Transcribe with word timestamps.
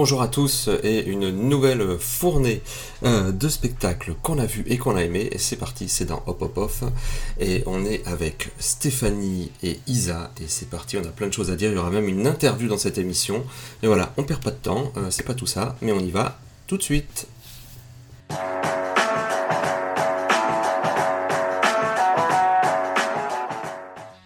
Bonjour 0.00 0.22
à 0.22 0.28
tous 0.28 0.70
et 0.82 1.04
une 1.04 1.28
nouvelle 1.28 1.98
fournée 1.98 2.62
euh, 3.02 3.32
de 3.32 3.48
spectacles 3.50 4.14
qu'on 4.22 4.38
a 4.38 4.46
vu 4.46 4.64
et 4.66 4.78
qu'on 4.78 4.96
a 4.96 5.04
aimé. 5.04 5.28
Et 5.30 5.36
c'est 5.36 5.56
parti, 5.56 5.90
c'est 5.90 6.06
dans 6.06 6.22
Hop 6.26 6.40
Hop 6.40 6.56
Off. 6.56 6.84
Et 7.38 7.62
on 7.66 7.84
est 7.84 8.02
avec 8.06 8.48
Stéphanie 8.58 9.52
et 9.62 9.78
Isa. 9.86 10.32
Et 10.40 10.44
c'est 10.46 10.70
parti, 10.70 10.96
on 10.96 11.04
a 11.04 11.08
plein 11.08 11.26
de 11.26 11.34
choses 11.34 11.50
à 11.50 11.54
dire. 11.54 11.70
Il 11.70 11.74
y 11.74 11.78
aura 11.78 11.90
même 11.90 12.08
une 12.08 12.26
interview 12.26 12.66
dans 12.66 12.78
cette 12.78 12.96
émission. 12.96 13.44
Et 13.82 13.88
voilà, 13.88 14.14
on 14.16 14.22
perd 14.22 14.42
pas 14.42 14.52
de 14.52 14.56
temps, 14.56 14.90
euh, 14.96 15.10
c'est 15.10 15.26
pas 15.26 15.34
tout 15.34 15.46
ça, 15.46 15.76
mais 15.82 15.92
on 15.92 16.00
y 16.00 16.10
va 16.10 16.38
tout 16.66 16.78
de 16.78 16.82
suite. 16.82 17.26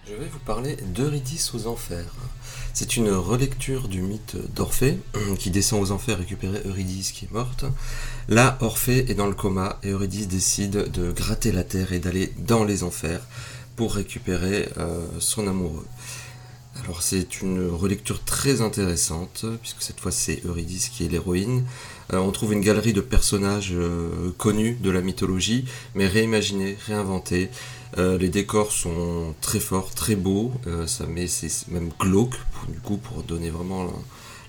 Je 0.07 0.15
vais 0.15 0.29
vous 0.31 0.39
parler 0.47 0.77
d'Eurydice 0.95 1.53
aux 1.53 1.67
enfers. 1.67 2.15
C'est 2.77 2.97
une 2.97 3.09
relecture 3.09 3.87
du 3.87 4.03
mythe 4.03 4.37
d'Orphée, 4.53 4.99
qui 5.39 5.53
descend 5.53 5.81
aux 5.81 5.93
enfers 5.93 6.19
récupérer 6.19 6.61
Eurydice 6.65 7.13
qui 7.13 7.27
est 7.27 7.31
morte. 7.31 7.65
Là, 8.29 8.59
Orphée 8.61 9.09
est 9.09 9.15
dans 9.15 9.29
le 9.29 9.35
coma 9.35 9.79
et 9.85 9.91
Eurydice 9.91 10.27
décide 10.27 10.91
de 10.91 11.13
gratter 11.13 11.53
la 11.53 11.63
terre 11.63 11.93
et 11.93 12.01
d'aller 12.01 12.33
dans 12.37 12.65
les 12.65 12.83
enfers 12.83 13.21
pour 13.77 13.95
récupérer 13.95 14.69
euh, 14.79 15.07
son 15.21 15.47
amoureux. 15.47 15.87
C'est 17.01 17.43
une 17.43 17.69
relecture 17.69 18.23
très 18.25 18.61
intéressante, 18.61 19.45
puisque 19.61 19.83
cette 19.83 20.01
fois 20.01 20.11
c'est 20.11 20.45
Eurydice 20.45 20.89
qui 20.89 21.05
est 21.05 21.09
l'héroïne. 21.09 21.65
Euh, 22.13 22.19
on 22.19 22.31
trouve 22.31 22.53
une 22.53 22.61
galerie 22.61 22.93
de 22.93 23.01
personnages 23.01 23.73
euh, 23.73 24.31
connus 24.39 24.77
de 24.81 24.91
la 24.91 25.01
mythologie, 25.01 25.65
mais 25.95 26.07
réimaginés, 26.07 26.77
réinventés. 26.87 27.51
Euh, 27.99 28.19
les 28.19 28.29
décors 28.29 28.73
sont 28.73 29.35
très 29.41 29.61
forts, 29.61 29.91
très 29.91 30.17
beaux, 30.17 30.53
ça 30.87 31.07
met 31.07 31.27
c'est 31.27 31.69
même 31.69 31.91
glauque, 31.99 32.35
pour, 32.83 33.23
donner 33.23 33.51
vraiment 33.51 33.85
la, 33.85 33.93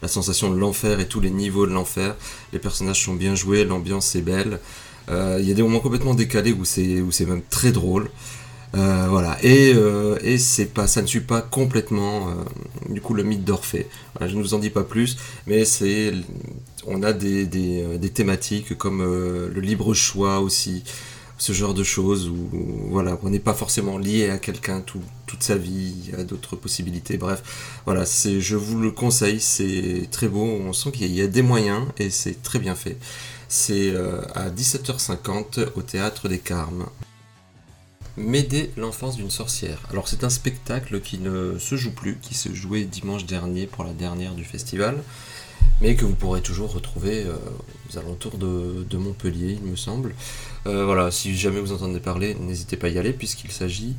la 0.01 0.07
sensation 0.07 0.49
de 0.49 0.57
l'enfer 0.57 0.99
et 0.99 1.07
tous 1.07 1.19
les 1.19 1.29
niveaux 1.29 1.67
de 1.67 1.71
l'enfer. 1.71 2.15
Les 2.53 2.59
personnages 2.59 3.03
sont 3.03 3.13
bien 3.13 3.35
joués, 3.35 3.63
l'ambiance 3.65 4.15
est 4.15 4.21
belle. 4.21 4.59
Il 5.09 5.47
y 5.47 5.51
a 5.51 5.53
des 5.53 5.61
moments 5.61 5.79
complètement 5.79 6.15
décalés 6.15 6.51
où 6.51 6.65
c'est 6.65 7.25
même 7.27 7.43
très 7.49 7.71
drôle. 7.71 8.09
Euh, 8.75 9.07
voilà, 9.09 9.37
et, 9.41 9.73
euh, 9.73 10.17
et 10.21 10.37
c'est 10.37 10.65
pas, 10.65 10.85
ça 10.87 11.01
ne 11.01 11.07
suit 11.07 11.21
pas 11.21 11.41
complètement 11.41 12.27
euh, 12.27 12.33
du 12.89 12.99
coup 12.99 13.13
le 13.13 13.23
mythe 13.23 13.45
d'Orphée. 13.45 13.87
je 14.19 14.35
ne 14.35 14.41
vous 14.41 14.53
en 14.53 14.59
dis 14.59 14.69
pas 14.69 14.83
plus, 14.83 15.17
mais 15.47 15.63
c'est, 15.63 16.11
on 16.85 17.01
a 17.01 17.13
des, 17.13 17.47
thématiques 18.13 18.77
comme 18.77 19.01
le 19.01 19.61
libre 19.61 19.93
choix 19.93 20.39
aussi, 20.41 20.83
ce 21.37 21.53
genre 21.53 21.73
de 21.73 21.83
choses 21.83 22.27
où 22.27 22.49
voilà, 22.89 23.17
on 23.23 23.29
n'est 23.29 23.39
pas 23.39 23.53
forcément 23.53 23.97
lié 23.97 24.29
à 24.29 24.39
quelqu'un 24.39 24.81
toute 24.81 25.43
sa 25.43 25.55
vie, 25.55 26.11
a 26.17 26.23
d'autres 26.23 26.57
possibilités. 26.57 27.17
Bref, 27.17 27.43
voilà, 27.85 28.05
c'est, 28.05 28.41
je 28.41 28.57
vous 28.57 28.79
le 28.79 28.91
conseille, 28.91 29.39
c'est 29.39 30.07
très 30.11 30.27
beau, 30.27 30.43
on 30.43 30.73
sent 30.73 30.91
qu'il 30.91 31.15
y 31.15 31.21
a 31.21 31.27
des 31.27 31.41
moyens 31.41 31.85
et 31.97 32.09
c'est 32.09 32.41
très 32.41 32.59
bien 32.59 32.75
fait. 32.75 32.97
C'est 33.47 33.93
à 34.33 34.49
17h50 34.49 35.67
au 35.75 35.81
théâtre 35.81 36.27
des 36.27 36.39
Carmes. 36.39 36.85
M'aider 38.17 38.71
l'enfance 38.77 39.17
d'une 39.17 39.29
sorcière. 39.29 39.79
Alors 39.91 40.07
c'est 40.07 40.23
un 40.23 40.29
spectacle 40.29 41.01
qui 41.01 41.17
ne 41.17 41.59
se 41.59 41.75
joue 41.75 41.91
plus, 41.91 42.17
qui 42.21 42.33
se 42.33 42.53
jouait 42.53 42.85
dimanche 42.85 43.25
dernier 43.25 43.67
pour 43.67 43.83
la 43.83 43.91
dernière 43.91 44.35
du 44.35 44.45
festival, 44.45 45.03
mais 45.81 45.95
que 45.95 46.05
vous 46.05 46.15
pourrez 46.15 46.41
toujours 46.41 46.71
retrouver 46.71 47.23
euh, 47.23 47.35
aux 47.89 47.97
alentours 47.97 48.37
de, 48.37 48.97
Montpellier, 48.97 49.57
il 49.61 49.69
me 49.69 49.75
semble. 49.75 50.15
Euh, 50.65 50.85
voilà, 50.85 51.11
si 51.11 51.35
jamais 51.35 51.59
vous 51.59 51.73
entendez 51.73 51.99
parler, 51.99 52.35
n'hésitez 52.35 52.77
pas 52.77 52.87
à 52.87 52.89
y 52.89 52.97
aller, 52.97 53.11
puisqu'il 53.11 53.51
s'agit 53.51 53.95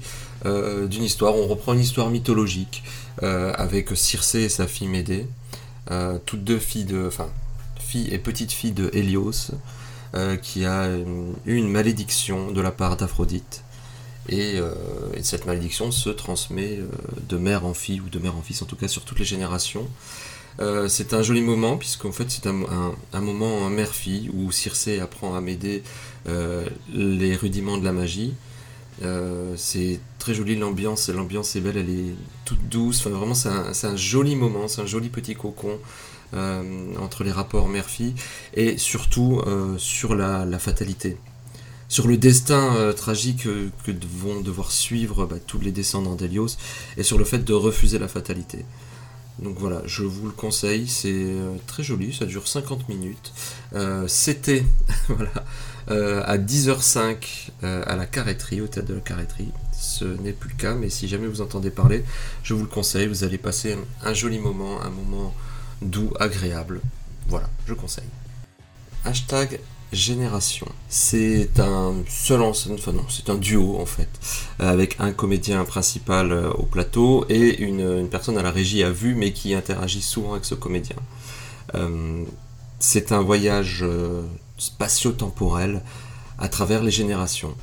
euh, 0.46 0.86
d'une 0.86 1.04
histoire, 1.04 1.34
on 1.36 1.46
reprend 1.46 1.74
une 1.74 1.80
histoire 1.80 2.08
mythologique, 2.08 2.82
avec 3.22 3.96
Circé 3.96 4.40
et 4.40 4.48
sa 4.48 4.66
fille 4.66 4.88
Médée, 4.88 5.26
toutes 6.26 6.44
deux 6.44 6.58
filles 6.58 6.84
de... 6.84 7.06
enfin, 7.06 7.28
fille 7.78 8.12
et 8.12 8.18
petite 8.18 8.52
fille 8.52 8.72
de 8.72 8.90
Hélios, 8.92 9.52
qui 10.42 10.64
a 10.64 10.88
eu 11.46 11.54
une 11.54 11.70
malédiction 11.70 12.50
de 12.50 12.60
la 12.60 12.70
part 12.70 12.96
d'Aphrodite. 12.96 13.62
Euh, 14.32 14.74
et, 15.14 15.22
cette 15.22 15.46
malédiction 15.46 15.90
se 15.90 16.10
transmet 16.10 16.78
euh, 16.78 16.88
de 17.28 17.36
mère 17.36 17.64
en 17.64 17.74
fille, 17.74 18.00
ou 18.00 18.08
de 18.08 18.18
mère 18.18 18.36
en 18.36 18.42
fils 18.42 18.62
en 18.62 18.66
tout 18.66 18.76
cas 18.76 18.88
sur 18.88 19.04
toutes 19.04 19.18
les 19.18 19.24
générations. 19.24 19.88
Euh, 20.58 20.88
c'est 20.88 21.12
un 21.12 21.22
joli 21.22 21.42
moment, 21.42 21.76
puisqu'en 21.76 22.12
fait 22.12 22.30
c'est 22.30 22.46
un, 22.46 23.20
moment 23.20 23.68
mère-fille, 23.68 24.30
où 24.32 24.50
Circé 24.52 25.00
apprend 25.00 25.34
à 25.34 25.40
m'aider 25.40 25.82
les 26.92 27.36
rudiments 27.36 27.78
de 27.78 27.84
la 27.84 27.92
magie. 27.92 28.34
c'est 29.56 30.00
très 30.18 30.34
joli 30.34 30.56
l'ambiance, 30.56 31.08
l'ambiance 31.10 31.54
est 31.56 31.60
belle, 31.60 31.76
elle 31.76 31.90
est 31.90 32.14
toute 32.44 32.68
douce, 32.68 33.00
enfin, 33.00 33.10
vraiment 33.10 33.34
c'est 33.34 33.86
un, 33.86 33.96
joli 33.96 34.34
moment, 34.34 34.66
c'est 34.66 34.80
un 34.80 34.86
joli 34.86 35.10
petit 35.10 35.34
cocon 35.34 35.78
entre 36.32 37.22
les 37.22 37.32
rapports 37.32 37.68
mère-fille, 37.68 38.14
et 38.54 38.78
surtout 38.78 39.42
sur 39.76 40.14
la 40.14 40.58
fatalité 40.58 41.18
sur 41.88 42.08
le 42.08 42.16
destin 42.16 42.74
euh, 42.76 42.92
tragique 42.92 43.46
euh, 43.46 43.70
que 43.84 43.92
vont 44.18 44.40
devoir 44.40 44.72
suivre 44.72 45.26
bah, 45.26 45.36
tous 45.44 45.60
les 45.60 45.72
descendants 45.72 46.14
d'Elios 46.14 46.56
et 46.96 47.02
sur 47.02 47.18
le 47.18 47.24
fait 47.24 47.38
de 47.38 47.52
refuser 47.52 47.98
la 47.98 48.08
fatalité. 48.08 48.64
Donc 49.38 49.58
voilà, 49.58 49.82
je 49.84 50.02
vous 50.02 50.26
le 50.26 50.32
conseille, 50.32 50.88
c'est 50.88 51.12
euh, 51.12 51.54
très 51.66 51.82
joli, 51.82 52.14
ça 52.14 52.24
dure 52.24 52.48
50 52.48 52.88
minutes. 52.88 53.32
C'était 54.06 54.64
voilà, 55.08 56.24
à 56.24 56.38
10h05 56.38 57.50
à 57.62 57.96
la 57.96 58.06
carretterie, 58.06 58.62
au 58.62 58.66
théâtre 58.66 58.88
de 58.88 58.94
la 58.94 59.00
carretterie. 59.00 59.50
Ce 59.78 60.06
n'est 60.06 60.32
plus 60.32 60.48
le 60.48 60.56
cas, 60.56 60.74
mais 60.74 60.88
si 60.88 61.06
jamais 61.06 61.26
vous 61.26 61.42
entendez 61.42 61.68
parler, 61.68 62.02
je 62.42 62.54
vous 62.54 62.62
le 62.62 62.68
conseille, 62.68 63.08
vous 63.08 63.24
allez 63.24 63.36
passer 63.36 63.76
un 64.02 64.14
joli 64.14 64.38
moment, 64.38 64.80
un 64.80 64.88
moment 64.88 65.34
doux, 65.82 66.12
agréable. 66.18 66.80
Voilà, 67.28 67.50
je 67.66 67.74
conseille. 67.74 68.08
Hashtag 69.04 69.60
Génération. 69.92 70.66
C'est 70.88 71.60
un 71.60 71.94
seul 72.08 72.42
enfin 72.42 72.92
non, 72.92 73.06
c'est 73.08 73.30
un 73.30 73.36
duo 73.36 73.78
en 73.78 73.86
fait, 73.86 74.08
avec 74.58 74.96
un 74.98 75.12
comédien 75.12 75.64
principal 75.64 76.32
euh, 76.32 76.50
au 76.50 76.64
plateau 76.64 77.24
et 77.28 77.60
une, 77.62 78.08
personne 78.08 78.36
à 78.36 78.42
la 78.42 78.50
régie 78.50 78.82
à 78.82 78.90
vue, 78.90 79.14
mais 79.14 79.32
qui 79.32 79.54
interagit 79.54 80.02
souvent 80.02 80.32
avec 80.32 80.44
ce 80.44 80.56
comédien. 80.56 80.96
Euh, 81.74 82.24
c'est 82.80 83.12
un 83.12 83.22
voyage 83.22 83.80
euh, 83.82 84.22
spatio-temporel 84.58 85.82
à 86.38 86.48
travers 86.48 86.82
les 86.82 86.90
générations. 86.90 87.54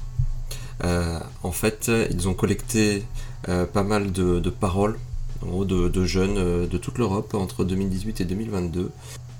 en 1.44 1.52
fait, 1.52 1.92
ils 2.10 2.28
ont 2.28 2.34
collecté 2.34 3.06
pas 3.46 3.84
mal 3.84 4.12
de, 4.12 4.50
paroles 4.50 4.98
de, 5.44 5.88
de, 5.88 6.06
jeunes 6.06 6.68
de 6.68 6.78
toute 6.78 6.98
l'Europe 6.98 7.36
entre 7.36 7.64
2018 7.64 8.22
et 8.22 8.26
2022 8.26 8.92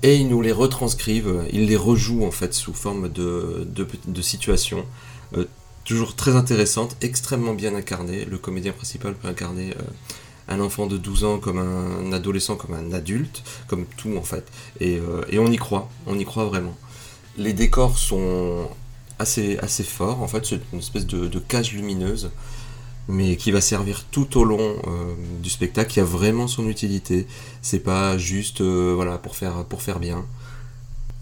et 0.04 0.16
ils 0.16 0.28
nous 0.28 0.42
les 0.42 0.52
retranscrivent, 0.52 1.46
ils 1.50 1.64
les 1.64 1.76
rejouent 1.76 2.26
en 2.26 2.30
fait 2.30 2.52
sous 2.52 2.74
forme 2.74 3.08
de, 3.08 3.66
de, 4.06 4.22
situations. 4.22 4.84
Euh, 5.34 5.46
toujours 5.84 6.14
très 6.14 6.36
intéressantes, 6.36 6.94
extrêmement 7.00 7.54
bien 7.54 7.74
incarnées. 7.74 8.26
Le 8.26 8.36
comédien 8.36 8.72
principal 8.72 9.14
peut 9.14 9.28
incarner 9.28 9.70
euh, 9.70 9.82
un 10.48 10.60
enfant 10.60 10.86
de 10.86 10.98
12 10.98 11.24
ans 11.24 11.38
comme 11.38 11.56
un, 11.56 12.12
adolescent, 12.12 12.56
comme 12.56 12.74
un 12.74 12.92
adulte, 12.92 13.42
comme 13.66 13.86
tout 13.96 14.14
en 14.18 14.22
fait. 14.22 14.44
Et, 14.78 14.98
euh, 14.98 15.22
on 15.38 15.50
y 15.50 15.56
croit, 15.56 15.88
on 16.06 16.18
y 16.18 16.24
croit 16.26 16.44
vraiment. 16.44 16.76
Les 17.38 17.54
décors 17.54 17.96
sont 17.96 18.68
assez, 19.18 19.56
forts, 19.84 20.20
en 20.20 20.28
fait, 20.28 20.44
c'est 20.44 20.60
une 20.74 20.80
espèce 20.80 21.06
de 21.06 21.38
cage 21.38 21.72
lumineuse 21.72 22.30
mais 23.08 23.36
qui 23.36 23.50
va 23.50 23.60
servir 23.60 24.04
tout 24.10 24.38
au 24.38 24.44
long 24.44 24.76
euh, 24.86 25.14
du 25.42 25.50
spectacle, 25.50 25.90
qui 25.90 26.00
a 26.00 26.04
vraiment 26.04 26.48
son 26.48 26.68
utilité. 26.68 27.26
C'est 27.62 27.80
pas 27.80 28.16
juste 28.18 28.60
euh, 28.60 28.92
voilà 28.94 29.18
pour 29.18 29.36
faire 29.36 29.64
pour 29.64 29.82
faire 29.82 29.98
bien. 29.98 30.24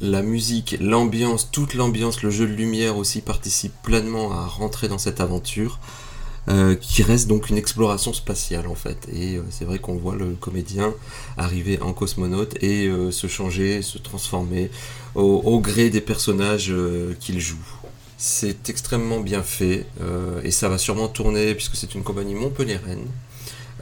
La 0.00 0.22
musique, 0.22 0.76
l'ambiance, 0.80 1.50
toute 1.50 1.74
l'ambiance, 1.74 2.22
le 2.22 2.30
jeu 2.30 2.46
de 2.46 2.52
lumière 2.52 2.96
aussi 2.96 3.20
participe 3.20 3.72
pleinement 3.82 4.32
à 4.32 4.46
rentrer 4.46 4.88
dans 4.88 4.98
cette 4.98 5.20
aventure, 5.20 5.78
euh, 6.48 6.74
qui 6.74 7.04
reste 7.04 7.28
donc 7.28 7.50
une 7.50 7.56
exploration 7.56 8.12
spatiale 8.12 8.66
en 8.66 8.74
fait. 8.74 9.08
Et 9.12 9.40
c'est 9.50 9.64
vrai 9.64 9.78
qu'on 9.78 9.94
voit 9.94 10.16
le 10.16 10.34
comédien 10.34 10.92
arriver 11.36 11.80
en 11.80 11.92
cosmonaute 11.92 12.60
et 12.62 12.90
se 13.12 13.26
changer, 13.28 13.82
se 13.82 13.98
transformer 13.98 14.70
au 15.14 15.60
gré 15.60 15.88
des 15.90 16.00
personnages 16.00 16.74
qu'il 17.20 17.38
joue. 17.38 17.81
C'est 18.24 18.70
extrêmement 18.70 19.18
bien 19.18 19.42
fait 19.42 19.84
euh, 20.00 20.40
et 20.44 20.52
ça 20.52 20.68
va 20.68 20.78
sûrement 20.78 21.08
tourner, 21.08 21.56
puisque 21.56 21.74
c'est 21.74 21.92
une 21.96 22.04
compagnie 22.04 22.36
montpelliéraine, 22.36 23.04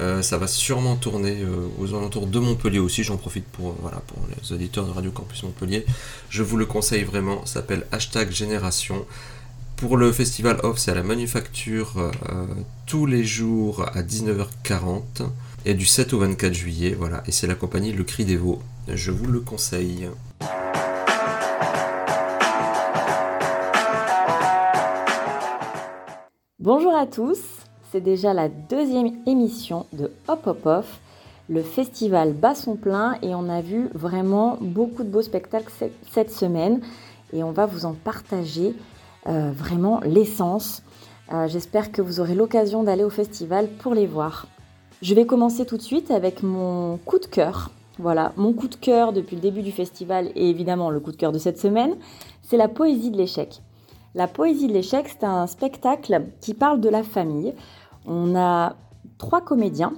euh, 0.00 0.22
ça 0.22 0.38
va 0.38 0.46
sûrement 0.46 0.96
tourner 0.96 1.42
euh, 1.42 1.68
aux 1.78 1.92
alentours 1.94 2.26
de 2.26 2.38
Montpellier 2.38 2.78
aussi. 2.78 3.04
J'en 3.04 3.18
profite 3.18 3.44
pour, 3.44 3.76
les 4.30 4.52
auditeurs 4.54 4.86
de 4.86 4.92
Radio 4.92 5.10
Campus 5.10 5.42
Montpellier. 5.42 5.84
Je 6.30 6.42
vous 6.42 6.56
le 6.56 6.64
conseille 6.64 7.04
vraiment, 7.04 7.44
ça 7.44 7.60
s'appelle 7.60 7.86
Hashtag 7.92 8.30
Génération. 8.30 9.04
Pour 9.76 9.98
le 9.98 10.10
festival 10.10 10.58
off, 10.62 10.78
c'est 10.78 10.92
à 10.92 10.94
la 10.94 11.02
manufacture 11.02 12.10
tous 12.86 13.04
les 13.04 13.24
jours 13.24 13.84
à 13.94 14.00
19h40 14.00 15.28
et 15.66 15.74
du 15.74 15.84
7 15.84 16.14
au 16.14 16.18
24 16.20 16.54
juillet. 16.54 16.96
Voilà, 16.98 17.22
et 17.26 17.30
c'est 17.30 17.46
la 17.46 17.54
compagnie 17.54 17.92
Le 17.92 18.04
Cri 18.04 18.24
des 18.24 18.36
Veaux. 18.36 18.62
Je 18.88 19.10
vous 19.10 19.26
le 19.26 19.40
conseille. 19.40 20.08
Bonjour 26.62 26.94
à 26.94 27.06
tous, 27.06 27.40
c'est 27.90 28.02
déjà 28.02 28.34
la 28.34 28.50
deuxième 28.50 29.12
émission 29.24 29.86
de 29.94 30.12
Hop 30.28 30.46
Hop 30.46 30.66
Off, 30.66 31.00
Le 31.48 31.62
festival 31.62 32.34
bat 32.34 32.54
son 32.54 32.76
plein 32.76 33.14
et 33.22 33.34
on 33.34 33.48
a 33.48 33.62
vu 33.62 33.88
vraiment 33.94 34.58
beaucoup 34.60 35.02
de 35.02 35.08
beaux 35.08 35.22
spectacles 35.22 35.72
cette 36.10 36.30
semaine 36.30 36.82
et 37.32 37.42
on 37.42 37.50
va 37.50 37.64
vous 37.64 37.86
en 37.86 37.94
partager 37.94 38.74
euh, 39.26 39.50
vraiment 39.52 40.00
l'essence. 40.04 40.82
Euh, 41.32 41.48
j'espère 41.48 41.92
que 41.92 42.02
vous 42.02 42.20
aurez 42.20 42.34
l'occasion 42.34 42.82
d'aller 42.82 43.04
au 43.04 43.10
festival 43.10 43.66
pour 43.78 43.94
les 43.94 44.06
voir. 44.06 44.46
Je 45.00 45.14
vais 45.14 45.24
commencer 45.24 45.64
tout 45.64 45.78
de 45.78 45.82
suite 45.82 46.10
avec 46.10 46.42
mon 46.42 46.98
coup 46.98 47.20
de 47.20 47.24
cœur. 47.24 47.70
Voilà, 47.98 48.34
mon 48.36 48.52
coup 48.52 48.68
de 48.68 48.76
cœur 48.76 49.14
depuis 49.14 49.36
le 49.36 49.40
début 49.40 49.62
du 49.62 49.72
festival 49.72 50.30
et 50.34 50.50
évidemment 50.50 50.90
le 50.90 51.00
coup 51.00 51.10
de 51.10 51.16
cœur 51.16 51.32
de 51.32 51.38
cette 51.38 51.58
semaine, 51.58 51.94
c'est 52.42 52.58
la 52.58 52.68
poésie 52.68 53.10
de 53.10 53.16
l'échec. 53.16 53.62
La 54.14 54.26
poésie 54.26 54.66
de 54.66 54.72
l'échec, 54.72 55.08
c'est 55.08 55.24
un 55.24 55.46
spectacle 55.46 56.22
qui 56.40 56.54
parle 56.54 56.80
de 56.80 56.88
la 56.88 57.02
famille. 57.02 57.54
On 58.06 58.34
a 58.34 58.74
trois 59.18 59.40
comédiens, 59.40 59.92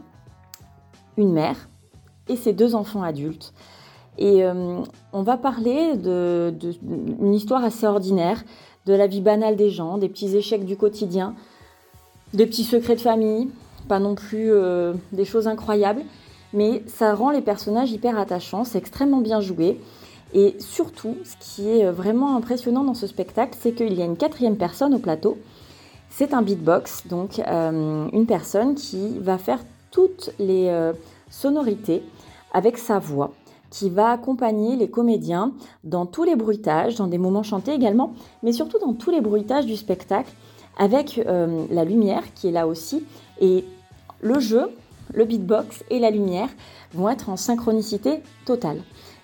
une 1.16 1.32
mère 1.32 1.68
et 2.28 2.36
ses 2.36 2.52
deux 2.52 2.74
enfants 2.74 3.02
adultes. 3.02 3.54
Et 4.18 4.44
euh, 4.44 4.82
on 5.12 5.22
va 5.22 5.38
parler 5.38 5.96
d'une 5.96 7.34
histoire 7.34 7.64
assez 7.64 7.86
ordinaire, 7.86 8.42
de 8.84 8.92
la 8.92 9.06
vie 9.06 9.20
banale 9.20 9.56
des 9.56 9.70
gens, 9.70 9.96
des 9.96 10.08
petits 10.08 10.36
échecs 10.36 10.66
du 10.66 10.76
quotidien, 10.76 11.34
des 12.34 12.46
petits 12.46 12.64
secrets 12.64 12.96
de 12.96 13.00
famille, 13.00 13.48
pas 13.88 13.98
non 13.98 14.14
plus 14.14 14.52
euh, 14.52 14.92
des 15.12 15.24
choses 15.24 15.48
incroyables, 15.48 16.02
mais 16.52 16.82
ça 16.86 17.14
rend 17.14 17.30
les 17.30 17.40
personnages 17.40 17.92
hyper 17.92 18.18
attachants, 18.18 18.64
c'est 18.64 18.78
extrêmement 18.78 19.20
bien 19.20 19.40
joué. 19.40 19.80
Et 20.34 20.56
surtout, 20.58 21.16
ce 21.24 21.36
qui 21.40 21.68
est 21.68 21.90
vraiment 21.90 22.36
impressionnant 22.36 22.84
dans 22.84 22.94
ce 22.94 23.06
spectacle, 23.06 23.56
c'est 23.60 23.72
qu'il 23.72 23.92
y 23.94 24.02
a 24.02 24.04
une 24.04 24.16
quatrième 24.16 24.56
personne 24.56 24.94
au 24.94 24.98
plateau. 24.98 25.38
C'est 26.08 26.34
un 26.34 26.42
beatbox, 26.42 27.06
donc 27.06 27.38
euh, 27.38 28.08
une 28.12 28.26
personne 28.26 28.74
qui 28.74 29.18
va 29.18 29.38
faire 29.38 29.60
toutes 29.90 30.30
les 30.38 30.68
euh, 30.68 30.92
sonorités 31.30 32.02
avec 32.52 32.78
sa 32.78 32.98
voix, 32.98 33.32
qui 33.70 33.88
va 33.88 34.10
accompagner 34.10 34.76
les 34.76 34.88
comédiens 34.88 35.52
dans 35.84 36.06
tous 36.06 36.24
les 36.24 36.36
bruitages, 36.36 36.96
dans 36.96 37.06
des 37.06 37.18
moments 37.18 37.42
chantés 37.42 37.72
également, 37.72 38.14
mais 38.42 38.52
surtout 38.52 38.78
dans 38.78 38.92
tous 38.92 39.10
les 39.10 39.20
bruitages 39.20 39.66
du 39.66 39.76
spectacle, 39.76 40.32
avec 40.78 41.18
euh, 41.18 41.64
la 41.70 41.84
lumière 41.84 42.22
qui 42.34 42.48
est 42.48 42.52
là 42.52 42.66
aussi. 42.66 43.04
Et 43.40 43.64
le 44.20 44.38
jeu, 44.40 44.70
le 45.14 45.24
beatbox 45.24 45.84
et 45.90 45.98
la 45.98 46.10
lumière 46.10 46.48
vont 46.94 47.08
être 47.08 47.28
en 47.28 47.36
synchronicité 47.36 48.22
totale. 48.44 48.82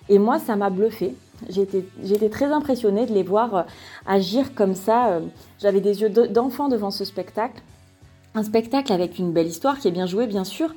Et 0.09 0.17
moi, 0.17 0.39
ça 0.39 0.55
m'a 0.55 0.69
bluffé. 0.69 1.15
Été, 1.55 2.29
très 2.29 2.47
impressionnée 2.47 3.05
de 3.05 3.13
les 3.13 3.23
voir 3.23 3.55
euh, 3.55 3.63
agir 4.05 4.53
comme 4.55 4.75
ça. 4.75 5.09
Euh, 5.09 5.19
j'avais 5.59 5.79
des 5.79 6.01
yeux 6.01 6.09
d'enfant 6.09 6.67
devant 6.67 6.91
ce 6.91 7.05
spectacle. 7.05 7.61
Un 8.35 8.43
spectacle 8.43 8.91
avec 8.91 9.19
une 9.19 9.31
belle 9.31 9.47
histoire 9.47 9.79
qui 9.79 9.87
est 9.87 9.91
bien 9.91 10.05
jouée, 10.05 10.27
bien 10.27 10.43
sûr, 10.43 10.73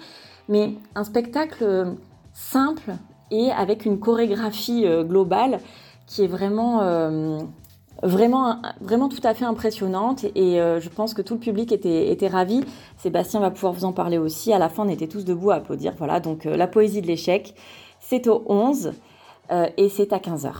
mais 0.49 0.75
un 0.94 1.05
spectacle 1.05 1.64
euh, 1.64 1.93
simple 2.32 2.93
et 3.31 3.50
avec 3.50 3.87
une 3.87 3.99
chorégraphie 3.99 4.84
globale 5.05 5.58
qui 6.06 6.23
est 6.25 6.26
vraiment, 6.26 6.81
vraiment, 8.02 8.61
vraiment 8.82 9.08
tout 9.08 9.20
à 9.25 9.32
fait 9.32 9.46
impressionnante. 9.46 10.25
Et 10.34 10.58
je 10.58 10.88
pense 10.90 11.14
que 11.14 11.23
tout 11.23 11.34
le 11.34 11.40
public 11.40 11.73
était 11.73 12.29
ravi. 12.29 12.62
Sébastien 12.99 13.40
va 13.40 13.50
pouvoir 13.50 13.73
vous 13.73 13.87
en 13.87 13.93
parler 13.93 14.19
aussi. 14.19 14.52
À 14.52 14.58
la 14.58 14.69
fin, 14.69 14.84
on 14.84 14.88
était 14.90 15.06
tous 15.06 15.25
debout 15.25 15.50
à 15.50 15.55
applaudir. 15.55 15.94
Voilà, 15.96 16.20
donc 16.20 16.44
la 16.44 16.67
poésie 16.67 17.00
de 17.00 17.06
l'échec, 17.06 17.55
c'est 18.00 18.29
au 18.29 18.44
11. 18.46 18.93
Euh, 19.52 19.69
et 19.76 19.88
c'est 19.88 20.12
à 20.12 20.19
15h. 20.19 20.52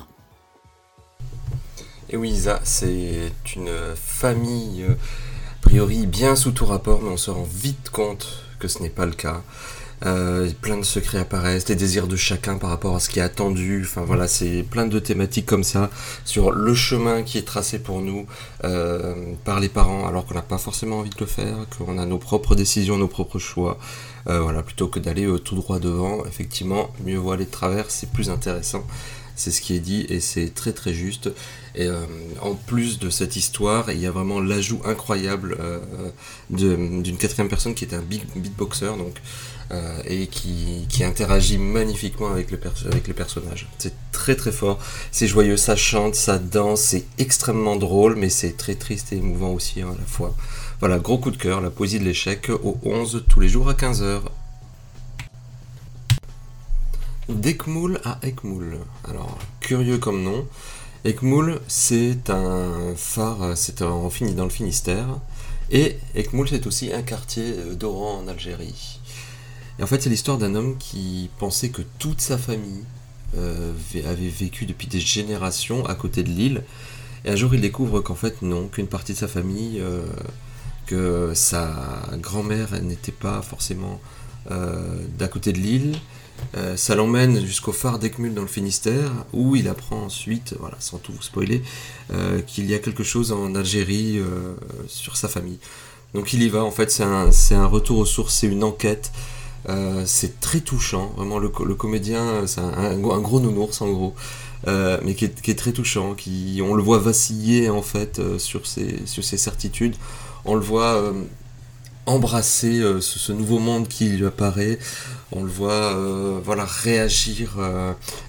Et 2.11 2.17
oui, 2.17 2.31
Isa, 2.31 2.61
c'est 2.63 3.33
une 3.57 3.73
famille, 3.97 4.83
euh, 4.83 4.93
a 4.93 5.63
priori 5.63 6.07
bien 6.07 6.37
sous 6.37 6.53
tout 6.53 6.67
rapport, 6.67 7.01
mais 7.01 7.09
on 7.09 7.17
se 7.17 7.31
rend 7.31 7.47
vite 7.51 7.89
compte 7.91 8.45
que 8.59 8.69
ce 8.69 8.83
n'est 8.83 8.91
pas 8.91 9.07
le 9.07 9.13
cas. 9.13 9.43
Euh, 10.05 10.51
plein 10.61 10.79
de 10.79 10.85
secrets 10.85 11.19
apparaissent, 11.19 11.69
les 11.69 11.77
désirs 11.77 12.09
de 12.09 12.17
chacun 12.17 12.59
par 12.59 12.71
rapport 12.71 12.97
à 12.97 13.01
ce 13.01 13.09
qui 13.09 13.19
est 13.19 13.23
attendu. 13.23 13.83
Enfin 13.85 14.03
voilà, 14.05 14.27
c'est 14.29 14.63
plein 14.63 14.87
de 14.87 14.99
thématiques 14.99 15.47
comme 15.47 15.65
ça 15.65 15.91
sur 16.25 16.51
le 16.51 16.75
chemin 16.75 17.23
qui 17.23 17.39
est 17.39 17.47
tracé 17.47 17.79
pour 17.79 18.01
nous 18.01 18.27
par 19.45 19.61
les 19.61 19.69
parents, 19.69 20.07
alors 20.07 20.27
qu'on 20.27 20.35
n'a 20.35 20.43
pas 20.43 20.59
forcément 20.59 20.99
envie 20.99 21.11
de 21.11 21.21
le 21.21 21.27
faire, 21.27 21.57
qu'on 21.77 21.99
a 21.99 22.07
nos 22.07 22.19
propres 22.19 22.55
décisions, 22.55 22.99
nos 22.99 23.09
propres 23.09 23.39
choix. 23.39 23.79
Euh, 24.29 24.41
voilà, 24.41 24.63
plutôt 24.63 24.89
que 24.89 25.01
d'aller 25.01 25.27
euh, 25.27 25.39
tout 25.39 25.57
droit 25.57 25.79
devant, 25.79 26.25
effectivement, 26.27 26.91
mieux 27.05 27.19
vaut 27.19 27.33
aller 27.33 27.45
de 27.45 27.51
travers, 27.51 27.91
c'est 27.91 28.11
plus 28.11 28.31
intéressant. 28.31 28.87
C'est 29.35 29.51
ce 29.51 29.61
qui 29.61 29.75
est 29.75 29.81
dit 29.81 30.07
et 30.09 30.21
c'est 30.21 30.55
très 30.55 30.73
très 30.73 30.93
juste. 30.93 31.31
Et 31.75 31.87
euh, 31.87 32.05
en 32.43 32.55
plus 32.55 32.99
de 32.99 33.09
cette 33.09 33.35
histoire, 33.35 33.91
il 33.91 33.99
y 33.99 34.07
a 34.07 34.11
vraiment 34.11 34.41
l'ajout 34.41 34.81
incroyable 34.85 35.57
d'une 36.51 37.17
quatrième 37.19 37.49
personne 37.49 37.75
qui 37.75 37.87
est 37.87 37.95
un 37.95 38.03
big 38.03 38.23
beatboxer 38.37 38.93
et 40.07 40.27
qui, 40.27 40.87
interagit 41.03 41.59
magnifiquement 41.59 42.31
avec, 42.31 42.51
le 42.51 42.61
avec 42.87 43.09
les 43.09 43.15
personnages. 43.15 43.67
C'est 43.79 43.95
très 44.13 44.37
très 44.37 44.53
fort, 44.53 44.79
c'est 45.11 45.27
joyeux, 45.27 45.57
ça 45.57 45.75
chante, 45.75 46.15
ça 46.15 46.39
danse, 46.39 46.81
c'est 46.81 47.05
extrêmement 47.19 47.77
drôle, 47.77 48.15
mais 48.15 48.29
c'est 48.29 48.57
très 48.57 48.77
triste 48.77 49.13
et 49.13 49.17
émouvant 49.17 49.51
aussi 49.51 49.83
hein, 49.83 49.89
à 49.93 50.01
la 50.01 50.07
fois. 50.07 50.35
Voilà, 50.79 50.99
gros 50.99 51.19
coup 51.19 51.31
de 51.31 51.37
cœur, 51.37 51.61
la 51.61 51.71
poésie 51.71 51.99
de 51.99 52.05
l'échec 52.05 52.51
au 52.51 52.79
11 52.85 53.25
tous 53.29 53.41
les 53.41 53.49
jours 53.49 53.69
à 53.69 53.75
15h. 53.75 54.21
D'Ekmoul 57.29 58.01
à 58.05 58.19
Ekmoul. 58.23 58.79
Alors, 59.09 59.39
curieux 59.61 59.99
comme 59.99 60.23
nom. 60.23 60.47
Ekmoul, 61.05 61.61
c'est 61.69 62.31
un 62.31 62.95
phare, 62.97 63.57
c'est 63.57 63.83
dans 63.83 64.11
le 64.45 64.51
Finistère. 64.51 65.07
Et 65.71 65.99
Ekmoul, 66.15 66.49
c'est 66.49 66.67
aussi 66.67 66.93
un 66.93 67.03
quartier 67.03 67.55
d'Oran 67.75 68.19
en 68.19 68.29
Algérie. 68.29 69.01
Et 69.79 69.83
en 69.83 69.87
fait, 69.87 70.03
c'est 70.03 70.11
l'histoire 70.11 70.39
d'un 70.39 70.55
homme 70.55 70.77
qui 70.79 71.31
pensait 71.39 71.71
que 71.71 71.83
toute 71.99 72.21
sa 72.21 72.39
famille 72.39 72.85
euh, 73.39 73.73
avait 74.07 74.29
vécu 74.29 74.67
depuis 74.67 74.87
des 74.87 75.01
générations 75.01 75.87
à 75.87 75.95
côté 75.95 76.23
de 76.23 76.29
l'île. 76.29 76.63
Et 77.25 77.31
un 77.31 77.37
jour, 77.37 77.55
il 77.55 77.61
découvre 77.61 78.01
qu'en 78.01 78.15
fait, 78.15 78.43
non, 78.43 78.69
qu'une 78.69 78.89
partie 78.89 79.15
de 79.15 79.19
sa 79.19 79.29
famille 79.29 79.81
euh, 79.81 80.03
que 80.87 81.33
sa 81.35 82.03
grand-mère 82.19 82.83
n'était 82.83 83.13
pas 83.13 83.41
forcément 83.41 84.01
euh, 84.51 84.97
d'à 85.19 85.29
côté 85.29 85.53
de 85.53 85.59
l'île. 85.59 85.97
Ça 86.75 86.97
l'emmène 86.97 87.47
jusqu'au 87.47 87.71
phare 87.71 88.01
d'Ecmul 88.01 88.35
dans 88.35 88.43
le 88.43 88.49
Finistère, 88.49 89.13
où 89.33 89.55
il 89.55 89.69
apprend 89.69 90.03
ensuite, 90.03 90.57
voilà, 90.59 90.77
sans 90.81 90.99
tout 90.99 91.13
vous 91.13 91.23
spoiler, 91.23 91.63
qu'il 92.49 92.69
y 92.69 92.75
a 92.75 92.81
quelque 92.81 93.05
chose 93.05 93.31
en 93.31 93.55
Algérie 93.55 94.21
sur 94.89 95.17
sa 95.17 95.29
famille. 95.29 95.61
Donc 96.15 96.33
il 96.33 96.43
y 96.43 96.49
va, 96.49 96.65
en 96.65 96.73
fait, 96.73 96.91
c'est 96.91 97.05
un, 97.05 97.31
un, 97.53 97.67
retour 97.67 97.99
aux 97.99 98.07
sources, 98.07 98.35
c'est 98.35 98.49
une 98.49 98.65
enquête. 98.65 99.13
C'est 100.05 100.41
très 100.41 100.61
touchant, 100.61 101.13
vraiment 101.17 101.39
le, 101.39 101.49
comédien, 101.49 102.47
c'est 102.47 102.61
un, 102.61 102.99
gros 102.99 103.41
nounours 103.41 103.81
en 103.81 103.91
gros, 103.91 104.15
mais 104.67 105.15
qui 105.15 105.25
est, 105.25 105.59
très 105.59 105.73
touchant, 105.73 106.15
qui, 106.15 106.61
on 106.65 106.75
le 106.75 106.83
voit 106.83 106.99
vaciller 106.99 107.71
en 107.71 107.83
fait 107.83 108.21
sur, 108.39 108.67
ses, 108.67 109.07
sur 109.07 109.25
ses 109.25 109.37
certitudes 109.37 109.97
on 110.45 110.55
le 110.55 110.61
voit 110.61 110.97
euh, 110.97 111.13
embrasser 112.07 112.81
euh, 112.81 113.01
ce, 113.01 113.33
nouveau 113.33 113.59
monde 113.59 113.89
qui 113.89 114.09
lui 114.09 114.27
apparaît. 114.27 114.79
On 115.31 115.43
le 115.43 115.51
voit 115.51 115.97
euh, 115.97 116.41
voilà, 116.45 116.65
réagir 116.65 117.57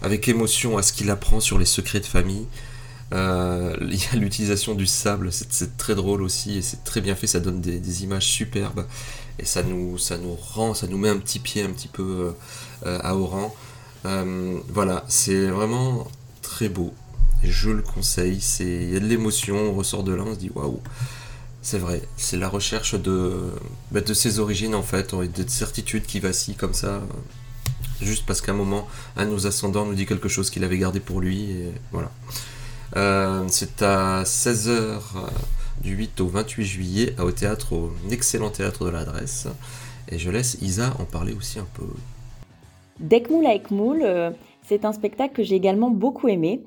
avec 0.02 0.28
émotion 0.28 0.78
à 0.78 0.84
ce 0.84 0.94
qu'il 0.94 1.10
apprend 1.10 1.40
sur 1.40 1.60
les 1.60 1.66
secrets 1.66 2.00
de 2.00 2.06
famille. 2.06 2.46
il 3.12 3.18
y 3.18 4.06
a 4.14 4.16
l'utilisation 4.18 4.74
du 4.74 4.86
sable, 4.86 5.30
c'est 5.32 5.78
très 5.78 5.96
drôle 5.96 6.22
aussi 6.22 6.58
et 6.58 6.62
c'est 6.62 6.84
très 6.84 7.02
bien 7.02 7.16
fait, 7.16 7.28
ça 7.28 7.40
donne 7.40 7.62
des, 7.62 8.04
images 8.04 8.28
superbes 8.28 8.86
et 9.40 9.46
ça 9.46 9.64
nous, 9.64 9.98
ça 9.98 10.18
nous 10.18 10.36
rend, 10.36 10.74
ça 10.74 10.88
nous 10.88 10.98
met 10.98 11.10
un 11.10 11.18
petit 11.18 11.40
pied 11.40 11.64
un 11.64 11.70
petit 11.72 11.88
peu 11.88 12.34
à 12.86 13.16
Oran. 13.16 13.54
voilà, 14.70 15.06
c'est 15.08 15.48
vraiment 15.48 16.08
très 16.42 16.70
beau. 16.70 16.94
Je 17.44 17.70
le 17.72 17.82
conseille, 17.82 18.40
il 18.60 18.94
y 18.94 18.96
a 18.96 19.00
de 19.00 19.06
l'émotion, 19.06 19.58
on 19.58 19.74
ressort 19.74 20.04
de 20.04 20.14
là, 20.14 20.24
on 20.26 20.34
se 20.34 20.40
dit 20.40 20.52
waouh. 20.54 20.80
C'est 21.62 21.78
vrai, 21.78 22.02
c'est 22.18 22.38
la 22.38 22.50
recherche 22.50 22.96
de, 22.96 23.52
bah, 23.92 24.02
de 24.02 24.14
ses 24.14 24.40
origines 24.40 24.76
en 24.76 24.84
fait, 24.84 25.14
et 25.14 25.28
de 25.28 25.50
certitudes 25.50 26.06
qui 26.06 26.20
vacillent 26.20 26.56
comme 26.56 26.74
ça, 26.74 27.02
juste 28.02 28.26
parce 28.26 28.42
qu'à 28.42 28.52
un 28.52 28.56
moment, 28.56 28.88
un 29.16 29.26
de 29.26 29.32
nos 29.32 29.48
ascendants 29.48 29.86
nous 29.86 29.94
dit 29.94 30.06
quelque 30.06 30.30
chose 30.30 30.50
qu'il 30.50 30.64
avait 30.64 30.78
gardé 30.78 31.00
pour 31.00 31.22
lui, 31.22 31.52
et 31.52 31.74
voilà. 31.92 32.12
Euh, 32.96 33.46
c'est 33.50 33.82
à 33.82 34.24
16h 34.24 34.70
euh, 34.70 35.00
du 35.82 35.96
8 35.96 36.22
au 36.22 36.28
28 36.28 36.66
juillet, 36.66 37.16
au 37.20 37.32
théâtre, 37.32 37.74
au 37.74 37.92
excellent 38.12 38.50
théâtre 38.50 38.86
de 38.86 38.90
l'adresse, 38.90 39.48
et 40.10 40.18
je 40.18 40.30
laisse 40.30 40.58
Isa 40.62 40.94
en 41.00 41.06
parler 41.06 41.34
aussi 41.34 41.60
un 41.60 41.68
peu. 41.74 41.86
Dekmoul 43.00 43.46
à 43.46 43.56
Ekmoul, 43.56 44.02
euh, 44.04 44.32
c'est 44.68 44.86
un 44.86 44.94
spectacle 44.94 45.34
que 45.34 45.44
j'ai 45.44 45.56
également 45.56 45.90
beaucoup 45.90 46.28
aimé. 46.28 46.62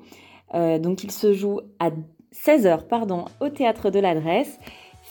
donc 0.53 1.03
il 1.03 1.11
se 1.11 1.33
joue 1.33 1.61
à 1.79 1.89
16h 2.33 2.87
pardon, 2.87 3.25
au 3.39 3.49
théâtre 3.49 3.89
de 3.89 3.99
l'adresse 3.99 4.59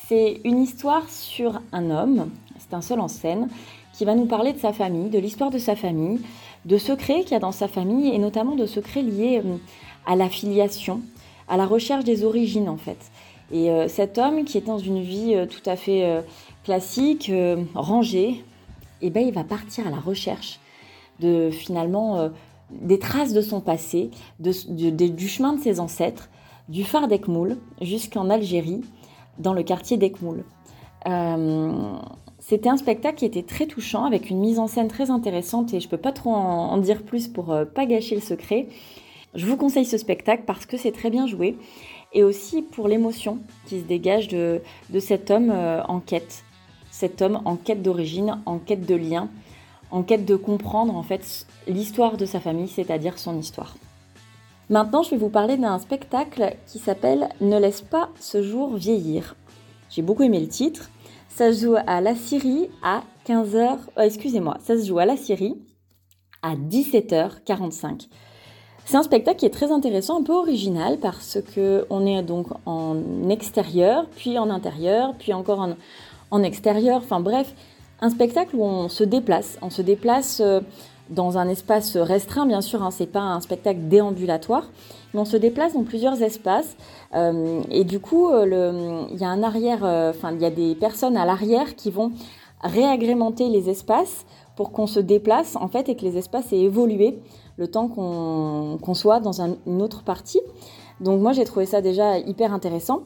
c'est 0.08 0.40
une 0.44 0.62
histoire 0.62 1.08
sur 1.10 1.60
un 1.72 1.90
homme, 1.90 2.30
c'est 2.58 2.74
un 2.74 2.80
seul 2.80 3.00
en 3.00 3.08
scène, 3.08 3.48
qui 3.92 4.04
va 4.04 4.14
nous 4.14 4.26
parler 4.26 4.52
de 4.52 4.58
sa 4.58 4.72
famille, 4.72 5.08
de 5.10 5.18
l'histoire 5.18 5.50
de 5.50 5.58
sa 5.58 5.74
famille, 5.74 6.20
de 6.64 6.78
secrets 6.78 7.22
qu'il 7.22 7.32
y 7.32 7.34
a 7.34 7.40
dans 7.40 7.52
sa 7.52 7.66
famille 7.66 8.14
et 8.14 8.18
notamment 8.18 8.54
de 8.54 8.66
secrets 8.66 9.02
liés 9.02 9.42
euh, 9.44 9.56
à 10.06 10.14
la 10.14 10.28
filiation, 10.28 11.00
à 11.48 11.56
la 11.56 11.66
recherche 11.66 12.04
des 12.04 12.24
origines 12.24 12.68
en 12.68 12.76
fait. 12.76 12.98
Et 13.52 13.70
euh, 13.70 13.88
cet 13.88 14.18
homme 14.18 14.44
qui 14.44 14.58
est 14.58 14.66
dans 14.66 14.78
une 14.78 15.00
vie 15.00 15.34
euh, 15.34 15.46
tout 15.46 15.62
à 15.68 15.76
fait 15.76 16.24
classique, 16.64 17.30
rangée, 17.74 18.44
eh 19.02 19.10
ben, 19.10 19.26
il 19.26 19.32
va 19.32 19.44
partir 19.44 19.86
à 19.86 19.90
la 19.90 20.00
recherche 20.00 20.58
de 21.20 21.50
finalement 21.50 22.30
des 22.70 22.98
traces 22.98 23.32
de 23.32 23.40
son 23.40 23.60
passé, 23.60 24.10
du 24.40 25.28
chemin 25.28 25.52
de 25.54 25.60
ses 25.60 25.80
ancêtres, 25.80 26.28
du 26.68 26.82
phare 26.82 27.06
d'Ekmoul 27.06 27.56
jusqu'en 27.80 28.28
Algérie, 28.30 28.80
dans 29.38 29.52
le 29.52 29.62
quartier 29.62 29.96
d'Ekmoul. 29.96 30.44
C'était 32.48 32.68
un 32.68 32.76
spectacle 32.76 33.18
qui 33.18 33.24
était 33.24 33.42
très 33.42 33.66
touchant, 33.66 34.04
avec 34.04 34.30
une 34.30 34.38
mise 34.38 34.58
en 34.58 34.68
scène 34.68 34.88
très 34.88 35.10
intéressante, 35.10 35.74
et 35.74 35.80
je 35.80 35.86
ne 35.86 35.90
peux 35.90 35.96
pas 35.96 36.12
trop 36.12 36.34
en, 36.34 36.76
dire 36.78 37.02
plus 37.02 37.26
pour 37.28 37.52
ne 37.52 37.64
pas 37.64 37.86
gâcher 37.86 38.14
le 38.14 38.20
secret. 38.20 38.68
Je 39.34 39.46
vous 39.46 39.56
conseille 39.56 39.84
ce 39.84 39.98
spectacle 39.98 40.44
parce 40.46 40.64
que 40.64 40.76
c'est 40.76 40.92
très 40.92 41.10
bien 41.10 41.26
joué 41.26 41.58
et 42.12 42.24
aussi 42.24 42.62
pour 42.62 42.88
l'émotion 42.88 43.38
qui 43.66 43.80
se 43.80 43.84
dégage 43.84 44.28
de, 44.28 44.60
cet 45.00 45.30
homme 45.30 45.50
euh, 45.50 45.82
en 45.84 46.00
quête. 46.00 46.44
Cet 46.90 47.20
homme 47.20 47.40
en 47.44 47.56
quête 47.56 47.82
d'origine, 47.82 48.40
en 48.46 48.58
quête 48.58 48.86
de 48.86 48.94
lien, 48.94 49.28
en 49.90 50.02
quête 50.02 50.24
de 50.24 50.36
comprendre 50.36 50.96
en 50.96 51.02
fait 51.02 51.46
l'histoire 51.66 52.16
de 52.16 52.26
sa 52.26 52.40
famille, 52.40 52.68
c'est-à-dire 52.68 53.18
son 53.18 53.38
histoire. 53.38 53.76
Maintenant, 54.68 55.02
je 55.02 55.10
vais 55.10 55.16
vous 55.16 55.28
parler 55.28 55.56
d'un 55.56 55.78
spectacle 55.78 56.56
qui 56.66 56.78
s'appelle 56.78 57.28
Ne 57.40 57.58
laisse 57.58 57.82
pas 57.82 58.08
ce 58.18 58.42
jour 58.42 58.74
vieillir. 58.74 59.36
J'ai 59.90 60.02
beaucoup 60.02 60.24
aimé 60.24 60.40
le 60.40 60.48
titre. 60.48 60.90
Ça 61.28 61.52
joue 61.52 61.76
à 61.86 62.00
la 62.00 62.14
à 62.82 63.02
15h. 63.26 63.78
Euh, 63.98 64.02
excusez-moi, 64.02 64.56
ça 64.60 64.76
se 64.76 64.86
joue 64.86 64.98
à 64.98 65.04
la 65.04 65.16
Syrie 65.16 65.56
à 66.42 66.56
17h45. 66.56 68.08
C'est 68.86 68.96
un 68.96 69.02
spectacle 69.02 69.38
qui 69.40 69.46
est 69.46 69.50
très 69.50 69.72
intéressant, 69.72 70.20
un 70.20 70.22
peu 70.22 70.32
original 70.32 70.98
parce 71.02 71.38
que 71.56 71.84
on 71.90 72.06
est 72.06 72.22
donc 72.22 72.46
en 72.66 72.94
extérieur, 73.28 74.06
puis 74.14 74.38
en 74.38 74.48
intérieur, 74.48 75.14
puis 75.18 75.32
encore 75.32 75.68
en, 76.30 76.42
extérieur. 76.44 76.98
Enfin 76.98 77.18
bref, 77.18 77.52
un 78.00 78.10
spectacle 78.10 78.54
où 78.54 78.62
on 78.62 78.88
se 78.88 79.02
déplace. 79.02 79.58
On 79.60 79.70
se 79.70 79.82
déplace 79.82 80.40
euh, 80.40 80.60
dans 81.10 81.36
un 81.36 81.48
espace 81.48 81.96
restreint, 81.96 82.46
bien 82.46 82.60
sûr. 82.60 82.80
Hein, 82.80 82.92
c'est 82.92 83.10
pas 83.10 83.22
un 83.22 83.40
spectacle 83.40 83.80
déambulatoire, 83.88 84.70
mais 85.12 85.18
on 85.18 85.24
se 85.24 85.36
déplace 85.36 85.72
dans 85.74 85.82
plusieurs 85.82 86.22
espaces. 86.22 86.76
Euh, 87.16 87.62
et 87.72 87.82
du 87.82 87.98
coup, 87.98 88.28
euh, 88.28 89.02
il 89.10 89.18
y 89.18 89.24
a 89.24 89.28
un 89.28 89.42
arrière. 89.42 89.82
Enfin, 89.82 90.30
il 90.32 90.40
y 90.40 90.46
a 90.46 90.50
des 90.50 90.76
personnes 90.76 91.16
à 91.16 91.24
l'arrière 91.24 91.74
qui 91.74 91.90
vont 91.90 92.12
réagrémenter 92.62 93.48
les 93.48 93.68
espaces 93.68 94.26
pour 94.54 94.70
qu'on 94.70 94.86
se 94.86 95.00
déplace 95.00 95.56
en 95.56 95.68
fait 95.68 95.88
et 95.88 95.96
que 95.96 96.02
les 96.02 96.16
espaces 96.16 96.52
aient 96.52 96.60
évolué 96.60 97.18
le 97.56 97.68
temps 97.68 97.88
qu'on 97.88 98.94
soit 98.94 99.20
dans 99.20 99.40
une 99.40 99.82
autre 99.82 100.02
partie. 100.02 100.40
Donc 101.00 101.20
moi 101.20 101.32
j'ai 101.32 101.44
trouvé 101.44 101.66
ça 101.66 101.80
déjà 101.80 102.18
hyper 102.18 102.52
intéressant. 102.52 103.02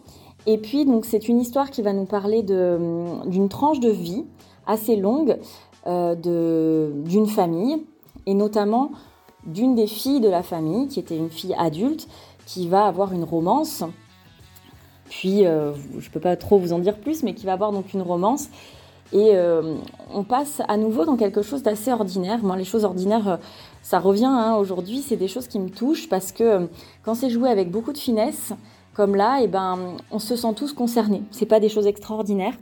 Et 0.47 0.59
puis 0.59 0.85
donc 0.85 1.05
c'est 1.05 1.29
une 1.29 1.41
histoire 1.41 1.71
qui 1.71 1.83
va 1.83 1.93
nous 1.93 2.07
parler 2.07 2.43
d'une 2.43 3.49
tranche 3.49 3.81
de 3.81 3.91
vie 3.91 4.25
assez 4.67 4.97
longue 4.97 5.39
euh, 5.87 6.15
d'une 6.15 7.27
famille 7.27 7.85
et 8.27 8.35
notamment 8.35 8.91
d'une 9.47 9.75
des 9.75 9.87
filles 9.87 10.21
de 10.21 10.29
la 10.29 10.43
famille 10.43 10.89
qui 10.89 11.01
était 11.01 11.17
une 11.17 11.31
fille 11.31 11.55
adulte 11.59 12.07
qui 12.47 12.69
va 12.69 12.87
avoir 12.87 13.13
une 13.13 13.25
romance. 13.25 13.85
Puis 15.09 15.47
euh, 15.47 15.73
je 15.99 16.07
ne 16.07 16.13
peux 16.13 16.21
pas 16.21 16.37
trop 16.37 16.59
vous 16.59 16.73
en 16.73 16.79
dire 16.79 16.99
plus, 16.99 17.23
mais 17.23 17.35
qui 17.35 17.47
va 17.47 17.55
avoir 17.55 17.73
donc 17.73 17.93
une 17.95 18.03
romance 18.03 18.49
et 19.13 19.33
euh, 19.35 19.75
on 20.15 20.23
passe 20.23 20.63
à 20.69 20.77
nouveau 20.77 21.05
dans 21.05 21.17
quelque 21.17 21.43
chose 21.43 21.63
d'assez 21.63 21.93
ordinaire. 21.93 22.39
Moi, 22.43 22.57
les 22.57 22.65
choses 22.65 22.85
ordinaires, 22.85 23.41
ça 23.83 23.99
revient 23.99 24.25
hein, 24.27 24.57
aujourd'hui. 24.57 24.99
C'est 25.01 25.17
des 25.17 25.29
choses 25.29 25.49
qui 25.49 25.59
me 25.59 25.69
touchent 25.69 26.09
parce 26.09 26.33
que 26.33 26.45
euh, 26.45 26.67
quand 27.03 27.15
c'est 27.15 27.31
joué 27.31 27.49
avec 27.51 27.71
beaucoup 27.71 27.93
de 27.93 27.99
finesse, 27.99 28.53
comme 28.95 29.15
là, 29.15 29.39
eh 29.43 29.47
ben, 29.47 29.97
on 30.11 30.19
se 30.19 30.37
sent 30.37 30.55
tous 30.55 30.73
concernés. 30.73 31.23
C'est 31.31 31.47
pas 31.47 31.61
des 31.61 31.69
choses 31.69 31.87
extraordinaires. 31.87 32.55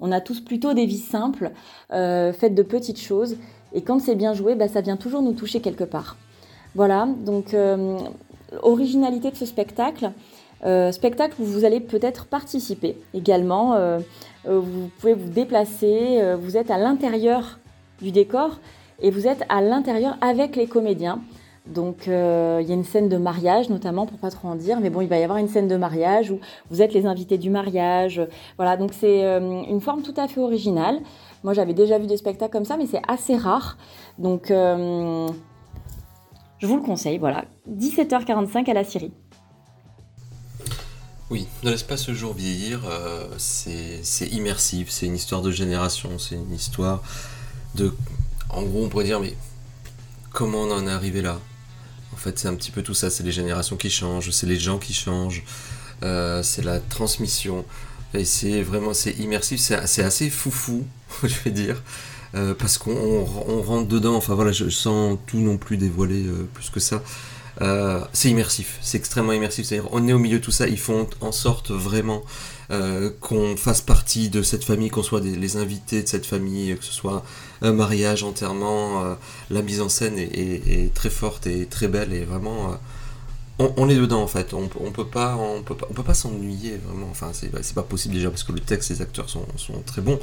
On 0.00 0.12
a 0.12 0.20
tous 0.20 0.40
plutôt 0.40 0.74
des 0.74 0.84
vies 0.84 0.98
simples, 0.98 1.52
faites 1.88 2.54
de 2.54 2.62
petites 2.62 3.00
choses. 3.00 3.36
Et 3.72 3.80
quand 3.80 3.98
c'est 3.98 4.14
bien 4.14 4.34
joué, 4.34 4.54
bah, 4.54 4.68
ça 4.68 4.82
vient 4.82 4.98
toujours 4.98 5.22
nous 5.22 5.32
toucher 5.32 5.60
quelque 5.60 5.84
part. 5.84 6.16
Voilà, 6.74 7.08
donc 7.24 7.56
originalité 8.62 9.30
de 9.30 9.36
ce 9.36 9.46
spectacle. 9.46 10.10
spectacle 10.90 11.36
où 11.40 11.44
vous 11.44 11.64
allez 11.64 11.80
peut-être 11.80 12.26
participer 12.26 12.98
également. 13.14 13.74
Euh, 14.48 14.60
vous 14.60 14.90
pouvez 14.98 15.14
vous 15.14 15.28
déplacer, 15.28 16.20
euh, 16.20 16.36
vous 16.36 16.56
êtes 16.56 16.70
à 16.70 16.78
l'intérieur 16.78 17.58
du 18.00 18.12
décor 18.12 18.58
et 19.00 19.10
vous 19.10 19.26
êtes 19.26 19.44
à 19.48 19.60
l'intérieur 19.60 20.16
avec 20.20 20.56
les 20.56 20.66
comédiens. 20.66 21.20
Donc 21.66 22.06
euh, 22.06 22.60
il 22.62 22.68
y 22.68 22.70
a 22.70 22.74
une 22.74 22.84
scène 22.84 23.08
de 23.08 23.16
mariage 23.16 23.70
notamment 23.70 24.06
pour 24.06 24.18
pas 24.18 24.30
trop 24.30 24.48
en 24.48 24.54
dire, 24.54 24.78
mais 24.80 24.88
bon 24.88 25.00
il 25.00 25.08
va 25.08 25.18
y 25.18 25.24
avoir 25.24 25.38
une 25.38 25.48
scène 25.48 25.66
de 25.66 25.76
mariage 25.76 26.30
où 26.30 26.38
vous 26.70 26.80
êtes 26.80 26.94
les 26.94 27.06
invités 27.06 27.38
du 27.38 27.50
mariage. 27.50 28.20
Voilà 28.56 28.76
donc 28.76 28.92
c'est 28.92 29.22
une 29.22 29.80
forme 29.80 30.02
tout 30.02 30.14
à 30.16 30.28
fait 30.28 30.40
originale. 30.40 31.00
Moi 31.42 31.54
j'avais 31.54 31.74
déjà 31.74 31.98
vu 31.98 32.06
des 32.06 32.16
spectacles 32.16 32.52
comme 32.52 32.64
ça, 32.64 32.76
mais 32.76 32.86
c'est 32.86 33.02
assez 33.08 33.36
rare. 33.36 33.78
Donc 34.18 34.46
je 34.48 35.26
vous 36.62 36.76
le 36.76 36.82
conseille. 36.82 37.18
Voilà 37.18 37.44
17h45 37.68 38.70
à 38.70 38.74
la 38.74 38.84
Syrie. 38.84 39.12
Oui, 41.28 41.48
ne 41.64 41.70
laisse 41.70 41.82
pas 41.82 41.96
ce 41.96 42.14
jour 42.14 42.34
vieillir, 42.34 42.82
euh, 42.88 43.26
c'est 43.36 44.28
immersif, 44.30 44.90
c'est 44.90 45.06
une 45.06 45.16
histoire 45.16 45.42
de 45.42 45.50
génération, 45.50 46.18
c'est 46.20 46.36
une 46.36 46.54
histoire 46.54 47.02
de... 47.74 47.92
En 48.50 48.62
gros, 48.62 48.84
on 48.84 48.88
pourrait 48.88 49.04
dire, 49.04 49.20
mais 49.20 49.34
comment 50.32 50.62
on 50.62 50.70
en 50.70 50.86
est 50.86 50.90
arrivé 50.90 51.22
là? 51.22 51.40
En 52.12 52.16
fait, 52.16 52.38
c'est 52.38 52.48
un 52.48 52.54
petit 52.54 52.70
peu 52.70 52.82
tout 52.82 52.94
ça, 52.94 53.10
c'est 53.10 53.24
les 53.24 53.32
générations 53.32 53.76
qui 53.76 53.90
changent, 53.90 54.30
c'est 54.30 54.46
les 54.46 54.58
gens 54.58 54.78
qui 54.78 54.94
changent, 54.94 55.42
euh, 56.02 56.42
c'est 56.42 56.62
la 56.62 56.80
transmission, 56.80 57.64
et 58.14 58.24
c'est 58.24 58.62
vraiment, 58.62 58.92
immersif, 59.18 59.60
c'est 59.60 60.02
assez 60.02 60.30
foufou, 60.30 60.86
je 61.22 61.34
vais 61.44 61.50
dire, 61.50 61.82
euh, 62.34 62.54
parce 62.54 62.78
qu'on 62.78 63.24
rentre 63.24 63.88
dedans, 63.88 64.14
enfin 64.14 64.34
voilà, 64.34 64.52
je 64.52 64.68
sens 64.68 65.18
tout 65.26 65.40
non 65.40 65.58
plus 65.58 65.76
dévoiler 65.76 66.24
plus 66.54 66.70
que 66.70 66.80
ça. 66.80 67.02
Euh, 67.62 68.00
c'est 68.12 68.28
immersif, 68.28 68.78
c'est 68.82 68.98
extrêmement 68.98 69.32
immersif. 69.32 69.66
C'est-à-dire, 69.66 69.88
on 69.92 70.06
est 70.06 70.12
au 70.12 70.18
milieu 70.18 70.38
de 70.38 70.44
tout 70.44 70.50
ça, 70.50 70.66
ils 70.68 70.78
font 70.78 71.08
en 71.20 71.32
sorte 71.32 71.70
vraiment 71.70 72.22
euh, 72.70 73.10
qu'on 73.20 73.56
fasse 73.56 73.80
partie 73.80 74.28
de 74.28 74.42
cette 74.42 74.64
famille, 74.64 74.90
qu'on 74.90 75.02
soit 75.02 75.20
les 75.20 75.56
invités 75.56 76.02
de 76.02 76.08
cette 76.08 76.26
famille, 76.26 76.76
que 76.76 76.84
ce 76.84 76.92
soit 76.92 77.24
un 77.62 77.72
mariage, 77.72 78.22
enterrement. 78.22 79.04
Euh, 79.04 79.14
la 79.50 79.62
mise 79.62 79.80
en 79.80 79.88
scène 79.88 80.18
est, 80.18 80.92
très 80.94 81.10
forte 81.10 81.46
et 81.46 81.66
très 81.66 81.88
belle 81.88 82.12
et 82.12 82.24
vraiment. 82.24 82.78
On, 83.58 83.88
est 83.88 83.96
dedans 83.96 84.22
en 84.22 84.26
fait, 84.26 84.52
on, 84.52 84.68
on 84.80 84.90
peut 84.90 85.06
pas, 85.06 85.34
on 85.36 85.62
peut 85.62 85.74
pas, 85.74 85.86
on 85.88 85.94
peut 85.94 86.02
pas 86.02 86.12
s'ennuyer 86.12 86.76
vraiment. 86.76 87.08
Enfin, 87.10 87.30
c'est 87.32 87.74
pas 87.74 87.82
possible 87.82 88.14
déjà 88.14 88.28
parce 88.28 88.42
que 88.42 88.52
le 88.52 88.60
texte, 88.60 88.90
les 88.90 89.00
acteurs 89.00 89.30
sont, 89.30 89.46
très 89.86 90.02
bons, 90.02 90.20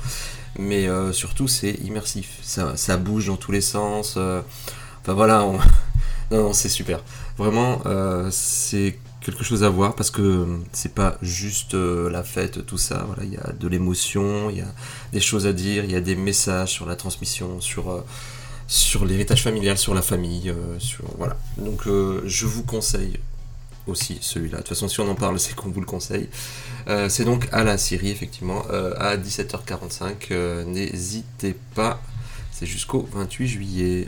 mais 0.60 0.88
surtout 1.14 1.48
c'est 1.48 1.72
immersif. 1.84 2.38
Ça, 2.44 2.98
bouge 2.98 3.28
dans 3.28 3.38
tous 3.38 3.52
les 3.52 3.62
sens. 3.62 4.18
enfin 4.18 5.14
voilà, 5.14 5.46
on, 5.46 5.58
non, 6.32 6.54
c'est 6.54 6.70
super. 6.70 7.02
Vraiment, 7.38 7.82
euh, 7.86 8.30
c'est 8.32 8.98
quelque 9.24 9.44
chose 9.44 9.64
à 9.64 9.70
voir 9.70 9.96
parce 9.96 10.12
que 10.12 10.60
c'est 10.72 10.94
pas 10.94 11.18
juste 11.22 11.74
euh, 11.74 12.10
la 12.10 12.24
fête, 12.24 12.66
tout 12.66 12.78
ça. 12.78 13.04
Voilà, 13.08 13.24
il 13.24 13.34
y 13.34 13.38
a 13.38 13.52
de 13.54 13.68
l'émotion, 13.68 14.50
il 14.50 14.58
y 14.58 14.62
a 14.62 14.74
des 15.12 15.20
choses 15.20 15.48
à 15.48 15.54
dire, 15.54 15.84
il 15.84 15.92
y 15.92 15.96
a 15.96 16.02
des 16.02 16.16
messages 16.16 16.72
sur 16.72 16.86
la 16.86 16.96
transmission, 16.96 17.60
sur 17.62 17.92
euh, 17.92 18.02
sur 18.68 19.06
l'héritage 19.06 19.44
familial, 19.44 19.78
sur 19.78 19.94
la 19.94 20.02
famille, 20.02 20.54
sur 20.80 21.06
voilà. 21.18 21.38
Donc 21.58 21.84
je 21.86 22.46
vous 22.46 22.64
conseille 22.64 23.20
aussi 23.88 24.18
celui-là. 24.22 24.58
De 24.58 24.62
toute 24.64 24.70
façon, 24.70 24.88
si 24.88 25.02
on 25.02 25.10
en 25.10 25.16
parle, 25.16 25.38
c'est 25.38 25.54
qu'on 25.54 25.70
vous 25.70 25.82
le 25.82 25.86
conseille. 25.86 26.30
c'est 27.10 27.26
donc 27.26 27.50
à 27.52 27.66
la 27.66 27.78
Syrie, 27.78 28.10
effectivement, 28.10 28.64
à 28.98 29.18
17h45. 29.18 30.66
N'hésitez 30.66 31.56
pas. 31.76 32.02
C'est 32.52 32.66
jusqu'au 32.66 33.08
28 33.12 33.48
juillet. 33.48 34.08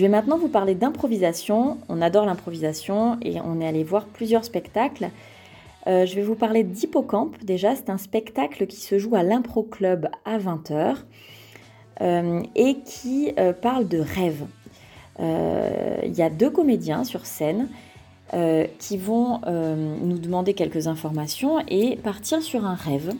Je 0.00 0.06
vais 0.06 0.10
maintenant 0.10 0.38
vous 0.38 0.48
parler 0.48 0.74
d'improvisation. 0.74 1.76
On 1.90 2.00
adore 2.00 2.24
l'improvisation 2.24 3.18
et 3.20 3.38
on 3.42 3.60
est 3.60 3.66
allé 3.66 3.84
voir 3.84 4.06
plusieurs 4.06 4.46
spectacles. 4.46 5.10
Euh, 5.86 6.06
je 6.06 6.14
vais 6.14 6.22
vous 6.22 6.36
parler 6.36 6.64
d'Hippocampe. 6.64 7.36
Déjà, 7.44 7.76
c'est 7.76 7.90
un 7.90 7.98
spectacle 7.98 8.66
qui 8.66 8.80
se 8.80 8.98
joue 8.98 9.14
à 9.14 9.22
l'Impro 9.22 9.62
Club 9.62 10.08
à 10.24 10.38
20h 10.38 10.96
euh, 12.00 12.42
et 12.54 12.78
qui 12.80 13.34
euh, 13.38 13.52
parle 13.52 13.88
de 13.88 13.98
rêve. 13.98 14.46
Il 15.18 16.14
y 16.16 16.22
a 16.22 16.30
deux 16.30 16.48
comédiens 16.48 17.04
sur 17.04 17.26
scène 17.26 17.68
qui 18.78 18.96
vont 18.96 19.42
nous 19.44 20.18
demander 20.18 20.54
quelques 20.54 20.86
informations 20.86 21.58
et 21.68 21.96
partir 21.96 22.40
sur 22.40 22.64
un 22.64 22.74
rêve. 22.74 23.12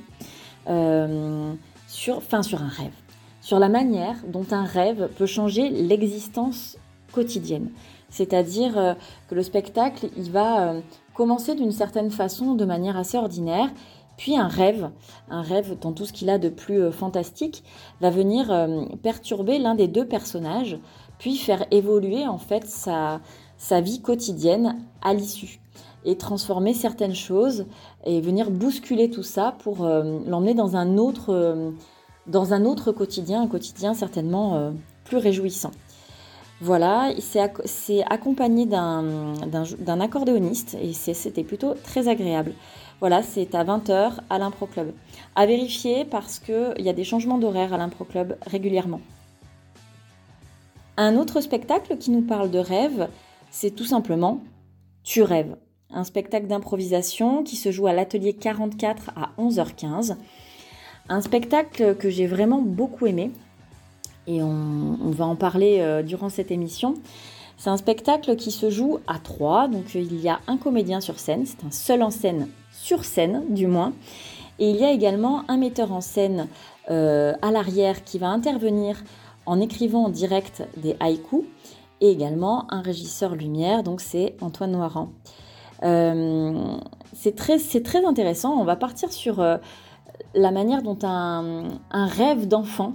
sur, 1.88 2.16
enfin, 2.16 2.42
sur 2.42 2.62
un 2.62 2.68
rêve 2.68 2.92
sur 3.40 3.58
la 3.58 3.68
manière 3.68 4.16
dont 4.28 4.46
un 4.50 4.64
rêve 4.64 5.08
peut 5.16 5.26
changer 5.26 5.68
l'existence 5.68 6.76
quotidienne. 7.12 7.70
C'est-à-dire 8.10 8.76
euh, 8.76 8.94
que 9.28 9.34
le 9.34 9.42
spectacle, 9.42 10.08
il 10.16 10.30
va 10.30 10.70
euh, 10.70 10.80
commencer 11.14 11.54
d'une 11.54 11.72
certaine 11.72 12.10
façon, 12.10 12.54
de 12.54 12.64
manière 12.64 12.96
assez 12.96 13.16
ordinaire, 13.16 13.70
puis 14.16 14.36
un 14.36 14.48
rêve, 14.48 14.90
un 15.30 15.40
rêve 15.40 15.78
dans 15.80 15.92
tout 15.92 16.04
ce 16.04 16.12
qu'il 16.12 16.28
a 16.28 16.38
de 16.38 16.50
plus 16.50 16.82
euh, 16.82 16.90
fantastique, 16.90 17.64
va 18.00 18.10
venir 18.10 18.68
perturber 19.02 19.58
l'un 19.58 19.74
des 19.74 19.88
deux 19.88 20.06
personnages, 20.06 20.78
puis 21.18 21.36
faire 21.36 21.64
évoluer 21.70 22.26
en 22.26 22.38
fait 22.38 22.66
sa, 22.66 23.20
sa 23.56 23.80
vie 23.80 24.02
quotidienne 24.02 24.84
à 25.02 25.14
l'issue. 25.14 25.60
et 26.06 26.16
transformer 26.16 26.72
certaines 26.72 27.14
choses 27.14 27.66
et 28.06 28.22
venir 28.22 28.50
bousculer 28.50 29.10
tout 29.10 29.22
ça 29.22 29.54
pour 29.62 29.84
l'emmener 29.84 30.54
dans 30.54 30.74
un 30.74 30.96
autre 30.96 31.74
dans 32.26 32.52
un 32.52 32.64
autre 32.64 32.92
quotidien, 32.92 33.42
un 33.42 33.46
quotidien 33.46 33.94
certainement 33.94 34.72
plus 35.04 35.16
réjouissant. 35.16 35.70
Voilà, 36.60 37.10
c'est 37.64 38.04
accompagné 38.10 38.66
d'un 38.66 40.00
accordéoniste 40.00 40.76
et 40.80 40.92
c'était 40.92 41.44
plutôt 41.44 41.74
très 41.74 42.08
agréable. 42.08 42.52
Voilà, 43.00 43.22
c'est 43.22 43.54
à 43.54 43.64
20h 43.64 44.18
à 44.28 44.38
l'Impro 44.38 44.66
Club. 44.66 44.92
À 45.34 45.46
vérifier 45.46 46.04
parce 46.04 46.38
qu'il 46.38 46.74
y 46.80 46.90
a 46.90 46.92
des 46.92 47.04
changements 47.04 47.38
d'horaire 47.38 47.72
à 47.72 47.78
l'Impro 47.78 48.04
Club 48.04 48.36
régulièrement. 48.46 49.00
Un 50.98 51.16
autre 51.16 51.40
spectacle 51.40 51.96
qui 51.96 52.10
nous 52.10 52.20
parle 52.20 52.50
de 52.50 52.58
rêve, 52.58 53.08
c'est 53.50 53.70
tout 53.70 53.86
simplement 53.86 54.42
Tu 55.02 55.22
rêves. 55.22 55.56
Un 55.88 56.04
spectacle 56.04 56.46
d'improvisation 56.46 57.42
qui 57.42 57.56
se 57.56 57.72
joue 57.72 57.86
à 57.86 57.94
l'atelier 57.94 58.34
44 58.34 59.12
à 59.16 59.30
11h15. 59.42 60.16
Un 61.10 61.20
spectacle 61.20 61.96
que 61.96 62.08
j'ai 62.08 62.28
vraiment 62.28 62.62
beaucoup 62.62 63.04
aimé. 63.06 63.32
Et 64.28 64.44
on, 64.44 65.10
va 65.10 65.26
en 65.26 65.34
parler 65.34 65.78
euh, 65.80 66.04
durant 66.04 66.28
cette 66.28 66.52
émission. 66.52 66.94
C'est 67.56 67.68
un 67.68 67.76
spectacle 67.76 68.36
qui 68.36 68.52
se 68.52 68.70
joue 68.70 69.00
à 69.08 69.18
trois, 69.18 69.66
donc 69.66 69.96
euh, 69.96 69.98
il 69.98 70.20
y 70.20 70.28
a 70.28 70.38
un 70.46 70.56
comédien 70.56 71.00
sur 71.00 71.18
scène, 71.18 71.46
c'est 71.46 71.64
un 71.64 71.72
seul 71.72 72.04
en 72.04 72.10
scène 72.10 72.48
sur 72.72 73.04
scène 73.04 73.42
du 73.50 73.66
moins, 73.66 73.92
et 74.60 74.70
il 74.70 74.76
y 74.76 74.84
a 74.84 74.92
également 74.92 75.42
un 75.48 75.56
metteur 75.56 75.92
en 75.92 76.00
scène 76.00 76.46
euh, 76.90 77.34
à 77.42 77.50
l'arrière 77.50 78.04
qui 78.04 78.18
va 78.18 78.28
intervenir 78.28 79.02
en 79.46 79.60
écrivant 79.60 80.04
en 80.04 80.08
direct 80.10 80.62
des 80.76 80.96
haïkus, 81.00 81.42
et 82.00 82.10
également 82.10 82.72
un 82.72 82.82
régisseur 82.82 83.34
lumière, 83.34 83.82
donc 83.82 84.00
c'est 84.00 84.36
Antoine 84.40 84.70
Noiran. 84.70 85.10
c'est 85.82 87.34
très, 87.34 87.58
très, 87.58 88.04
intéressant, 88.04 88.58
on 88.58 88.64
va 88.64 88.76
partir 88.76 89.12
sur 89.12 89.44
la 90.34 90.50
manière 90.50 90.82
dont 90.82 90.98
un, 91.02 91.68
rêve 91.92 92.46
d'enfant 92.46 92.94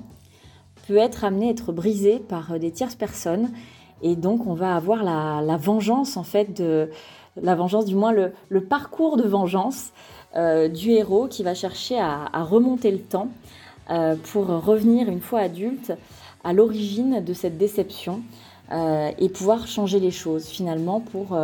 peut 0.87 0.97
être 0.97 1.23
amené 1.23 1.47
à 1.47 1.51
être 1.51 1.71
brisé 1.71 2.19
par 2.19 2.53
euh, 2.53 2.59
des 2.59 2.71
tierces 2.71 2.95
personnes. 2.95 3.49
Et 4.01 4.15
donc, 4.15 4.45
on 4.45 4.53
va 4.53 4.75
avoir 4.75 5.03
la, 5.03 5.57
vengeance, 5.57 6.17
en 6.17 6.23
fait, 6.23 6.55
de, 6.55 6.89
la 7.41 7.55
vengeance, 7.55 7.85
du 7.85 7.95
moins 7.95 8.11
le, 8.11 8.61
parcours 8.61 9.17
de 9.17 9.23
vengeance 9.23 9.91
euh, 10.35 10.67
du 10.67 10.91
héros 10.91 11.27
qui 11.27 11.43
va 11.43 11.53
chercher 11.53 11.99
à, 11.99 12.43
remonter 12.43 12.91
le 12.91 12.99
temps 12.99 13.29
euh, 13.89 14.15
pour 14.31 14.47
revenir 14.47 15.09
une 15.09 15.21
fois 15.21 15.39
adulte 15.39 15.93
à 16.43 16.53
l'origine 16.53 17.23
de 17.23 17.33
cette 17.33 17.57
déception 17.57 18.21
et 19.19 19.29
pouvoir 19.29 19.67
changer 19.67 19.99
les 19.99 20.09
choses 20.09 20.47
finalement 20.47 20.99
pour 20.99 21.37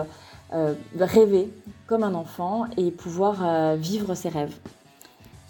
rêver 0.99 1.49
comme 1.85 2.01
un 2.01 2.15
enfant 2.15 2.65
et 2.77 2.89
pouvoir 2.89 3.75
vivre 3.75 4.15
ses 4.15 4.29
rêves. 4.29 4.57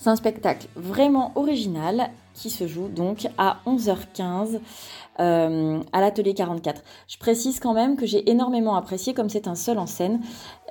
C'est 0.02 0.10
un 0.10 0.16
spectacle 0.16 0.66
vraiment 0.76 1.32
original 1.36 2.10
qui 2.34 2.50
se 2.50 2.66
joue 2.66 2.88
donc 2.88 3.28
à 3.38 3.58
11h15 3.68 4.60
euh, 5.20 5.80
à 5.94 6.02
l'atelier 6.02 6.34
44. 6.34 6.82
Je 7.08 7.20
précise 7.20 7.60
quand 7.60 7.76
même 7.76 7.96
que 7.98 8.08
j'ai 8.08 8.28
énormément 8.28 8.74
apprécié, 8.74 9.14
comme 9.14 9.30
c'est 9.30 9.48
un 9.48 9.54
seul 9.54 9.78
en 9.78 9.86
scène, 9.86 10.20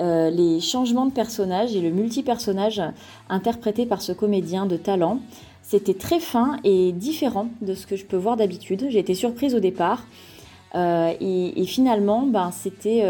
euh, 0.00 0.30
les 0.30 0.58
changements 0.58 1.06
de 1.06 1.12
personnages 1.12 1.76
et 1.76 1.80
le 1.80 1.90
multi-personnage 1.90 2.82
interprété 3.28 3.86
par 3.86 4.02
ce 4.02 4.10
comédien 4.10 4.66
de 4.66 4.76
talent. 4.76 5.20
C'était 5.62 5.94
très 5.94 6.18
fin 6.18 6.56
et 6.64 6.90
différent 6.90 7.50
de 7.62 7.74
ce 7.74 7.86
que 7.86 7.94
je 7.94 8.06
peux 8.06 8.16
voir 8.16 8.36
d'habitude. 8.36 8.86
J'ai 8.88 8.98
été 8.98 9.14
surprise 9.14 9.54
au 9.54 9.60
départ 9.60 10.06
euh, 10.74 11.12
et, 11.20 11.66
finalement, 11.66 12.26
ben, 12.26 12.50
c'était 12.50 13.06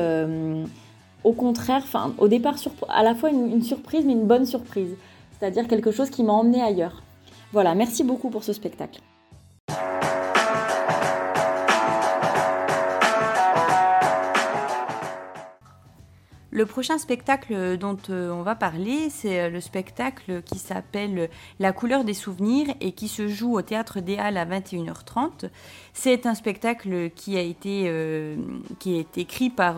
au 1.25 1.33
contraire, 1.33 1.81
enfin, 1.83 2.13
au 2.19 2.29
départ, 2.29 2.57
à 2.91 3.03
la 3.03 3.15
fois 3.15 3.31
une 3.31 3.63
surprise 3.63 4.05
mais 4.05 4.13
une 4.13 4.27
bonne 4.27 4.45
surprise 4.45 4.97
c'est-à-dire 5.41 5.67
quelque 5.67 5.91
chose 5.91 6.11
qui 6.11 6.23
m'a 6.23 6.35
emmené 6.35 6.63
ailleurs. 6.63 7.03
Voilà, 7.53 7.75
merci 7.75 8.05
beaucoup 8.05 8.31
pour 8.31 8.45
ce 8.45 8.53
spectacle. 8.53 9.01
Le 16.53 16.67
prochain 16.67 16.99
spectacle 16.99 17.79
dont 17.79 17.97
euh, 18.11 18.31
on 18.31 18.43
va 18.43 18.57
parler, 18.57 19.09
c'est 19.09 19.41
euh, 19.41 19.51
le 19.51 19.61
spectacle 19.61 20.43
qui 20.43 20.59
s'appelle 20.59 21.31
La 21.61 21.73
couleur 21.73 22.05
des 22.05 22.13
souvenirs 22.13 22.67
et 22.81 22.93
qui 22.93 23.07
se 23.07 23.29
joue 23.29 23.57
au 23.57 23.63
Théâtre 23.63 24.01
des 24.01 24.19
Halles 24.19 24.37
à 24.37 24.45
21h30. 24.45 25.49
C'est 25.95 26.27
un 26.27 26.35
spectacle 26.35 27.11
qui 27.11 27.39
a 27.39 27.41
été, 27.41 27.85
euh, 27.87 28.37
est 28.85 29.17
écrit 29.17 29.49
par 29.49 29.77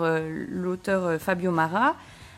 l'auteur 0.49 1.21
Fabio 1.21 1.51
Mara, 1.51 1.95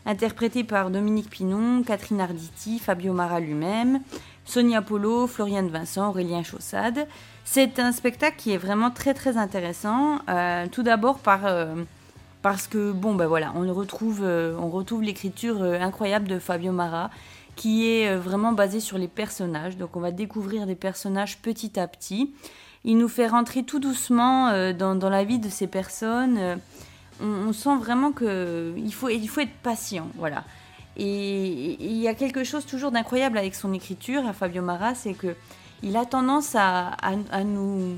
interprété 0.06 0.64
par 0.64 0.90
Dominique 0.90 1.30
Pinon, 1.30 1.82
Catherine 1.82 2.20
Arditi, 2.20 2.78
Fabio 2.78 3.12
Mara 3.12 3.40
lui-même, 3.40 4.00
Sonia 4.44 4.82
Polo, 4.82 5.26
Floriane 5.26 5.68
Vincent, 5.68 6.08
Aurélien 6.08 6.42
Chaussade. 6.42 7.06
C'est 7.44 7.78
un 7.78 7.92
spectacle 7.92 8.36
qui 8.36 8.52
est 8.52 8.58
vraiment 8.58 8.90
très 8.90 9.14
très 9.14 9.36
intéressant. 9.36 10.18
Euh, 10.28 10.66
tout 10.70 10.82
d'abord 10.82 11.18
par 11.18 11.46
euh, 11.46 11.74
parce 12.42 12.66
que 12.66 12.92
bon 12.92 13.14
ben 13.14 13.26
voilà, 13.26 13.52
on 13.54 13.72
retrouve 13.72 14.20
euh, 14.22 14.56
on 14.58 14.68
retrouve 14.68 15.02
l'écriture 15.02 15.62
incroyable 15.62 16.28
de 16.28 16.38
Fabio 16.38 16.72
Mara 16.72 17.10
qui 17.56 17.88
est 17.88 18.16
vraiment 18.16 18.52
basée 18.52 18.80
sur 18.80 18.98
les 18.98 19.08
personnages. 19.08 19.76
Donc 19.76 19.96
on 19.96 20.00
va 20.00 20.10
découvrir 20.10 20.66
des 20.66 20.74
personnages 20.74 21.38
petit 21.38 21.78
à 21.78 21.86
petit. 21.86 22.34
Il 22.84 22.98
nous 22.98 23.08
fait 23.08 23.28
rentrer 23.28 23.62
tout 23.62 23.78
doucement 23.78 24.50
dans, 24.74 24.94
dans, 24.94 25.08
la 25.08 25.24
vie 25.24 25.38
de 25.38 25.48
ces 25.48 25.66
personnes 25.66 26.58
on, 27.20 27.52
sent 27.52 27.76
vraiment 27.76 28.12
qu'il 28.12 28.92
faut, 28.92 29.08
il 29.08 29.28
faut 29.28 29.40
être 29.40 29.56
patient, 29.62 30.08
voilà. 30.16 30.44
Et 30.96 31.76
il 31.84 31.96
y 31.96 32.08
a 32.08 32.14
quelque 32.14 32.44
chose 32.44 32.66
toujours 32.66 32.92
d'incroyable 32.92 33.38
avec 33.38 33.54
son 33.54 33.72
écriture, 33.72 34.26
à 34.26 34.32
Fabio 34.32 34.62
Mara, 34.62 34.94
c'est 34.94 35.14
que 35.14 35.34
il 35.82 35.96
a 35.96 36.06
tendance 36.06 36.54
à, 36.54 36.96
nous 37.44 37.96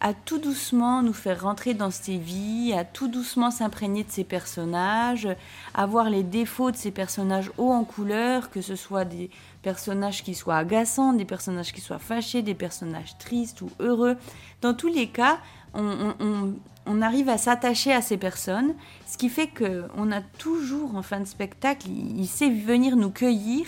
à 0.00 0.12
tout 0.12 0.38
doucement 0.38 1.02
nous 1.02 1.12
faire 1.12 1.42
rentrer 1.42 1.72
dans 1.72 1.90
ses 1.90 2.18
vies, 2.18 2.74
à 2.76 2.84
tout 2.84 3.08
doucement 3.08 3.50
s'imprégner 3.50 4.02
de 4.02 4.10
ses 4.10 4.24
personnages, 4.24 5.28
à 5.74 5.86
voir 5.86 6.10
les 6.10 6.22
défauts 6.22 6.70
de 6.70 6.76
ses 6.76 6.90
personnages 6.90 7.50
haut 7.58 7.70
en 7.70 7.84
couleur, 7.84 8.50
que 8.50 8.60
ce 8.60 8.76
soit 8.76 9.04
des 9.04 9.30
personnages 9.62 10.22
qui 10.22 10.34
soient 10.34 10.56
agaçants, 10.56 11.12
des 11.12 11.24
personnages 11.24 11.72
qui 11.72 11.80
soient 11.80 11.98
fâchés, 11.98 12.42
des 12.42 12.54
personnages 12.54 13.16
tristes 13.18 13.62
ou 13.62 13.70
heureux. 13.78 14.16
Dans 14.60 14.74
tous 14.74 14.88
les 14.88 15.08
cas, 15.08 15.38
on, 15.76 17.02
arrive 17.02 17.28
à 17.28 17.38
s'attacher 17.38 17.92
à 17.92 18.00
ces 18.00 18.16
personnes, 18.16 18.74
ce 19.06 19.18
qui 19.18 19.28
fait 19.28 19.48
qu'on 19.48 20.12
a 20.12 20.20
toujours 20.38 20.94
en 20.96 21.02
fin 21.02 21.20
de 21.20 21.24
spectacle, 21.24 21.88
il, 21.88 22.26
sait 22.26 22.50
venir 22.50 22.96
nous 22.96 23.10
cueillir 23.10 23.66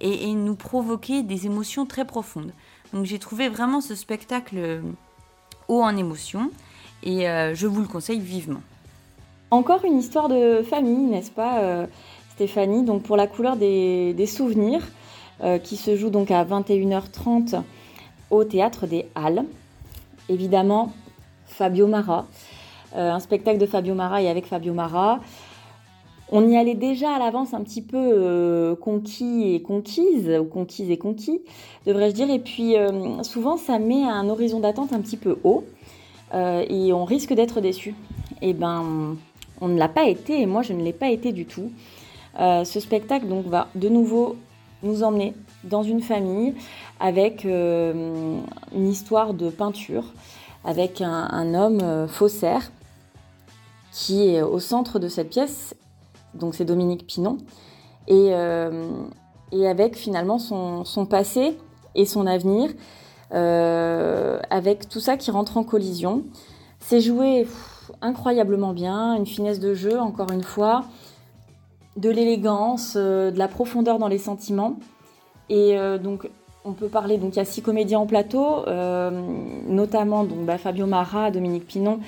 et, 0.00 0.32
nous 0.32 0.54
provoquer 0.54 1.22
des 1.22 1.46
émotions 1.46 1.86
très 1.86 2.04
profondes. 2.04 2.52
Donc 2.92 3.04
j'ai 3.04 3.18
trouvé 3.18 3.48
vraiment 3.48 3.80
ce 3.80 3.94
spectacle 3.94 4.56
euh, 4.56 4.80
haut 5.68 5.82
en 5.82 5.96
émotions 5.96 6.50
et 7.02 7.28
euh, 7.28 7.54
je 7.54 7.66
vous 7.66 7.80
le 7.80 7.86
conseille 7.86 8.20
vivement. 8.20 8.60
Encore 9.50 9.84
une 9.84 9.98
histoire 9.98 10.28
de 10.28 10.62
famille, 10.62 11.06
n'est-ce 11.06 11.30
pas 11.30 11.60
euh, 11.60 11.86
Stéphanie? 12.34 12.84
Donc 12.84 13.02
pour 13.02 13.16
la 13.16 13.26
couleur 13.26 13.56
des, 13.56 14.26
souvenirs, 14.26 14.82
qui 15.64 15.78
se 15.78 15.96
joue 15.96 16.10
donc 16.10 16.30
à 16.30 16.44
21h30 16.44 17.62
au 18.30 18.44
théâtre 18.44 18.86
des 18.86 19.06
Halles. 19.14 19.44
Évidemment, 20.28 20.92
Fabio 21.60 21.86
Mara, 21.86 22.24
euh, 22.96 23.12
un 23.12 23.20
spectacle 23.20 23.58
de 23.58 23.66
Fabio 23.66 23.94
Mara 23.94 24.22
et 24.22 24.30
avec 24.30 24.46
Fabio 24.46 24.72
Mara. 24.72 25.20
On 26.32 26.48
y 26.48 26.56
allait 26.56 26.74
déjà 26.74 27.10
à 27.10 27.18
l'avance 27.18 27.52
un 27.52 27.60
petit 27.60 27.82
peu 27.82 27.98
euh, 27.98 28.74
conquis 28.74 29.52
et 29.52 29.60
conquise, 29.60 30.30
ou 30.40 30.44
conquise 30.44 30.90
et 30.90 30.96
conquis, 30.96 31.42
devrais-je 31.84 32.14
dire. 32.14 32.30
Et 32.30 32.38
puis 32.38 32.78
euh, 32.78 33.22
souvent, 33.24 33.58
ça 33.58 33.78
met 33.78 34.04
un 34.04 34.30
horizon 34.30 34.60
d'attente 34.60 34.94
un 34.94 35.00
petit 35.00 35.18
peu 35.18 35.36
haut 35.44 35.64
et 36.32 36.92
on 36.94 37.04
risque 37.04 37.34
d'être 37.34 37.60
déçu. 37.60 37.90
Et 38.40 38.50
eh 38.50 38.52
ben, 38.54 39.18
on 39.60 39.68
ne 39.68 39.78
l'a 39.78 39.88
pas 39.88 40.04
été 40.04 40.40
et 40.40 40.46
moi, 40.46 40.62
je 40.62 40.72
ne 40.72 40.82
l'ai 40.82 40.94
pas 40.94 41.10
été 41.10 41.32
du 41.32 41.44
tout. 41.44 41.70
ce 42.38 42.80
spectacle 42.80 43.26
donc 43.26 43.44
va 43.48 43.68
de 43.74 43.90
nouveau 43.90 44.36
nous 44.82 45.02
emmener 45.02 45.34
dans 45.64 45.82
une 45.82 46.00
famille 46.00 46.54
avec 47.00 47.44
une 47.44 48.88
histoire 48.88 49.34
de 49.34 49.50
peinture 49.50 50.04
avec 50.64 51.00
un, 51.00 51.54
homme 51.54 51.80
euh, 51.82 52.06
faussaire 52.06 52.70
qui 53.92 54.28
est 54.28 54.42
au 54.42 54.58
centre 54.60 54.98
de 54.98 55.08
cette 55.08 55.30
pièce. 55.30 55.74
Donc 56.34 56.54
c'est 56.54 56.64
Dominique 56.64 57.06
Pinon. 57.06 57.38
Et, 58.06 58.28
euh, 58.32 58.88
avec 59.52 59.96
finalement 59.96 60.38
son, 60.38 60.84
son, 60.84 61.06
passé 61.06 61.58
et 61.94 62.04
son 62.04 62.26
avenir, 62.26 62.70
euh, 63.32 64.38
avec 64.48 64.88
tout 64.88 65.00
ça 65.00 65.16
qui 65.16 65.30
rentre 65.30 65.56
en 65.56 65.64
collision. 65.64 66.22
C'est 66.78 67.00
joué 67.00 67.48
incroyablement 68.00 68.72
bien, 68.72 69.14
une 69.14 69.26
finesse 69.26 69.58
de 69.58 69.74
jeu, 69.74 69.98
encore 69.98 70.30
une 70.30 70.44
fois, 70.44 70.84
de 71.96 72.08
l'élégance, 72.10 72.96
de 72.96 73.36
la 73.36 73.48
profondeur 73.48 73.98
dans 73.98 74.08
les 74.08 74.18
sentiments. 74.18 74.76
Et 75.48 75.76
donc 75.98 76.30
on 76.64 76.72
peut 76.72 76.88
parler, 76.88 77.18
donc 77.18 77.34
il 77.34 77.38
y 77.38 77.40
a 77.40 77.44
six 77.44 77.62
comédiens 77.62 78.00
en 78.00 78.06
plateau, 78.06 78.66
euh, 78.66 79.10
notamment 79.66 80.24
donc, 80.24 80.44
bah, 80.44 80.58
Fabio 80.58 80.86
Mara, 80.86 81.30
Dominique 81.30 81.66
Pinon 81.66 82.00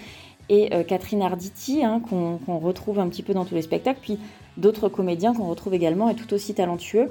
et 0.48 0.70
Catherine 0.86 1.22
Arditi, 1.22 1.82
hein, 1.82 2.02
qu'on 2.10 2.58
retrouve 2.58 2.98
un 2.98 3.08
petit 3.08 3.22
peu 3.22 3.32
dans 3.32 3.46
tous 3.46 3.54
les 3.54 3.62
spectacles, 3.62 4.00
puis 4.02 4.18
d'autres 4.58 4.90
comédiens 4.90 5.32
qu'on 5.32 5.46
retrouve 5.46 5.72
également 5.72 6.10
et 6.10 6.14
tout 6.14 6.34
aussi 6.34 6.52
talentueux. 6.52 7.10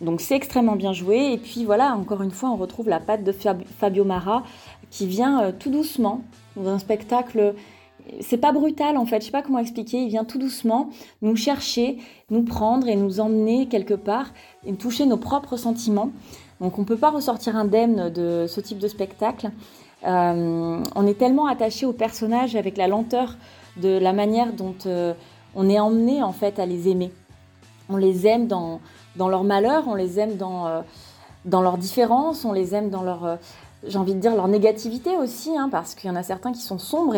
Donc 0.00 0.20
c'est 0.20 0.36
extrêmement 0.36 0.76
bien 0.76 0.92
joué. 0.92 1.32
Et 1.32 1.38
puis 1.38 1.64
voilà, 1.64 1.94
encore 1.94 2.22
une 2.22 2.30
fois, 2.30 2.50
on 2.50 2.56
retrouve 2.56 2.88
la 2.88 3.00
patte 3.00 3.24
de 3.24 3.32
Fabio 3.32 4.04
Mara 4.04 4.44
qui 4.90 5.08
vient 5.08 5.50
tout 5.58 5.70
doucement 5.70 6.20
dans 6.54 6.68
un 6.68 6.78
spectacle 6.78 7.54
c'est 8.20 8.38
pas 8.38 8.52
brutal 8.52 8.96
en 8.96 9.06
fait, 9.06 9.20
je 9.20 9.26
sais 9.26 9.32
pas 9.32 9.42
comment 9.42 9.58
expliquer, 9.58 9.98
il 9.98 10.08
vient 10.08 10.24
tout 10.24 10.38
doucement 10.38 10.90
nous 11.22 11.36
chercher, 11.36 11.98
nous 12.30 12.42
prendre 12.42 12.88
et 12.88 12.96
nous 12.96 13.20
emmener 13.20 13.66
quelque 13.66 13.94
part 13.94 14.32
et 14.66 14.72
toucher 14.74 15.06
nos 15.06 15.16
propres 15.16 15.56
sentiments. 15.56 16.10
Donc 16.60 16.78
on 16.78 16.82
ne 16.82 16.86
peut 16.86 16.96
pas 16.96 17.10
ressortir 17.10 17.56
indemne 17.56 18.10
de 18.10 18.46
ce 18.48 18.60
type 18.60 18.78
de 18.78 18.88
spectacle. 18.88 19.50
Euh, 20.06 20.82
on 20.94 21.06
est 21.06 21.18
tellement 21.18 21.46
attaché 21.46 21.86
aux 21.86 21.92
personnages 21.92 22.56
avec 22.56 22.76
la 22.76 22.88
lenteur 22.88 23.36
de 23.76 23.98
la 23.98 24.12
manière 24.12 24.52
dont 24.52 24.74
euh, 24.86 25.14
on 25.54 25.68
est 25.68 25.78
emmené 25.78 26.22
en 26.22 26.32
fait 26.32 26.58
à 26.58 26.66
les 26.66 26.88
aimer. 26.88 27.12
On 27.88 27.96
les 27.96 28.26
aime 28.26 28.46
dans, 28.46 28.80
leur 29.16 29.44
malheur, 29.44 29.84
on 29.86 29.94
les 29.94 30.20
aime 30.20 30.36
dans, 30.36 30.66
euh, 30.66 30.80
dans 31.44 31.62
leur 31.62 31.78
différence, 31.78 32.44
on 32.44 32.52
les 32.52 32.74
aime 32.74 32.90
dans 32.90 33.02
leur 33.02 33.38
j'ai 33.86 33.98
envie 33.98 34.14
de 34.14 34.20
dire 34.20 34.34
leur 34.34 34.48
négativité 34.48 35.16
aussi, 35.16 35.56
hein, 35.56 35.68
parce 35.70 35.94
qu'il 35.94 36.08
y 36.08 36.12
en 36.12 36.16
a 36.16 36.22
certains 36.22 36.52
qui 36.52 36.60
sont 36.60 36.78
sombres, 36.78 37.16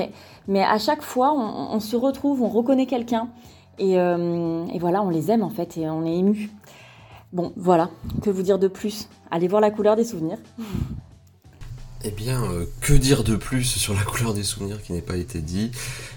mais 0.48 0.62
à 0.62 0.79
chaque 0.79 1.03
fois, 1.03 1.33
on, 1.33 1.81
se 1.81 1.96
retrouve, 1.96 2.42
on 2.42 2.48
reconnaît 2.48 2.87
quelqu'un, 2.87 3.29
euh, 3.81 4.66
et, 4.72 4.79
voilà, 4.79 5.03
on 5.03 5.09
les 5.09 5.31
aime 5.31 5.42
en 5.42 5.50
fait, 5.50 5.79
et 5.79 5.88
on 5.88 6.05
est 6.05 6.16
ému. 6.16 6.50
Bon, 7.32 7.52
voilà, 7.56 7.90
que 8.22 8.30
vous 8.30 8.42
dire 8.42 8.58
de 8.58 8.68
plus? 8.68 9.08
Allez 9.30 9.48
voir 9.48 9.60
la 9.60 9.70
couleur 9.70 9.96
des 9.96 10.04
souvenirs. 10.04 10.38
Eh 12.02 12.10
bien, 12.10 12.42
euh, 12.44 12.64
que 12.80 12.94
dire 12.94 13.24
de 13.24 13.36
plus 13.36 13.64
sur 13.64 13.94
la 13.94 14.02
couleur 14.02 14.32
des 14.34 14.42
souvenirs 14.42 14.82
qui 14.82 14.92
n'est 14.92 15.02
pas 15.02 15.16
été 15.16 15.40
dit? 15.40 15.70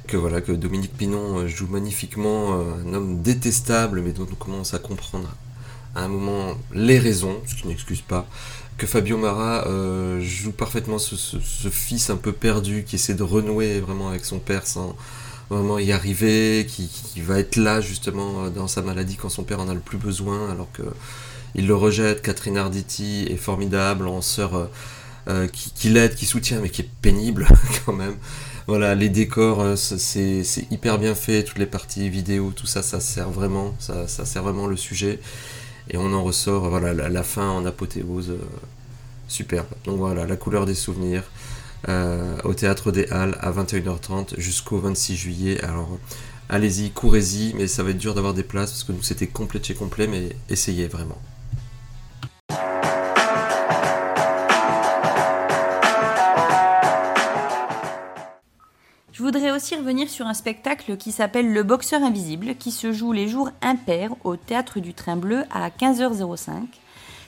Que 0.08 0.18
voilà, 0.18 0.42
que 0.42 0.52
Dominique 0.52 0.96
Pinon 0.96 1.40
euh, 1.40 1.48
joue 1.48 1.68
magnifiquement 1.68 2.54
un 2.54 2.94
homme 2.94 3.22
détestable, 3.22 4.02
mais 4.02 4.12
dont 4.12 4.28
on 4.32 4.36
commence 4.36 4.74
à 4.74 4.80
comprendre 4.80 5.36
à 5.96 6.04
un 6.04 6.08
moment 6.08 6.56
les 6.74 6.98
raisons, 7.00 7.38
ce 7.46 7.56
qui 7.56 7.68
n'excuse 7.68 8.02
pas, 8.02 8.26
que 8.78 8.88
Fabio 8.88 9.18
Mara 9.18 9.68
euh, 9.68 10.20
joue 10.22 10.52
parfaitement 10.52 10.98
ce, 10.98 11.38
fils 11.70 12.10
un 12.10 12.18
peu 12.18 12.32
perdu 12.32 12.84
qui 12.84 12.96
essaie 12.96 13.14
de 13.14 13.24
renouer 13.24 13.80
vraiment 13.80 14.10
avec 14.10 14.26
son 14.26 14.40
père 14.40 14.66
sans 14.66 14.96
vraiment 15.54 15.80
y 15.80 15.92
arriver, 15.92 16.66
qui, 16.68 16.90
va 17.22 17.40
être 17.40 17.56
là 17.56 17.82
justement 17.82 18.46
euh, 18.46 18.50
dans 18.50 18.68
sa 18.68 18.82
maladie 18.82 19.16
quand 19.16 19.30
son 19.30 19.44
père 19.44 19.60
en 19.60 19.70
a 19.70 19.74
le 19.74 19.80
plus 19.80 19.98
besoin, 19.98 20.52
alors 20.52 20.72
que 20.72 20.84
il 21.56 21.68
le 21.68 21.76
rejette. 21.76 22.22
Catherine 22.22 22.58
Arditi 22.58 23.28
est 23.30 23.38
formidable 23.38 24.08
en 24.08 24.22
sœur 24.22 24.70
euh, 25.28 25.48
qui, 25.48 25.90
l'aide, 25.90 26.16
qui 26.16 26.26
soutient, 26.26 26.60
mais 26.60 26.70
qui 26.70 26.82
est 26.82 26.90
pénible 27.02 27.48
quand 27.86 27.94
même. 27.94 28.16
Voilà, 28.68 28.96
les 28.96 29.10
décors, 29.10 29.78
c'est 29.78 30.44
hyper 30.72 30.98
bien 30.98 31.16
fait, 31.16 31.44
toutes 31.44 31.60
les 31.60 31.66
parties 31.66 32.10
vidéo, 32.10 32.54
tout 32.56 32.66
ça, 32.66 32.82
ça 32.82 33.02
sert 33.02 33.30
vraiment, 33.30 33.76
ça, 33.78 34.08
ça 34.08 34.26
sert 34.26 34.42
vraiment 34.42 34.68
le 34.68 34.78
sujet 34.78 35.20
et 35.90 35.98
on 35.98 36.14
en 36.14 36.24
ressort, 36.24 36.70
voilà, 36.70 36.94
la, 36.94 37.24
fin 37.24 37.50
en 37.50 37.66
apothéose, 37.66 38.32
euh, 38.32 38.38
superbe. 39.28 39.68
Donc 39.86 39.98
voilà, 39.98 40.26
la 40.26 40.36
couleur 40.36 40.66
des 40.66 40.76
souvenirs, 40.76 41.24
euh, 41.90 42.38
au 42.44 42.54
Théâtre 42.54 42.92
des 42.92 43.08
Halles 43.10 43.38
à 43.42 43.52
21h30 43.52 44.40
jusqu'au 44.40 44.78
26 44.80 45.16
juillet. 45.16 45.64
Alors 45.64 45.98
allez-y, 46.50 46.92
courez-y, 46.92 47.54
mais 47.56 47.68
ça 47.68 47.84
va 47.84 47.92
être 47.92 47.98
dur 47.98 48.14
d'avoir 48.14 48.34
des 48.34 48.44
places 48.44 48.72
parce 48.72 48.84
que 48.84 48.92
nous 48.92 49.04
c'était 49.04 49.28
complet 49.28 49.62
chez 49.62 49.74
complet, 49.74 50.08
mais 50.08 50.30
essayez 50.50 50.88
vraiment. 50.88 51.22
Je 59.14 59.22
voudrais 59.22 59.52
aussi 59.52 59.76
revenir 59.76 60.10
sur 60.10 60.26
un 60.26 60.34
spectacle 60.34 60.98
qui 60.98 61.12
s'appelle 61.12 61.54
Le 61.54 61.64
Boxeur 61.64 62.02
Invisible, 62.02 62.56
qui 62.56 62.72
se 62.72 62.92
joue 62.92 63.14
les 63.14 63.28
jours 63.28 63.52
impairs 63.62 64.14
au 64.24 64.36
Théâtre 64.36 64.80
du 64.80 64.94
Train 64.94 65.18
Bleu 65.18 65.44
à 65.50 65.70
15h05. 65.70 66.66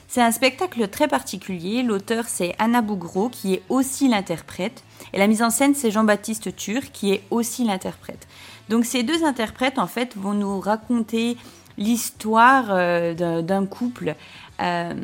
C'est 0.08 0.22
un 0.22 0.30
spectacle 0.30 0.88
très 0.88 1.08
particulier. 1.08 1.82
L'auteur, 1.82 2.24
c'est 2.26 2.54
Anna 2.58 2.80
Bougro, 2.80 3.28
qui 3.28 3.54
est 3.54 3.62
aussi 3.68 4.08
l'interprète. 4.08 4.84
Et 5.12 5.18
la 5.18 5.26
mise 5.26 5.42
en 5.42 5.50
scène, 5.50 5.74
c'est 5.74 5.90
Jean-Baptiste 5.90 6.54
Tur, 6.56 6.80
qui 6.92 7.12
est 7.12 7.22
aussi 7.30 7.64
l'interprète. 7.64 8.26
Donc 8.68 8.84
ces 8.84 9.02
deux 9.02 9.24
interprètes, 9.24 9.78
en 9.78 9.86
fait, 9.86 10.16
vont 10.16 10.34
nous 10.34 10.60
raconter 10.60 11.36
l'histoire 11.78 12.66
euh, 12.70 13.42
d'un 13.42 13.66
couple 13.66 14.14
euh, 14.62 14.94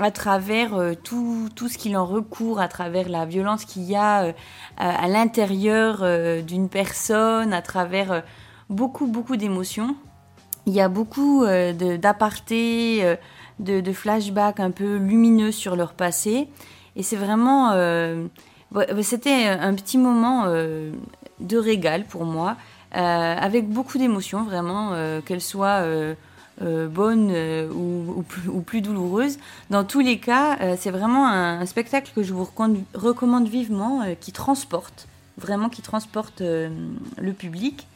à 0.00 0.10
travers 0.10 0.74
euh, 0.74 0.94
tout, 0.94 1.48
tout, 1.54 1.68
ce 1.68 1.78
qu'il 1.78 1.96
en 1.96 2.06
recourt, 2.06 2.60
à 2.60 2.68
travers 2.68 3.08
la 3.08 3.26
violence 3.26 3.64
qu'il 3.64 3.82
y 3.82 3.96
a 3.96 4.32
à 4.78 5.08
l'intérieur 5.08 6.04
d'une 6.42 6.68
personne, 6.68 7.52
à 7.52 7.62
travers 7.62 8.22
beaucoup, 8.70 9.06
beaucoup 9.06 9.36
d'émotions. 9.36 9.96
Il 10.66 10.72
y 10.72 10.80
a 10.80 10.88
beaucoup 10.88 11.44
d'apartés, 11.44 13.16
de, 13.62 13.92
flashbacks 13.92 14.60
un 14.60 14.70
peu 14.70 14.96
lumineux 14.96 15.52
sur 15.52 15.76
leur 15.76 15.92
passé. 15.94 16.48
Et 16.96 17.02
c'est 17.02 17.16
vraiment... 17.16 17.72
C'était 19.02 19.46
un 19.46 19.74
petit 19.74 19.98
moment 19.98 20.46
de 20.46 21.56
régal 21.56 22.04
pour 22.04 22.24
moi, 22.24 22.56
avec 22.92 23.68
beaucoup 23.68 23.98
d'émotions, 23.98 24.44
vraiment, 24.44 24.92
qu'elles 25.24 25.40
soient 25.40 25.84
euh, 26.60 26.86
bonne 26.86 27.30
euh, 27.32 27.68
ou, 27.72 28.22
plus, 28.62 28.82
douloureuse. 28.82 29.38
Dans 29.70 29.84
tous 29.84 30.00
les 30.00 30.18
cas, 30.18 30.58
euh, 30.60 30.76
c'est 30.78 30.90
vraiment 30.90 31.26
un, 31.26 31.64
spectacle 31.64 32.12
que 32.14 32.22
je 32.22 32.34
vous 32.34 32.44
recommande 32.94 33.48
vivement, 33.48 34.02
qui 34.20 34.32
transporte, 34.32 35.08
vraiment 35.38 35.70
qui 35.70 35.80
transporte 35.80 36.40
le 36.40 37.32
public. 37.32 37.86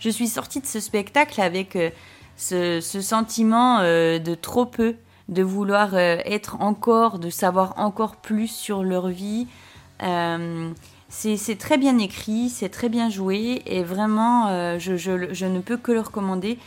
Je 0.00 0.10
suis 0.10 0.26
sortie 0.26 0.60
de 0.60 0.66
ce 0.66 0.80
spectacle 0.80 1.40
avec 1.40 1.78
ce, 2.36 2.80
sentiment 2.80 3.80
de 3.80 4.34
trop 4.34 4.66
peu, 4.66 4.96
de 5.28 5.42
vouloir 5.42 5.94
être 5.96 6.60
encore, 6.60 7.18
de 7.18 7.30
savoir 7.30 7.74
encore 7.78 8.16
plus 8.16 8.48
sur 8.48 8.82
leur 8.82 9.08
vie. 9.08 9.46
c'est 11.08 11.58
très 11.58 11.78
bien 11.78 11.98
écrit, 11.98 12.48
c'est 12.48 12.68
très 12.68 12.88
bien 12.88 13.08
joué 13.08 13.62
et 13.66 13.82
vraiment, 13.82 14.78
je, 14.78 15.46
ne 15.46 15.60
peux 15.60 15.76
que 15.76 15.92
le 15.92 16.00
recommander 16.00 16.58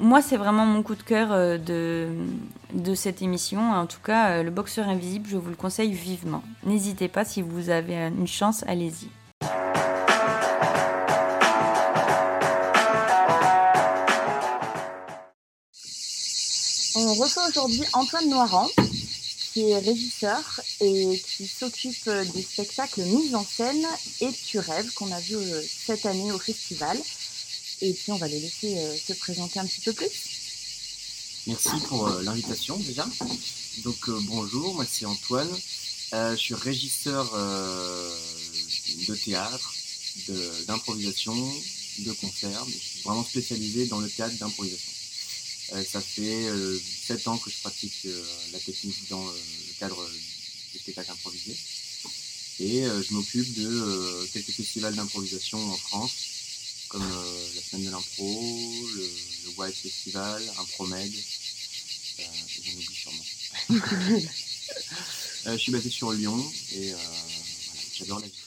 moi, 0.00 0.22
c'est 0.22 0.36
vraiment 0.36 0.66
mon 0.66 0.82
coup 0.82 0.94
de 0.94 1.02
cœur 1.02 1.28
euh, 1.32 1.58
de, 1.58 2.94
cette 2.94 3.22
émission. 3.22 3.72
En 3.72 3.86
tout 3.86 4.00
cas, 4.02 4.30
euh, 4.30 4.42
Le 4.42 4.50
Boxeur 4.50 4.88
Invisible, 4.88 5.28
je 5.28 5.36
vous 5.36 5.50
le 5.50 5.56
conseille 5.56 5.92
vivement. 5.92 6.42
N'hésitez 6.64 7.08
pas, 7.08 7.24
si 7.24 7.42
vous 7.42 7.70
avez 7.70 7.96
une 7.96 8.26
chance, 8.26 8.64
allez-y. 8.66 9.08
On 16.98 17.12
reçoit 17.12 17.46
aujourd'hui 17.46 17.82
Antoine 17.92 18.30
Noiran, 18.30 18.70
qui 19.52 19.68
est 19.68 19.78
régisseur 19.78 20.62
et 20.80 21.22
qui 21.36 21.46
s'occupe 21.46 22.08
des 22.08 22.40
spectacles 22.40 23.02
mis 23.02 23.34
en 23.34 23.44
scène 23.44 23.86
et 24.22 24.32
Tu 24.32 24.58
rêves 24.58 24.90
qu'on 24.94 25.12
a 25.12 25.20
vu 25.20 25.34
euh, 25.34 25.62
cette 25.86 26.06
année 26.06 26.32
au 26.32 26.38
festival. 26.38 26.98
Et 27.82 27.92
puis 27.92 28.12
on 28.12 28.16
va 28.16 28.28
les 28.28 28.40
laisser 28.40 28.78
euh, 28.78 28.96
se 28.96 29.12
présenter 29.12 29.60
un 29.60 29.66
petit 29.66 29.82
peu 29.82 29.92
plus. 29.92 30.10
Merci 31.46 31.68
pour 31.86 32.08
euh, 32.08 32.22
l'invitation 32.22 32.78
déjà. 32.78 33.06
Donc 33.84 34.08
bonjour, 34.08 34.74
moi 34.74 34.86
c'est 34.90 35.04
Antoine. 35.04 35.54
je 36.12 36.36
suis 36.36 36.54
régisseur 36.54 37.30
de 39.06 39.14
théâtre, 39.16 39.74
d'improvisation, 40.66 41.34
de, 41.98 42.12
concert. 42.12 42.64
Je 42.66 42.72
suis 42.72 43.02
vraiment 43.04 43.24
spécialisé 43.24 43.84
dans 43.84 44.00
le 44.00 44.08
théâtre 44.08 44.34
d'improvisation. 44.38 44.95
Ça 45.70 46.00
fait 46.00 46.46
sept 47.06 47.26
ans 47.28 47.38
que 47.38 47.50
je 47.50 47.56
pratique 47.60 48.06
la 48.52 48.58
technique 48.58 49.08
dans 49.08 49.24
le 49.24 49.78
cadre 49.78 50.08
des 50.72 50.78
spectacles 50.78 51.10
improvisés. 51.10 51.56
Et 52.60 52.82
je 52.82 53.14
m'occupe 53.14 53.52
de 53.54 54.26
quelques 54.32 54.52
festivals 54.52 54.94
d'improvisation 54.94 55.58
en 55.58 55.76
France 55.76 56.12
comme 56.88 57.02
euh, 57.02 57.48
la 57.54 57.62
semaine 57.62 57.86
de 57.86 57.90
l'impro, 57.90 58.74
le, 58.96 59.02
le, 59.02 59.50
Wild 59.56 59.74
Festival, 59.74 60.42
Impromed, 60.60 61.12
euh, 62.18 62.22
j'en 62.48 62.72
oublie 62.72 62.94
sûrement. 62.94 63.24
euh, 65.46 65.52
je 65.52 65.56
suis 65.56 65.72
basé 65.72 65.90
sur 65.90 66.12
Lyon 66.12 66.38
et 66.72 66.92
euh, 66.92 66.96
voilà, 67.66 67.82
j'adore 67.94 68.20
la 68.20 68.26
vie. 68.26 68.42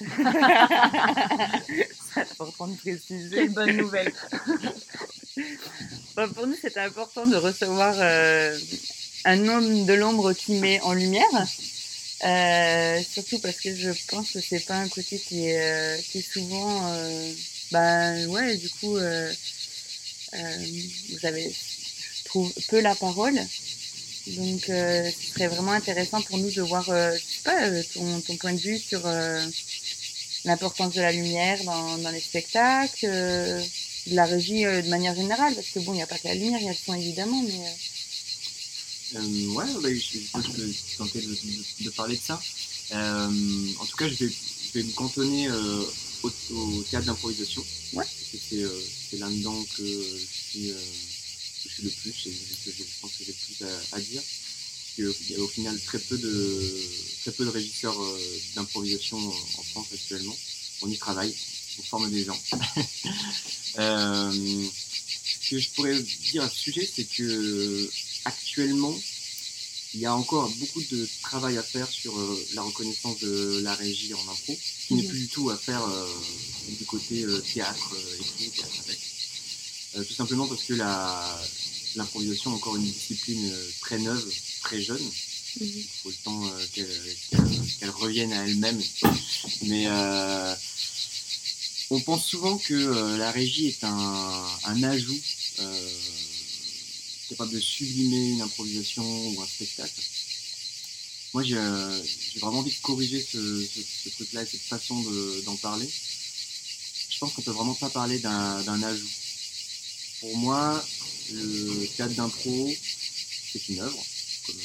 c'est 2.14 2.20
important 2.20 2.68
de 2.68 2.76
préciser. 2.76 3.36
Quelle 3.36 3.50
bonne 3.50 3.76
nouvelle. 3.76 4.12
pour 6.34 6.46
nous, 6.46 6.56
c'était 6.60 6.80
important 6.80 7.26
de 7.26 7.36
recevoir 7.36 7.94
euh, 7.98 8.58
un 9.24 9.48
homme 9.48 9.86
de 9.86 9.94
l'ombre 9.94 10.32
qui 10.32 10.54
met 10.54 10.80
en 10.80 10.92
lumière. 10.92 11.24
Euh, 12.22 13.00
surtout 13.08 13.38
parce 13.38 13.60
que 13.60 13.74
je 13.74 13.90
pense 14.08 14.32
que 14.32 14.40
c'est 14.40 14.60
pas 14.60 14.74
un 14.74 14.88
côté 14.88 15.18
qui 15.18 15.48
est, 15.48 15.58
euh, 15.58 15.96
souvent 16.22 16.94
ben 17.72 18.26
ouais, 18.26 18.56
du 18.56 18.68
coup, 18.68 18.98
vous 18.98 21.26
avez, 21.26 21.54
trouve, 22.24 22.52
peu 22.68 22.80
la 22.80 22.94
parole. 22.94 23.40
Donc, 24.26 24.64
ce 24.66 25.12
serait 25.32 25.48
vraiment 25.48 25.72
intéressant 25.72 26.20
pour 26.22 26.38
nous 26.38 26.50
de 26.50 26.62
voir, 26.62 26.84
je 26.84 27.18
sais 27.18 27.42
pas, 27.44 27.82
ton, 27.94 28.20
ton, 28.20 28.36
point 28.36 28.52
de 28.52 28.58
vue 28.58 28.78
sur, 28.78 29.00
l'importance 30.44 30.94
de 30.94 31.00
la 31.00 31.12
lumière 31.12 31.62
dans 31.64 32.10
les 32.10 32.20
spectacles, 32.20 33.06
de 34.06 34.14
la 34.16 34.26
régie 34.26 34.64
de 34.64 34.88
manière 34.88 35.14
générale, 35.14 35.54
parce 35.54 35.68
que 35.68 35.80
bon, 35.80 35.92
il 35.92 35.96
n'y 35.96 36.02
a 36.02 36.06
pas 36.06 36.18
que 36.18 36.28
la 36.28 36.34
lumière, 36.34 36.60
il 36.60 36.66
y 36.66 36.68
a 36.68 36.72
le 36.72 36.78
son 36.78 36.94
évidemment, 36.94 37.42
mais. 37.42 37.60
Euh, 39.16 39.46
ouais, 39.54 39.64
bah, 39.82 39.88
je, 39.92 40.18
peux 40.18 40.72
tenter 40.96 41.20
de, 41.20 41.90
parler 41.90 42.16
de 42.16 42.22
ça. 42.22 42.40
Euh, 42.92 43.66
en 43.80 43.86
tout 43.86 43.96
cas, 43.96 44.08
je 44.08 44.24
vais, 44.24 44.30
je 44.30 44.78
vais 44.78 44.84
me 44.84 44.92
cantonner 44.92 45.48
euh, 45.48 45.82
au, 46.22 46.82
théâtre 46.84 47.06
d'improvisation. 47.06 47.64
Ouais. 47.94 48.04
C'est 48.48 49.18
là-dedans 49.18 49.64
que 49.76 49.82
je, 49.82 50.26
suis, 50.50 50.72
je 51.64 51.68
suis 51.68 51.82
le 51.82 51.90
plus, 51.90 52.26
et 52.26 52.30
que 52.30 52.70
je 52.70 52.84
pense 53.00 53.10
que 53.12 53.24
j'ai 53.24 53.32
le 53.32 53.56
plus 53.56 53.66
à, 53.92 54.00
dire. 54.00 54.22
Parce 54.22 55.16
qu'il 55.16 55.36
y 55.36 55.40
a 55.40 55.42
au 55.42 55.48
final 55.48 55.80
très 55.80 55.98
peu 55.98 56.16
de, 56.16 56.88
très 57.22 57.32
peu 57.32 57.44
de 57.44 57.50
régisseurs 57.50 57.96
d'improvisation 58.54 59.18
en 59.18 59.62
France 59.62 59.88
actuellement. 59.92 60.36
On 60.82 60.88
y 60.88 60.96
travaille, 60.96 61.34
forme 61.82 62.10
des 62.10 62.24
gens. 62.24 62.38
ce 63.76 65.50
que 65.50 65.58
je 65.58 65.70
pourrais 65.70 66.00
dire 66.00 66.42
à 66.42 66.48
ce 66.48 66.56
sujet, 66.56 66.88
c'est 66.92 67.04
que 67.04 67.90
actuellement, 68.24 68.94
il 69.94 70.00
y 70.00 70.06
a 70.06 70.14
encore 70.14 70.48
beaucoup 70.58 70.82
de 70.82 71.08
travail 71.22 71.58
à 71.58 71.62
faire 71.62 71.88
sur 71.88 72.16
euh, 72.16 72.46
la 72.54 72.62
reconnaissance 72.62 73.18
de 73.20 73.60
la 73.62 73.74
régie 73.74 74.14
en 74.14 74.30
impro, 74.30 74.56
qui 74.86 74.94
n'est 74.94 75.02
mhm. 75.02 75.08
plus 75.08 75.18
du 75.20 75.28
tout 75.28 75.50
à 75.50 75.56
faire 75.56 75.82
euh, 75.82 76.06
du 76.68 76.84
côté 76.84 77.24
euh, 77.24 77.42
théâtre 77.52 77.96
écrit, 78.20 78.50
théâtre 78.50 78.74
avec. 78.86 80.06
tout 80.06 80.14
simplement 80.14 80.46
parce 80.46 80.62
que 80.62 80.74
l'improvisation 81.96 82.52
est 82.52 82.54
encore 82.54 82.76
une 82.76 82.84
discipline 82.84 83.52
très 83.80 83.98
neuve, 83.98 84.32
très 84.62 84.80
jeune. 84.80 85.02
Mhm. 85.60 85.66
Il 85.66 85.84
faut 86.02 86.10
le 86.10 86.16
temps 86.22 86.52
qu'elle 86.72 87.90
revienne 87.90 88.32
à 88.32 88.46
elle-même. 88.46 88.80
Mais 89.62 89.86
on 91.90 92.00
pense 92.00 92.24
souvent 92.24 92.56
que 92.58 93.16
la 93.16 93.30
régie 93.30 93.68
est 93.68 93.84
un, 93.84 94.46
un 94.64 94.82
ajout 94.82 95.20
capable 97.30 97.52
de 97.52 97.60
sublimer 97.60 98.30
une 98.30 98.42
improvisation 98.42 99.04
ou 99.04 99.40
un 99.40 99.46
spectacle. 99.46 100.00
Moi, 101.32 101.44
j'ai 101.44 102.40
vraiment 102.40 102.58
envie 102.58 102.74
de 102.74 102.82
corriger 102.82 103.20
ce, 103.22 104.10
truc-là 104.16 104.42
et 104.42 104.46
cette 104.46 104.62
façon 104.62 105.00
d'en 105.44 105.56
parler. 105.56 105.88
Je 107.08 107.18
pense 107.18 107.32
qu'on 107.32 107.42
peut 107.42 107.52
vraiment 107.52 107.74
pas 107.74 107.90
parler 107.90 108.18
d'un 108.18 108.82
ajout. 108.82 109.10
Pour 110.20 110.36
moi, 110.36 110.84
le 111.30 111.86
théâtre 111.96 112.14
d'impro, 112.14 112.74
c'est 113.52 113.68
une 113.68 113.80
œuvre, 113.80 114.04
comme 114.46 114.56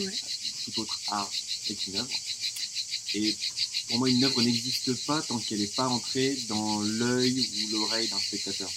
euh, 0.00 0.10
tout 0.64 0.80
autre 0.80 1.00
art 1.08 1.30
est 1.68 1.86
une 1.88 1.96
œuvre. 1.96 2.10
Et 3.14 3.36
pour 3.94 4.00
moi, 4.00 4.10
une 4.10 4.24
œuvre 4.24 4.42
n'existe 4.42 4.92
pas 5.06 5.22
tant 5.22 5.38
qu'elle 5.38 5.60
n'est 5.60 5.68
pas 5.68 5.86
entrée 5.86 6.36
dans 6.48 6.80
l'œil 6.80 7.48
ou 7.62 7.68
l'oreille 7.76 8.08
d'un 8.08 8.18
spectateur. 8.18 8.68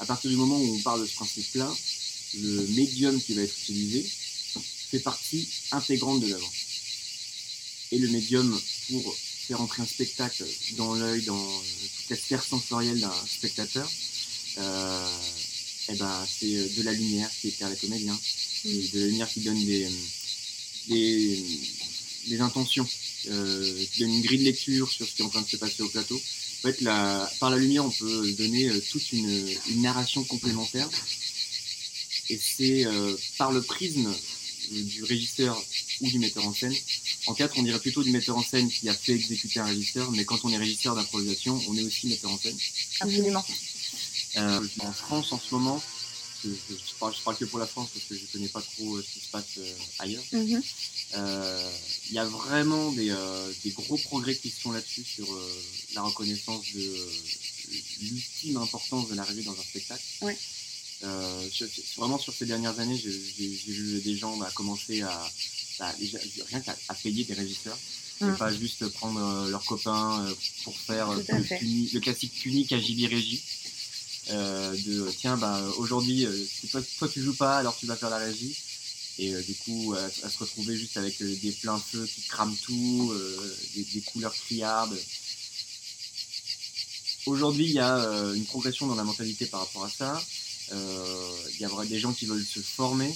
À 0.00 0.04
partir 0.04 0.28
du 0.28 0.36
moment 0.36 0.58
où 0.58 0.74
on 0.74 0.80
parle 0.80 1.00
de 1.00 1.06
ce 1.06 1.14
principe-là, 1.14 1.74
le 2.34 2.66
médium 2.76 3.18
qui 3.22 3.32
va 3.32 3.40
être 3.40 3.54
utilisé 3.62 4.06
fait 4.90 4.98
partie 4.98 5.48
intégrante 5.72 6.20
de 6.20 6.26
l'œuvre. 6.26 6.52
Et 7.90 7.98
le 7.98 8.08
médium, 8.08 8.60
pour 8.90 9.16
faire 9.16 9.62
entrer 9.62 9.82
un 9.82 9.86
spectacle 9.86 10.44
dans 10.72 10.92
l'œil, 10.92 11.22
dans 11.22 11.62
toute 11.96 12.10
la 12.10 12.16
sphère 12.16 12.44
sensorielle 12.44 13.00
d'un 13.00 13.26
spectateur, 13.26 13.90
euh, 14.58 15.18
eh 15.88 15.94
ben, 15.94 16.26
c'est 16.28 16.68
de 16.76 16.82
la 16.82 16.92
lumière 16.92 17.30
qui 17.40 17.48
éclaire 17.48 17.70
les 17.70 17.76
comédiens, 17.76 18.20
mm. 18.66 18.88
de 18.92 19.00
la 19.00 19.06
lumière 19.06 19.30
qui 19.32 19.40
donne 19.40 19.64
des, 19.64 19.88
des, 22.26 22.40
intentions, 22.42 22.86
qui 23.24 24.00
donne 24.00 24.14
une 24.14 24.22
grille 24.22 24.38
de 24.38 24.44
lecture 24.44 24.90
sur 24.90 25.06
ce 25.06 25.14
qui 25.14 25.22
est 25.22 25.24
en 25.24 25.28
train 25.30 25.42
de 25.42 25.48
se 25.48 25.56
passer 25.56 25.82
au 25.82 25.88
plateau. 25.88 26.16
En 26.16 26.68
fait, 26.68 26.82
par 27.40 27.50
la 27.50 27.56
lumière, 27.56 27.84
on 27.84 27.90
peut 27.90 28.32
donner 28.32 28.70
toute 28.90 29.12
une, 29.12 29.48
une 29.70 29.82
narration 29.82 30.24
complémentaire 30.24 30.88
et 32.30 32.38
c'est 32.38 32.86
euh, 32.86 33.16
par 33.38 33.52
le 33.52 33.62
prisme 33.62 34.12
du 34.70 35.04
régisseur 35.04 35.62
ou 36.00 36.08
du 36.08 36.18
metteur 36.18 36.46
en 36.46 36.54
scène. 36.54 36.74
En 37.26 37.34
théâtre, 37.34 37.54
on 37.58 37.62
dirait 37.62 37.78
plutôt 37.78 38.02
du 38.02 38.10
metteur 38.10 38.36
en 38.36 38.42
scène 38.42 38.70
qui 38.70 38.88
a 38.88 38.94
fait 38.94 39.12
exécuter 39.12 39.60
un 39.60 39.66
régisseur, 39.66 40.10
mais 40.12 40.24
quand 40.24 40.38
on 40.44 40.50
est 40.50 40.56
régisseur 40.56 40.94
d'improvisation, 40.94 41.60
on 41.68 41.76
est 41.76 41.82
aussi 41.82 42.08
metteur 42.08 42.30
en 42.30 42.38
scène. 42.38 42.56
Absolument. 43.00 43.44
Euh, 44.36 44.66
en 44.80 44.92
France, 44.92 45.32
en 45.32 45.38
ce 45.38 45.54
moment, 45.54 45.82
je, 46.44 46.94
parle, 46.98 47.14
parle, 47.24 47.36
que 47.36 47.44
pour 47.44 47.58
la 47.58 47.66
France 47.66 47.88
parce 47.92 48.06
que 48.06 48.14
je 48.14 48.22
ne 48.22 48.26
connais 48.32 48.48
pas 48.48 48.60
trop 48.60 48.96
euh, 48.96 49.02
ce 49.02 49.14
qui 49.14 49.20
se 49.20 49.30
passe 49.30 49.58
ailleurs. 49.98 50.24
Mhm. 50.32 50.62
Il 52.10 52.14
y 52.14 52.18
a 52.18 52.24
vraiment 52.24 52.92
des, 52.92 53.14
des, 53.62 53.70
gros 53.70 53.96
progrès 53.96 54.36
qui 54.36 54.50
se 54.50 54.60
font 54.60 54.72
là-dessus 54.72 55.04
sur 55.04 55.26
la 55.94 56.02
reconnaissance 56.02 56.64
de 56.74 57.08
l'ultime 58.00 58.56
importance 58.58 59.08
de 59.08 59.14
l'arrivée 59.14 59.42
dans 59.42 59.52
un 59.52 59.62
spectacle. 59.62 60.02
Ouais. 60.22 60.36
Euh, 61.04 61.48
vraiment 61.96 62.18
sur 62.18 62.32
ces 62.32 62.46
dernières 62.46 62.78
années, 62.80 62.96
j'ai 62.96 63.72
vu 63.72 64.00
des 64.00 64.16
gens 64.16 64.36
bah, 64.36 64.50
commencer 64.54 65.02
à, 65.02 65.30
rien 65.80 66.60
qu'à 66.60 66.76
payer 67.02 67.24
des 67.24 67.34
régisseurs. 67.34 67.78
Et 68.20 68.24
mm. 68.24 68.36
pas 68.36 68.52
juste 68.52 68.88
prendre 68.90 69.20
euh, 69.20 69.50
leurs 69.50 69.64
copains 69.64 70.24
euh, 70.24 70.34
pour 70.62 70.76
faire 70.76 71.12
le, 71.12 71.98
classique 71.98 72.32
puni 72.32 72.66
à 72.70 72.76
Régie. 72.76 73.42
De 74.30 75.10
tiens, 75.18 75.36
bah, 75.36 75.62
aujourd'hui, 75.76 76.26
toi, 76.70 76.80
toi 76.98 77.08
tu 77.08 77.22
joues 77.22 77.34
pas, 77.36 77.58
alors 77.58 77.76
tu 77.76 77.86
vas 77.86 77.96
faire 77.96 78.10
la 78.10 78.18
régie. 78.18 78.56
Et 79.18 79.32
du 79.42 79.54
coup, 79.54 79.94
à, 79.94 80.28
se 80.28 80.38
retrouver 80.38 80.76
juste 80.76 80.96
avec 80.96 81.22
des 81.22 81.52
pleins 81.52 81.78
feux 81.78 82.06
qui 82.06 82.22
crament 82.22 82.56
tout, 82.62 83.14
des, 83.74 84.00
couleurs 84.00 84.34
criardes. 84.34 84.98
Aujourd'hui, 87.26 87.64
il 87.64 87.72
y 87.72 87.80
a 87.80 87.96
une 88.34 88.44
progression 88.44 88.86
dans 88.86 88.96
la 88.96 89.04
mentalité 89.04 89.46
par 89.46 89.60
rapport 89.60 89.84
à 89.84 89.90
ça. 89.90 90.22
Euh, 90.72 91.36
il 91.54 91.60
y 91.60 91.64
a 91.64 91.84
des 91.84 91.98
gens 91.98 92.12
qui 92.12 92.26
veulent 92.26 92.44
se 92.44 92.60
former 92.60 93.14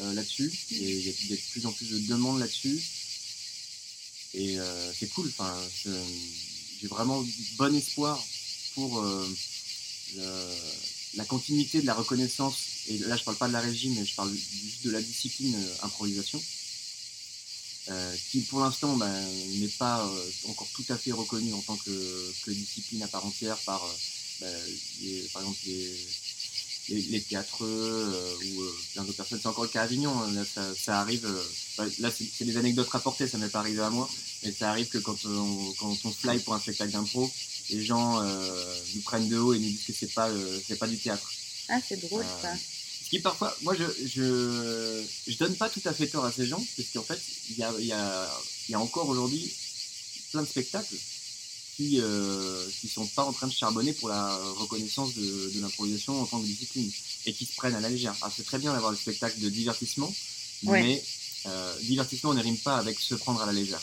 euh, 0.00 0.12
là-dessus 0.12 0.52
et 0.72 0.98
il 0.98 1.06
y, 1.06 1.32
a 1.32 1.36
de 1.36 1.40
plus 1.50 1.66
en 1.66 1.72
plus 1.72 1.90
de 1.90 1.98
demandes 2.08 2.38
là-dessus. 2.38 2.82
Et 4.34 4.60
euh, 4.60 4.92
c'est 4.92 5.08
cool. 5.08 5.28
Enfin, 5.28 5.56
j'ai 6.80 6.88
vraiment 6.88 7.24
bon 7.56 7.74
espoir 7.74 8.22
pour 8.74 9.04
la 11.14 11.24
continuité 11.24 11.80
de 11.80 11.86
la 11.86 11.94
reconnaissance, 11.94 12.56
et 12.88 12.98
là 12.98 13.16
je 13.16 13.24
parle 13.24 13.36
pas 13.36 13.48
de 13.48 13.52
la 13.52 13.60
régie, 13.60 13.90
mais 13.90 14.04
je 14.04 14.14
parle 14.14 14.32
juste 14.32 14.84
de 14.84 14.90
la 14.90 15.02
discipline 15.02 15.56
improvisation, 15.82 16.42
qui 18.30 18.40
pour 18.42 18.60
l'instant 18.60 18.96
ben, 18.96 19.12
n'est 19.58 19.68
pas 19.68 20.08
encore 20.48 20.68
tout 20.74 20.84
à 20.88 20.96
fait 20.96 21.12
reconnue 21.12 21.52
en 21.54 21.60
tant 21.62 21.76
que, 21.76 22.50
discipline 22.50 23.02
à 23.02 23.08
part 23.08 23.26
entière 23.26 23.58
par, 23.58 23.82
ben, 24.40 24.48
par 25.32 25.42
exemple 25.42 25.58
les, 25.66 25.96
les, 26.90 27.20
théâtres 27.20 27.64
euh, 27.64 28.34
ou 28.44 28.62
euh, 28.62 28.74
plein 28.92 29.04
d'autres 29.04 29.16
personnes. 29.16 29.38
C'est 29.40 29.48
encore 29.48 29.64
le 29.64 29.70
cas 29.70 29.82
à 29.82 29.84
Avignon. 29.84 30.12
Hein. 30.22 30.44
ça, 30.76 31.00
arrive. 31.00 31.24
Euh, 31.26 31.88
là, 32.00 32.10
c'est 32.10 32.44
des 32.44 32.56
anecdotes 32.56 32.88
rapportées. 32.88 33.28
Ça 33.28 33.38
m'est 33.38 33.48
pas 33.48 33.60
arrivé 33.60 33.80
à 33.80 33.90
moi, 33.90 34.08
mais 34.42 34.52
ça 34.52 34.70
arrive 34.70 34.88
que 34.88 34.98
quand 34.98 35.16
on, 35.24 35.72
quand 35.78 35.96
on 36.04 36.10
fly 36.10 36.40
pour 36.40 36.54
un 36.54 36.60
spectacle 36.60 36.92
d'impro, 36.92 37.30
les 37.70 37.82
gens 37.82 38.22
nous 38.94 39.00
prennent 39.02 39.28
de 39.28 39.38
haut 39.38 39.54
et 39.54 39.58
nous 39.58 39.68
disent 39.68 39.84
que 39.86 39.92
c'est 39.92 40.12
pas 40.12 40.30
c'est 40.66 40.78
pas 40.78 40.86
du 40.86 40.98
théâtre. 40.98 41.30
Ah, 41.68 41.78
c'est 41.86 42.00
drôle 42.00 42.24
ça. 42.42 42.54
Ce 42.56 43.08
qui 43.08 43.18
parfois, 43.18 43.56
moi, 43.62 43.74
je, 43.74 43.84
je, 44.06 45.02
je 45.26 45.36
donne 45.38 45.56
pas 45.56 45.68
tout 45.68 45.80
à 45.84 45.92
fait 45.92 46.06
tort 46.06 46.24
à 46.24 46.30
ces 46.30 46.46
gens, 46.46 46.64
parce 46.76 46.88
qu'en 46.92 47.02
fait, 47.02 47.20
il 47.50 47.58
y 47.58 47.62
a, 47.64 47.72
y, 47.80 47.92
a, 47.92 48.30
y 48.68 48.74
a 48.74 48.80
encore 48.80 49.08
aujourd'hui 49.08 49.52
plein 50.30 50.42
de 50.42 50.46
spectacles 50.46 50.94
qui 51.76 51.96
ne 51.96 52.02
euh, 52.02 52.70
sont 52.92 53.06
pas 53.06 53.24
en 53.24 53.32
train 53.32 53.46
de 53.46 53.52
charbonner 53.52 53.92
pour 53.94 54.08
la 54.08 54.36
reconnaissance 54.58 55.14
de, 55.14 55.60
l'improvisation 55.60 56.20
en 56.20 56.26
tant 56.26 56.40
que 56.40 56.46
discipline 56.46 56.90
et 57.26 57.32
qui 57.32 57.46
se 57.46 57.56
prennent 57.56 57.74
à 57.74 57.80
la 57.80 57.88
légère. 57.88 58.14
c'est 58.36 58.44
très 58.44 58.58
bien 58.58 58.72
d'avoir 58.72 58.92
des 58.92 58.98
spectacles 58.98 59.40
de 59.40 59.48
divertissement, 59.48 60.12
mais 60.64 61.02
euh, 61.46 61.78
divertissement 61.80 62.34
ne 62.34 62.42
rime 62.42 62.58
pas 62.58 62.76
avec 62.76 63.00
se 63.00 63.14
prendre 63.14 63.40
à 63.40 63.46
la 63.46 63.52
légère. 63.52 63.82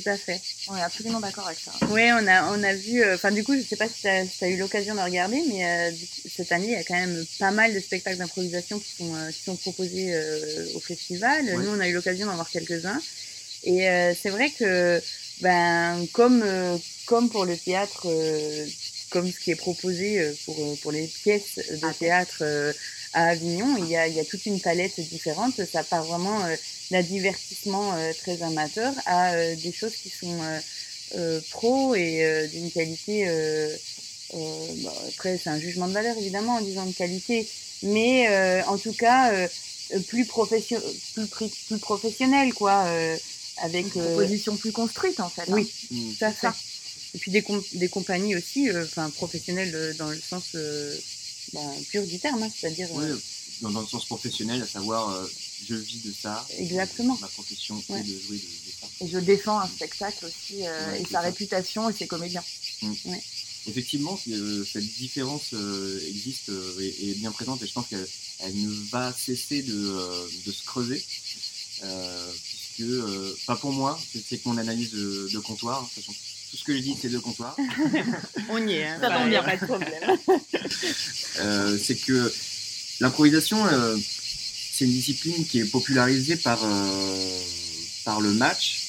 Tout 0.00 0.08
à 0.08 0.16
fait. 0.16 0.40
On 0.68 0.76
est 0.76 0.82
absolument 0.82 1.20
d'accord 1.20 1.46
avec 1.46 1.58
ça. 1.58 1.72
Oui, 1.90 2.02
on 2.12 2.26
a, 2.26 2.52
on 2.52 2.62
a 2.62 2.74
vu, 2.74 3.02
euh, 3.02 3.14
enfin 3.14 3.30
du 3.30 3.42
coup, 3.42 3.54
je 3.54 3.58
ne 3.58 3.64
sais 3.64 3.76
pas 3.76 3.88
si 3.88 4.02
tu 4.02 4.08
as, 4.08 4.48
eu 4.48 4.56
l'occasion 4.56 4.94
de 4.94 5.00
regarder, 5.00 5.42
mais 5.48 5.94
cette 6.28 6.52
année, 6.52 6.66
il 6.66 6.72
y 6.72 6.76
a 6.76 6.84
quand 6.84 6.94
même 6.94 7.24
pas 7.38 7.50
mal 7.50 7.74
de 7.74 7.80
spectacles 7.80 8.18
d'improvisation 8.18 8.78
qui, 8.78 8.90
sont, 8.96 9.14
qui 9.32 9.42
sont 9.42 9.56
proposés 9.56 10.14
au 10.74 10.80
festival. 10.80 11.44
Nous, 11.44 11.68
on 11.68 11.80
a 11.80 11.88
eu 11.88 11.92
l'occasion 11.92 12.26
d'en 12.26 12.34
voir 12.34 12.50
quelques-uns. 12.50 13.00
Et 13.64 13.88
c'est 14.20 14.30
vrai 14.30 14.50
que 14.50 15.00
ben, 15.40 16.06
comme, 16.12 16.42
euh, 16.42 16.76
comme 17.06 17.30
pour 17.30 17.44
le 17.44 17.56
théâtre, 17.56 18.06
euh, 18.06 18.66
comme 19.10 19.30
ce 19.30 19.38
qui 19.38 19.52
est 19.52 19.56
proposé 19.56 20.20
euh, 20.20 20.32
pour, 20.44 20.78
pour 20.80 20.92
les 20.92 21.06
pièces 21.06 21.56
de 21.56 21.78
ah, 21.82 21.94
théâtre 21.94 22.42
à 23.12 23.28
Avignon, 23.28 23.76
il 23.78 23.88
y, 23.88 23.96
a, 23.96 24.06
il 24.06 24.14
y 24.14 24.20
a 24.20 24.24
toute 24.24 24.46
une 24.46 24.60
palette 24.60 25.00
différente. 25.00 25.64
Ça 25.64 25.82
part 25.82 26.04
vraiment 26.04 26.40
d'un 26.90 27.02
divertissement 27.02 27.94
très 28.20 28.42
amateur 28.42 28.92
à 29.06 29.34
des 29.54 29.72
choses 29.72 29.94
qui 29.96 30.10
sont 30.10 30.38
pro 31.50 31.94
et 31.94 32.48
d'une 32.52 32.70
qualité. 32.70 33.26
Bah, 34.32 34.92
après, 35.08 35.38
c'est 35.42 35.50
un 35.50 35.58
jugement 35.58 35.88
de 35.88 35.92
valeur 35.92 36.16
évidemment 36.18 36.56
en 36.56 36.60
disant 36.60 36.86
de 36.86 36.92
qualité, 36.92 37.48
mais 37.82 38.28
en 38.64 38.76
tout 38.78 38.92
cas 38.92 39.32
plus, 40.08 40.26
profession, 40.26 40.80
plus, 41.30 41.48
plus 41.66 41.78
professionnel 41.78 42.52
quoi 42.52 42.86
avec 43.62 43.94
une 43.94 44.02
euh, 44.02 44.04
proposition 44.14 44.56
plus 44.56 44.72
construite 44.72 45.20
en 45.20 45.28
fait. 45.28 45.44
Oui, 45.48 45.70
ça 46.18 46.32
fait. 46.32 46.48
et 47.14 47.18
puis 47.18 47.30
des, 47.30 47.44
des 47.74 47.88
compagnies 47.88 48.36
aussi, 48.36 48.68
enfin 48.82 49.10
professionnelles 49.10 49.94
dans 49.98 50.08
le 50.08 50.20
sens 50.20 50.56
bah, 51.52 51.60
pur 51.90 52.06
du 52.06 52.18
terme, 52.18 52.42
hein, 52.42 52.50
c'est-à-dire. 52.54 52.88
Oui, 52.92 53.06
dans, 53.60 53.80
le 53.80 53.86
sens 53.86 54.04
professionnel, 54.06 54.62
à 54.62 54.66
savoir 54.66 55.28
je 55.66 55.74
vis 55.74 56.02
de 56.02 56.12
ça. 56.12 56.46
Exactement. 56.56 57.18
Ma 57.20 57.28
profession 57.28 57.76
de 57.76 57.82
jouer 57.82 58.36
de, 58.36 58.70
ça. 58.80 58.86
Et 59.00 59.08
je 59.08 59.18
défends 59.18 59.58
un 59.58 59.66
spectacle 59.66 60.26
aussi 60.26 60.62
et 60.62 61.04
sa 61.10 61.20
réputation 61.20 61.90
et 61.90 61.92
ses 61.92 62.06
comédiens. 62.06 62.44
Mmh 62.82 63.14
effectivement, 63.68 64.18
euh, 64.28 64.64
cette 64.64 64.86
différence 64.96 65.52
euh, 65.52 66.00
existe 66.08 66.48
euh, 66.48 66.80
et 66.80 67.10
est 67.10 67.14
bien 67.14 67.32
présente 67.32 67.62
et 67.62 67.66
je 67.66 67.72
pense 67.72 67.86
qu'elle 67.88 68.06
ne 68.54 68.70
va 68.90 69.12
cesser 69.12 69.62
de, 69.62 69.72
se 70.46 70.64
creuser. 70.64 71.02
puisque, 72.44 72.90
pas 73.46 73.56
pour 73.56 73.72
moi, 73.72 73.98
c'est 74.12 74.38
que 74.38 74.48
mon 74.48 74.58
analyse 74.58 74.92
de, 74.92 75.38
comptoir. 75.38 75.88
Tout 76.50 76.56
ce 76.56 76.64
que 76.64 76.74
je 76.76 76.80
dis, 76.80 76.96
c'est 77.00 77.08
de 77.08 77.18
comptoir. 77.18 77.56
On 78.50 78.66
y 78.66 78.74
est, 78.74 78.86
hein, 78.86 78.98
ça 79.00 79.10
tombe 79.10 79.28
bien, 79.28 79.42
pas 79.42 79.56
de 79.56 79.64
problème. 79.64 80.18
c'est 81.82 81.96
que 81.96 82.32
l'improvisation, 83.00 83.64
c'est 84.72 84.84
une 84.84 84.92
discipline 84.92 85.46
qui 85.46 85.60
est 85.60 85.64
popularisée 85.64 86.36
par, 86.36 86.60
par 88.04 88.20
le 88.20 88.32
match, 88.32 88.80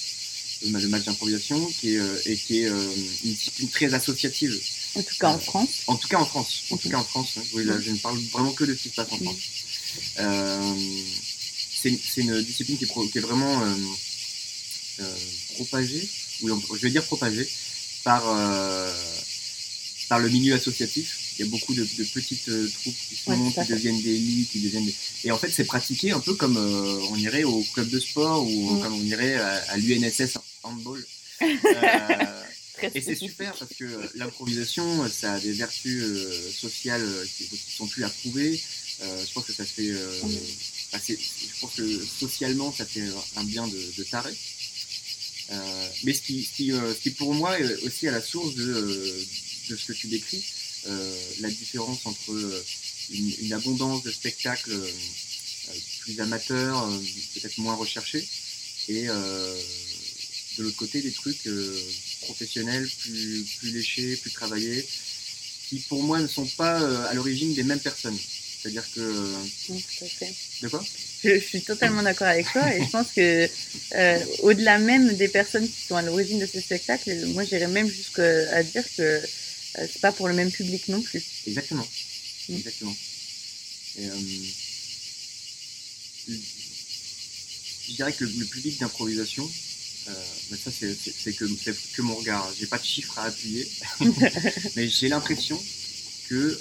le 0.65 0.88
match 0.88 1.04
d'improvisation, 1.04 1.65
qui 1.80 1.95
est, 1.95 2.02
et 2.26 2.36
qui 2.38 2.60
est 2.60 2.67
une 2.67 3.34
discipline 3.34 3.69
très 3.69 3.93
associative. 3.93 4.60
En 4.95 5.04
tout 5.04 5.15
cas 5.19 5.30
en 5.30 5.39
France. 5.39 5.84
En 5.88 5.95
tout 5.95 6.08
cas 6.08 6.17
en 6.17 6.26
France. 6.26 6.63
En 6.72 6.78
tout 6.78 6.89
cas 6.89 6.98
en 6.98 7.04
France. 7.04 7.36
Oui, 7.54 7.63
là, 7.63 7.80
je 7.80 7.91
ne 7.91 7.98
parle 7.98 8.17
vraiment 8.32 8.52
que 8.52 8.63
de 8.63 8.74
ce 8.74 8.84
qui 8.84 8.89
se 8.89 8.95
passe 8.95 9.12
en 9.12 9.17
France. 9.17 9.38
Euh, 10.19 10.76
c'est 11.82 12.22
une 12.22 12.41
discipline 12.41 12.78
qui 12.78 12.86
est, 12.86 13.10
qui 13.12 13.17
est 13.17 13.22
vraiment 13.22 13.62
euh, 13.62 13.76
euh, 15.02 15.15
propagée, 15.56 16.10
ou 16.41 16.75
je 16.75 16.82
vais 16.82 16.89
dire 16.89 17.04
propagée, 17.04 17.47
par, 18.04 18.23
par 20.08 20.19
le 20.19 20.30
milieu 20.30 20.56
associatif. 20.56 21.15
Il 21.38 21.45
y 21.45 21.47
a 21.47 21.52
beaucoup 21.52 21.73
de, 21.73 21.84
petites 21.84 22.45
troupes 22.45 22.95
qui 23.08 23.15
sont 23.15 23.52
qui 23.52 23.71
deviennent 23.71 24.02
des 24.02 24.17
lits, 24.17 24.47
qui 24.52 24.60
deviennent 24.60 24.91
Et 25.23 25.32
en 25.32 25.38
fait, 25.38 25.49
c'est 25.49 25.63
pratiqué 25.63 26.12
un 26.12 26.19
peu 26.19 26.34
comme 26.34 26.58
on 26.58 27.15
irait 27.15 27.43
au 27.43 27.63
club 27.73 27.89
de 27.89 27.99
sport 27.99 28.45
ou 28.45 28.71
mm. 28.71 28.82
comme 28.82 28.93
on 28.93 29.04
irait 29.04 29.36
à, 29.36 29.63
à 29.69 29.78
l'UNSS 29.78 30.38
handball. 30.63 31.06
Et 32.93 33.02
c'est 33.02 33.15
super 33.15 33.54
parce 33.56 33.73
que 33.73 33.86
l'improvisation, 34.15 35.08
ça 35.10 35.34
a 35.34 35.39
des 35.39 35.52
vertus 35.52 36.02
euh, 36.04 36.52
sociales 36.52 37.02
euh, 37.04 37.25
qui, 37.38 37.45
sont 37.75 37.88
plus 37.88 38.04
à 38.04 38.10
prouver. 38.10 38.60
Euh, 39.02 39.25
je 39.25 39.34
pense 39.34 39.45
que 39.45 39.54
ça 39.54 39.65
fait. 39.65 39.91
Bah, 40.91 40.99
je 41.08 41.60
pense 41.62 41.73
que 41.75 42.06
socialement, 42.19 42.73
ça 42.73 42.86
fait 42.86 43.04
un 43.36 43.43
bien 43.43 43.67
de, 43.67 44.04
taré. 44.04 44.34
Mais 46.03 46.13
ce 46.13 46.21
qui, 46.21 46.43
ce, 46.43 46.93
qui, 47.01 47.12
pour 47.12 47.33
moi 47.33 47.59
est 47.59 47.83
aussi 47.83 48.07
à 48.07 48.12
la 48.12 48.21
source 48.21 48.55
de, 48.55 48.63
de 49.69 49.75
ce 49.75 49.85
que 49.85 49.93
tu 49.93 50.07
décris, 50.07 50.43
la 51.39 51.49
différence 51.49 52.05
entre 52.05 52.63
une, 53.12 53.53
abondance 53.53 54.03
de 54.03 54.12
spectacles 54.12 54.77
plus 56.01 56.19
amateurs, 56.19 56.89
peut-être 57.33 57.57
moins 57.57 57.75
recherchés, 57.75 58.27
et 58.88 59.07
de 59.07 60.63
l'autre 60.63 60.77
côté 60.77 61.01
des 61.01 61.12
trucs 61.12 61.47
professionnels, 62.21 62.88
plus, 62.99 63.45
léchés, 63.71 64.15
plus 64.17 64.31
travaillés, 64.31 64.85
qui 65.69 65.79
pour 65.79 66.03
moi 66.03 66.19
ne 66.19 66.27
sont 66.27 66.47
pas 66.57 66.81
euh, 66.81 67.07
à 67.09 67.13
l'origine 67.13 67.53
des 67.53 67.63
mêmes 67.63 67.79
personnes. 67.79 68.17
C'est-à-dire 68.62 68.84
que. 68.93 69.34
tout 69.67 69.74
à 70.02 70.06
fait. 70.06 70.34
De 70.62 70.67
quoi? 70.67 70.84
Je, 71.24 71.39
suis 71.39 71.62
totalement 71.62 72.04
d'accord 72.04 72.28
avec 72.28 72.52
toi 72.52 72.74
et 72.74 72.84
je 72.84 72.89
pense 72.89 73.08
que 73.12 73.50
euh, 73.95 74.26
au-delà 74.39 74.80
même 74.80 75.15
des 75.15 75.28
personnes 75.28 75.67
qui 75.67 75.88
sont 75.88 75.95
à 75.95 76.02
l'origine 76.02 76.39
de 76.39 76.45
ce 76.45 76.60
spectacle, 76.60 77.26
moi 77.28 77.43
j'irais 77.43 77.67
même 77.67 77.89
jusqu'à 77.89 78.63
dire 78.63 78.84
que 78.98 79.02
euh, 79.02 79.22
c'est 79.76 80.02
pas 80.02 80.12
pour 80.12 80.28
le 80.28 80.34
même 80.34 80.52
public 80.52 80.88
non 80.89 81.02
plus. 81.02 81.24
Exactement. 81.48 81.88
Mm. 82.50 82.56
Exactement. 82.56 82.95
Et, 83.98 84.10
je 87.88 87.95
dirais 87.95 88.13
que 88.13 88.24
le 88.24 88.45
public 88.45 88.80
d'improvisation, 88.80 89.50
euh, 90.10 90.13
mais 90.52 90.58
ça, 90.58 90.69
c'est 90.72 91.34
que, 91.34 91.45
que 91.95 92.02
mon 92.02 92.15
regard. 92.15 92.52
J'ai 92.60 92.67
pas 92.67 92.78
de 92.78 92.86
chiffres 92.86 93.17
à 93.17 93.24
appuyer, 93.24 93.67
mais 94.76 94.88
j'ai 94.88 95.08
l'impression 95.08 95.62
que 96.30 96.60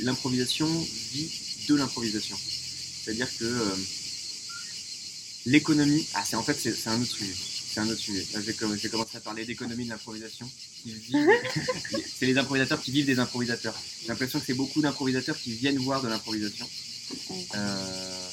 l'improvisation 0.00 0.66
vit 1.12 1.30
de 1.68 1.74
l'improvisation. 1.74 2.36
C'est-à-dire 3.04 3.28
que 3.38 3.44
euh, 3.44 3.76
l'économie, 5.46 6.06
ah, 6.14 6.24
c'est 6.24 6.36
en 6.36 6.42
fait 6.42 6.54
c'est 6.54 6.88
un 6.88 7.00
autre 7.00 7.16
sujet. 7.16 7.34
C'est 7.72 7.80
un 7.80 7.88
autre 7.88 8.00
sujet. 8.00 8.26
Là, 8.32 8.40
je 8.40 8.46
vais, 8.46 8.88
commencer 8.88 9.16
à 9.16 9.20
parler 9.20 9.44
d'économie 9.44 9.84
de 9.84 9.90
l'improvisation. 9.90 10.50
c'est 12.18 12.26
les 12.26 12.38
improvisateurs 12.38 12.80
qui 12.80 12.90
vivent 12.90 13.06
des 13.06 13.18
improvisateurs. 13.18 13.78
J'ai 14.02 14.08
l'impression 14.08 14.40
que 14.40 14.46
c'est 14.46 14.54
beaucoup 14.54 14.80
d'improvisateurs 14.80 15.38
qui 15.38 15.52
viennent 15.52 15.78
voir 15.78 16.02
de 16.02 16.08
l'improvisation. 16.08 16.68
Euh, 17.54 18.28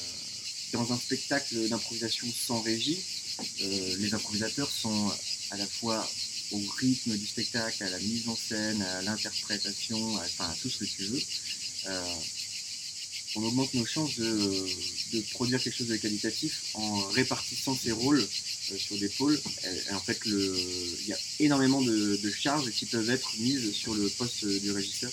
dans 0.72 0.92
un 0.92 0.96
spectacle 0.96 1.68
d'improvisation 1.68 2.26
sans 2.34 2.62
régie, 2.62 2.98
euh, 3.38 3.96
les 3.98 4.14
improvisateurs 4.14 4.70
sont 4.70 5.12
à 5.50 5.56
la 5.56 5.66
fois 5.66 6.08
au 6.54 6.70
rythme 6.78 7.16
du 7.16 7.26
spectacle, 7.26 7.82
à 7.82 7.90
la 7.90 7.98
mise 7.98 8.28
en 8.28 8.36
scène, 8.36 8.80
à 8.82 9.02
l'interprétation, 9.02 10.16
à, 10.18 10.20
enfin, 10.20 10.48
à 10.48 10.56
tout 10.60 10.70
ce 10.70 10.78
que 10.78 10.84
tu 10.84 11.04
veux. 11.04 11.22
Euh, 11.88 12.14
on 13.36 13.42
augmente 13.42 13.74
nos 13.74 13.84
chances 13.84 14.16
de, 14.16 15.20
produire 15.32 15.60
quelque 15.60 15.76
chose 15.76 15.88
de 15.88 15.96
qualitatif 15.96 16.70
en 16.74 17.00
répartissant 17.08 17.76
ces 17.76 17.90
rôles 17.90 18.20
euh, 18.20 18.78
sur 18.78 18.96
des 18.98 19.08
pôles. 19.08 19.40
en 19.92 20.00
fait, 20.00 20.20
il 20.26 21.06
y 21.06 21.12
a 21.12 21.18
énormément 21.40 21.82
de, 21.82 22.16
de, 22.22 22.30
charges 22.30 22.70
qui 22.70 22.86
peuvent 22.86 23.10
être 23.10 23.36
mises 23.38 23.72
sur 23.72 23.94
le 23.94 24.08
poste 24.08 24.46
du 24.46 24.70
régisseur 24.70 25.10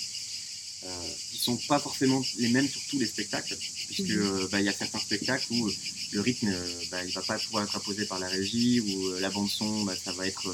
qui 0.81 0.87
euh, 0.87 1.37
sont 1.39 1.57
pas 1.67 1.79
forcément 1.79 2.23
les 2.37 2.49
mêmes 2.49 2.67
sur 2.67 2.81
tous 2.89 2.97
les 2.97 3.05
spectacles, 3.05 3.55
puisque 3.87 4.09
mhm. 4.09 4.21
euh, 4.21 4.47
bah, 4.51 4.59
il 4.59 4.65
y 4.65 4.69
a 4.69 4.73
certains 4.73 4.99
spectacles 4.99 5.45
où 5.51 5.67
euh, 5.67 5.73
le 6.13 6.21
rythme 6.21 6.51
bah, 6.89 7.03
il 7.05 7.13
va 7.13 7.21
pas 7.21 7.37
pouvoir 7.37 7.63
être 7.63 7.75
imposé 7.75 8.05
par 8.05 8.19
la 8.19 8.27
régie, 8.27 8.79
ou 8.79 9.11
la 9.19 9.29
bande 9.29 9.49
son 9.49 9.83
bah, 9.83 9.95
ça 10.03 10.11
va 10.13 10.25
être 10.25 10.51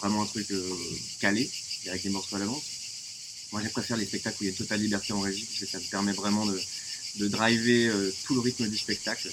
vraiment 0.00 0.22
un 0.22 0.26
truc 0.26 0.46
calé, 1.20 1.50
avec 1.88 2.02
des 2.02 2.10
morceaux 2.10 2.36
à 2.36 2.38
l'avance. 2.38 2.62
Moi 3.52 3.62
je 3.64 3.68
préfère 3.68 3.96
les 3.96 4.06
spectacles 4.06 4.36
où 4.40 4.44
il 4.44 4.46
y 4.46 4.48
a 4.48 4.52
une 4.52 4.56
totale 4.56 4.80
liberté 4.80 5.12
en 5.12 5.20
régie, 5.20 5.44
parce 5.44 5.60
que 5.60 5.66
ça 5.66 5.78
me 5.78 5.84
permet 5.84 6.12
vraiment 6.12 6.46
de, 6.46 6.60
de 7.16 7.28
driver 7.28 7.92
tout 8.24 8.34
le 8.34 8.40
rythme 8.40 8.68
du 8.68 8.76
spectacle. 8.76 9.30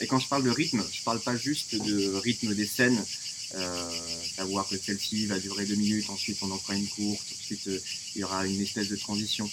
et 0.00 0.06
quand 0.06 0.18
je 0.18 0.28
parle 0.28 0.44
de 0.44 0.50
rythme, 0.50 0.84
je 0.92 1.02
parle 1.02 1.20
pas 1.20 1.36
juste 1.36 1.74
de 1.74 2.14
rythme 2.14 2.54
des 2.54 2.66
scènes, 2.66 3.02
euh, 3.54 3.90
savoir 4.36 4.66
que 4.66 4.78
celle-ci 4.78 5.26
va 5.26 5.38
durer 5.38 5.66
deux 5.66 5.74
minutes, 5.74 6.08
ensuite 6.08 6.38
on 6.42 6.50
en 6.50 6.58
fera 6.58 6.74
une 6.74 6.88
courte, 6.88 7.26
ensuite 7.38 7.66
euh, 7.68 7.78
il 8.14 8.20
y 8.20 8.24
aura 8.24 8.46
une 8.46 8.60
espèce 8.60 8.88
de 8.88 8.96
transition. 8.96 9.48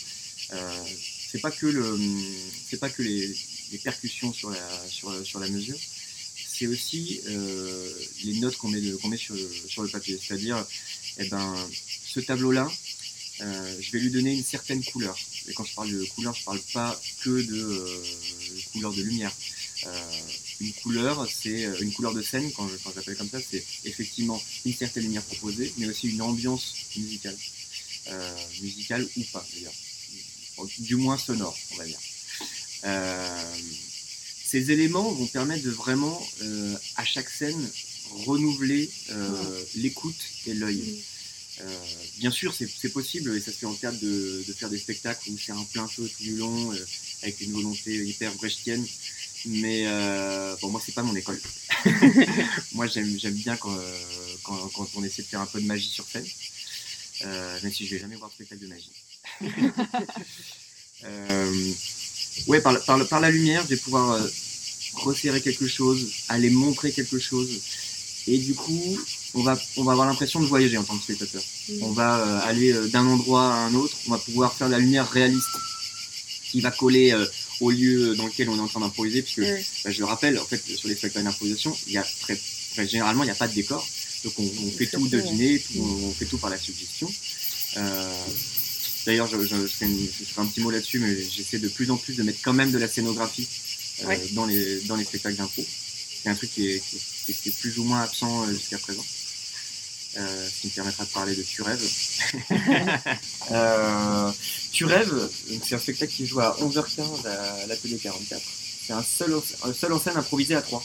Euh, 0.53 0.83
c'est 1.29 1.39
pas 1.41 1.51
que 1.51 1.67
le, 1.67 1.99
c'est 2.69 2.79
pas 2.79 2.89
que 2.89 3.03
les, 3.03 3.35
percussions 3.83 4.33
sur 4.33 4.49
la, 4.49 4.87
sur, 4.87 5.25
sur 5.25 5.39
la 5.39 5.47
mesure, 5.49 5.77
c'est 6.59 6.67
aussi 6.67 7.21
les 8.23 8.39
notes 8.39 8.57
qu'on 8.57 8.67
met, 8.67 8.81
qu'on 9.01 9.07
met 9.07 9.17
sur, 9.17 9.35
le 9.35 9.87
papier. 9.87 10.19
C'est-à-dire, 10.21 10.65
eh 11.17 11.25
ben, 11.29 11.55
ce 12.05 12.19
tableau-là, 12.19 12.69
je 13.39 13.91
vais 13.91 13.99
lui 13.99 14.11
donner 14.11 14.33
une 14.33 14.43
certaine 14.43 14.83
couleur. 14.83 15.17
Et 15.47 15.53
quand 15.53 15.63
je 15.63 15.73
parle 15.73 15.91
de 15.91 16.03
couleur, 16.15 16.35
je 16.35 16.43
parle 16.43 16.59
pas 16.73 16.99
que 17.23 17.41
de 17.41 18.03
couleur 18.73 18.93
de 18.93 19.01
lumière 19.01 19.33
une 20.59 20.73
couleur, 20.73 21.27
c'est 21.29 21.65
euh, 21.65 21.79
une 21.79 21.93
couleur 21.93 22.13
de 22.13 22.21
scène, 22.21 22.51
quand, 22.51 22.67
j'appelle 22.93 23.15
comme 23.15 23.29
ça, 23.29 23.39
c'est 23.39 23.63
effectivement 23.85 24.41
une 24.65 24.73
certaine 24.73 25.03
lumière 25.03 25.23
proposée, 25.23 25.73
mais 25.77 25.87
aussi 25.87 26.09
une 26.09 26.21
ambiance 26.21 26.75
musicale. 26.95 27.37
Euh, 28.07 28.35
musicale 28.61 29.07
ou 29.17 29.23
pas, 29.31 29.45
d'ailleurs. 29.53 29.73
Du 30.79 30.95
moins 30.95 31.17
sonore, 31.17 31.57
on 31.71 31.75
va 31.77 31.85
dire. 31.85 31.99
Euh, 34.49 34.59
ces 34.59 34.71
éléments 34.71 35.11
vont 35.11 35.27
permettre 35.27 35.63
de 35.63 35.69
vraiment, 35.69 36.19
à 36.95 37.05
chaque 37.05 37.29
scène, 37.29 37.69
renouveler 38.25 38.89
l'écoute 39.75 40.21
et 40.47 40.53
l'œil. 40.53 41.03
bien 42.17 42.31
sûr, 42.31 42.53
c'est 42.53 42.89
possible, 42.89 43.35
et 43.35 43.39
ça 43.39 43.51
se 43.51 43.57
fait 43.57 43.65
en 43.65 43.73
cadre 43.73 43.99
de, 43.99 44.43
de 44.47 44.53
faire 44.53 44.69
des 44.69 44.79
spectacles 44.79 45.29
où 45.29 45.37
c'est 45.37 45.51
un 45.51 45.63
plein 45.73 45.87
feu 45.87 46.09
tout 46.17 46.23
du 46.23 46.37
long, 46.37 46.71
avec 47.23 47.41
une 47.41 47.51
volonté 47.51 48.05
hyper 48.05 48.33
brechtienne. 48.35 48.85
Mais 49.45 49.83
euh, 49.87 50.55
bon, 50.61 50.69
moi, 50.69 50.81
c'est 50.83 50.93
pas 50.93 51.03
mon 51.03 51.15
école. 51.15 51.39
moi, 52.73 52.87
j'aime, 52.87 53.13
bien 53.31 53.55
quand, 53.57 53.77
quand, 54.43 54.67
quand, 54.69 54.87
on 54.95 55.03
essaie 55.03 55.21
de 55.21 55.27
faire 55.27 55.41
un 55.41 55.45
peu 55.45 55.61
de 55.61 55.65
magie 55.65 55.89
sur 55.89 56.05
scène, 56.05 56.25
euh, 57.23 57.59
même 57.63 57.73
si 57.73 57.85
je 57.85 57.95
vais 57.95 58.01
jamais 58.01 58.15
voir 58.15 58.29
de 58.29 58.35
spectacle 58.35 58.61
de 58.61 58.67
magie. 58.67 58.91
euh, 61.05 61.73
ouais, 62.47 62.61
par, 62.61 62.79
par, 62.83 63.05
par, 63.07 63.19
la 63.19 63.31
lumière, 63.31 63.63
je 63.63 63.75
vais 63.75 63.77
pouvoir 63.77 64.11
euh, 64.11 64.27
resserrer 64.95 65.41
quelque 65.41 65.67
chose, 65.67 66.07
aller 66.29 66.49
montrer 66.49 66.91
quelque 66.91 67.19
chose. 67.19 67.49
Et 68.27 68.37
du 68.37 68.53
coup, 68.53 68.97
on 69.33 69.43
va, 69.43 69.57
on 69.77 69.83
va 69.83 69.93
avoir 69.93 70.07
l'impression 70.07 70.39
de 70.39 70.45
voyager 70.45 70.77
en 70.77 70.83
tant 70.83 70.97
que 70.97 71.03
spectateur. 71.03 71.41
Mm. 71.69 71.83
On 71.83 71.91
va 71.91 72.19
euh, 72.19 72.49
aller 72.49 72.73
euh, 72.73 72.87
d'un 72.87 73.05
endroit 73.05 73.53
à 73.53 73.57
un 73.57 73.73
autre, 73.73 73.95
on 74.07 74.11
va 74.11 74.17
pouvoir 74.17 74.53
faire 74.53 74.69
la 74.69 74.79
lumière 74.79 75.09
réaliste 75.09 75.47
qui 76.51 76.61
va 76.61 76.71
coller 76.71 77.13
au 77.59 77.69
lieu 77.69 78.15
dans 78.15 78.25
lequel 78.25 78.49
on 78.49 78.57
est 78.57 78.59
en 78.59 78.67
train 78.67 78.79
d'improviser, 78.79 79.21
puisque 79.21 79.41
bah, 79.83 79.91
je 79.91 79.99
le 79.99 80.05
rappelle, 80.05 80.39
en 80.39 80.45
fait, 80.45 80.59
sur 80.65 80.87
les 80.87 80.95
spectacles 80.95 81.25
d'improvisation, 81.25 81.77
il 81.85 81.93
y 81.93 81.97
a 81.99 82.05
très, 82.21 82.39
généralement, 82.87 83.21
il 83.21 83.27
n'y 83.27 83.31
a 83.31 83.35
pas 83.35 83.47
de 83.47 83.53
décor. 83.53 83.87
Donc 84.23 84.33
on, 84.39 84.71
fait 84.71 84.87
tout 84.87 85.07
deviner, 85.07 85.59
tout, 85.59 85.79
on 85.79 86.11
fait 86.11 86.25
tout 86.25 86.39
par 86.39 86.49
la 86.49 86.57
suggestion. 86.57 87.07
D'ailleurs, 89.05 89.27
je, 89.27 89.41
je, 89.41 89.55
ferai 89.55 89.87
un 90.37 90.45
petit 90.45 90.61
mot 90.61 90.71
là-dessus, 90.71 90.99
mais 90.99 91.15
j'essaie 91.15 91.59
de 91.59 91.67
plus 91.67 91.89
en 91.91 91.97
plus 91.97 92.17
de 92.17 92.23
mettre 92.23 92.39
quand 92.43 92.53
même 92.53 92.71
de 92.71 92.77
la 92.77 92.87
scénographie 92.87 93.47
dans, 94.31 94.45
les, 94.45 94.81
dans 94.81 94.95
les 94.95 95.03
spectacles 95.03 95.37
d'impro. 95.37 95.65
C'est 96.21 96.29
un 96.29 96.35
truc 96.35 96.51
qui 96.51 96.69
est, 96.69 96.83
qui, 97.25 97.49
est, 97.49 97.59
plus 97.59 97.79
ou 97.79 97.83
moins 97.83 98.01
absent 98.01 98.47
jusqu'à 98.49 98.77
présent. 98.77 99.05
Euh, 100.17 100.47
ce 100.49 100.61
qui 100.61 100.67
me 100.67 100.71
permettra 100.71 101.05
de 101.05 101.09
parler 101.09 101.35
de 101.35 101.43
Tu 101.43 101.61
rêves. 101.61 101.81
euh, 103.51 104.31
tu 104.71 104.85
rêves, 104.85 105.29
c'est 105.63 105.75
un 105.75 105.79
spectacle 105.79 106.11
qui 106.11 106.25
joue 106.25 106.39
à 106.39 106.57
11h15 106.59 107.27
à 107.27 107.67
l'atelier 107.67 107.97
44. 107.97 108.41
C'est 108.87 108.93
un 108.93 109.03
seul, 109.03 109.39
un 109.63 109.73
seul 109.73 109.93
en 109.93 109.99
scène 109.99 110.17
improvisé 110.17 110.55
à 110.55 110.61
3. 110.63 110.83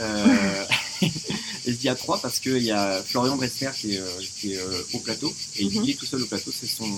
Euh, 0.00 0.64
et 1.02 1.72
je 1.72 1.76
dis 1.76 1.88
à 1.88 1.94
3 1.94 2.20
parce 2.20 2.40
qu'il 2.40 2.62
y 2.62 2.70
a 2.70 3.02
Florian 3.02 3.36
Bresser 3.36 3.70
qui 3.78 3.94
est, 3.94 3.98
euh, 3.98 4.22
qui 4.38 4.54
est 4.54 4.58
euh, 4.58 4.82
au 4.92 4.98
plateau 5.00 5.34
et 5.56 5.64
il 5.64 5.80
mhm. 5.80 5.88
est 5.88 5.94
tout 5.94 6.06
seul 6.06 6.22
au 6.22 6.26
plateau, 6.26 6.52
c'est 6.52 6.66
son, 6.66 6.88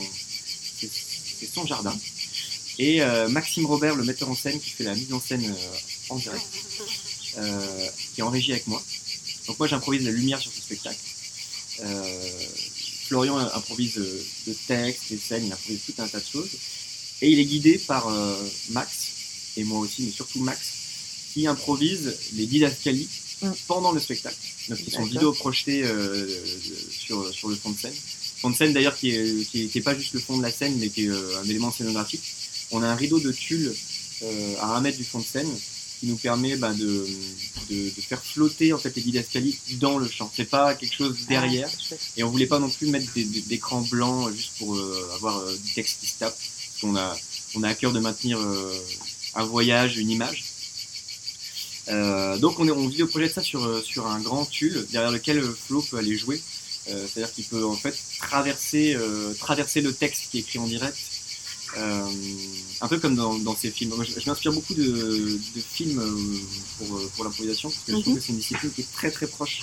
c'est 0.81 1.53
son 1.53 1.67
jardin. 1.67 1.97
Et 2.81 3.01
Maxime 3.29 3.67
Robert, 3.67 3.97
le 3.97 4.05
metteur 4.05 4.31
en 4.31 4.37
scène, 4.37 4.61
qui 4.61 4.71
fait 4.71 4.85
la 4.85 4.95
mise 4.95 5.13
en 5.13 5.21
scène 5.21 5.53
en 6.11 6.17
direct, 6.17 6.47
qui 8.15 8.21
est 8.21 8.23
en 8.23 8.31
régie 8.31 8.53
avec 8.53 8.69
moi. 8.69 8.81
Donc 9.49 9.59
moi 9.59 9.67
j'improvise 9.67 10.05
la 10.05 10.13
lumière 10.13 10.39
sur 10.39 10.53
ce 10.53 10.61
spectacle. 10.61 11.01
Euh, 11.81 12.21
Florian 13.07 13.39
improvise 13.39 13.95
de 13.95 14.53
textes, 14.67 15.11
des 15.11 15.19
scènes, 15.19 15.47
il 15.47 15.53
improvise 15.53 15.81
tout 15.87 16.03
un 16.03 16.07
tas 16.07 16.21
de 16.21 16.25
choses. 16.25 16.51
Et 17.23 17.31
il 17.31 17.39
est 17.39 17.45
guidé 17.45 17.79
par 17.79 18.09
euh, 18.09 18.37
Max, 18.71 19.09
et 19.57 19.65
moi 19.65 19.81
aussi, 19.81 20.03
mais 20.03 20.11
surtout 20.11 20.41
Max, 20.41 20.61
qui 21.33 21.47
improvise 21.47 22.15
les 22.35 22.47
didascalies. 22.47 23.09
Pendant 23.67 23.93
le 23.93 24.01
spectacle. 24.01 24.37
Donc, 24.69 24.79
ils 24.87 24.93
sont 24.93 25.05
vidéo 25.05 25.33
projetés 25.33 25.85
euh, 25.85 26.27
sur, 26.91 27.33
sur 27.33 27.49
le 27.49 27.57
fond 27.57 27.71
de 27.71 27.79
scène. 27.79 27.95
Fond 28.41 28.51
de 28.51 28.57
scène 28.57 28.73
d'ailleurs 28.73 28.97
qui 28.97 29.13
n'est 29.13 29.45
qui, 29.45 29.69
qui 29.69 29.79
est 29.79 29.83
pas 29.83 29.97
juste 29.97 30.15
le 30.15 30.21
fond 30.21 30.37
de 30.37 30.43
la 30.43 30.51
scène, 30.51 30.77
mais 30.79 30.89
qui 30.89 31.07
est 31.07 31.11
un 31.11 31.45
élément 31.45 31.73
scénographique. 31.73 32.23
On 32.71 32.83
a 32.83 32.87
un 32.87 32.95
rideau 32.95 33.19
de 33.19 33.33
tulle 33.33 33.75
à 34.61 34.77
un 34.77 34.81
mètre 34.81 34.99
du 34.99 35.05
fond 35.05 35.21
de 35.21 35.25
scène 35.25 35.51
qui 35.99 36.07
nous 36.07 36.17
permet 36.17 36.57
bah, 36.57 36.73
de, 36.73 37.07
de, 37.71 37.91
faire 38.01 38.23
flotter 38.23 38.73
en 38.73 38.79
fait 38.79 38.95
les 38.97 39.03
didascalies 39.03 39.59
dans 39.81 39.99
le 39.99 40.09
champ. 40.09 40.31
C'est 40.35 40.45
pas 40.49 40.75
quelque 40.75 40.95
chose 40.95 41.17
derrière. 41.29 41.69
Et 42.17 42.23
on 42.23 42.31
voulait 42.31 42.47
pas 42.47 42.59
non 42.59 42.71
plus 42.71 42.89
mettre 42.89 43.13
des, 43.15 43.25
des 43.25 43.55
écrans 43.55 43.83
blancs 43.83 44.33
juste 44.35 44.53
pour 44.59 44.77
euh, 44.77 45.11
avoir 45.15 45.39
euh, 45.39 45.57
du 45.57 45.73
texte 45.75 46.01
qui 46.01 46.07
se 46.07 46.19
tape. 46.19 46.37
Parce 46.37 46.81
qu'on 46.81 46.97
a, 46.97 47.17
on 47.57 47.63
a 47.65 47.69
à 47.69 47.75
cœur 47.75 47.93
de 47.93 47.99
maintenir 47.99 48.39
euh, 48.39 48.73
un 49.35 49.45
voyage, 49.45 49.99
une 49.99 50.11
image. 50.11 50.45
Donc 52.39 52.59
on, 52.61 52.67
est, 52.67 52.71
on 52.71 53.07
projette 53.07 53.33
ça 53.33 53.43
sur, 53.43 53.83
sur 53.85 54.07
un 54.07 54.21
grand 54.21 54.45
tulle 54.45 54.87
derrière 54.91 55.11
lequel 55.11 55.43
Flo 55.43 55.83
peut 55.83 55.97
aller 55.97 56.17
jouer. 56.17 56.41
C'est-à-dire 56.87 57.33
qu'il 57.33 57.45
peut 57.45 57.65
en 57.65 57.77
fait 57.77 57.95
traverser, 58.19 58.97
traverser 59.39 59.81
le 59.81 59.93
texte 59.93 60.31
qui 60.31 60.39
est 60.39 60.41
écrit 60.41 60.59
en 60.59 60.67
direct 60.67 60.97
euh, 61.77 62.11
un 62.81 62.89
peu 62.89 62.99
comme 62.99 63.15
dans, 63.15 63.57
ces 63.57 63.71
films. 63.71 63.93
je, 64.03 64.29
m'inspire 64.29 64.53
beaucoup 64.53 64.75
de, 64.75 65.39
films 65.71 65.99
euh, 65.99 66.39
pour, 66.79 66.97
euh, 66.97 67.11
pour 67.15 67.25
l'improvisation, 67.25 67.69
parce 67.69 67.83
que 67.85 67.93
je 67.93 67.99
trouve 67.99 68.15
mhm. 68.15 68.19
que 68.19 68.25
c'est 68.25 68.33
une 68.33 68.39
discipline 68.39 68.71
qui 68.73 68.81
est 68.83 68.93
très 68.93 69.11
très 69.11 69.27
proche 69.27 69.63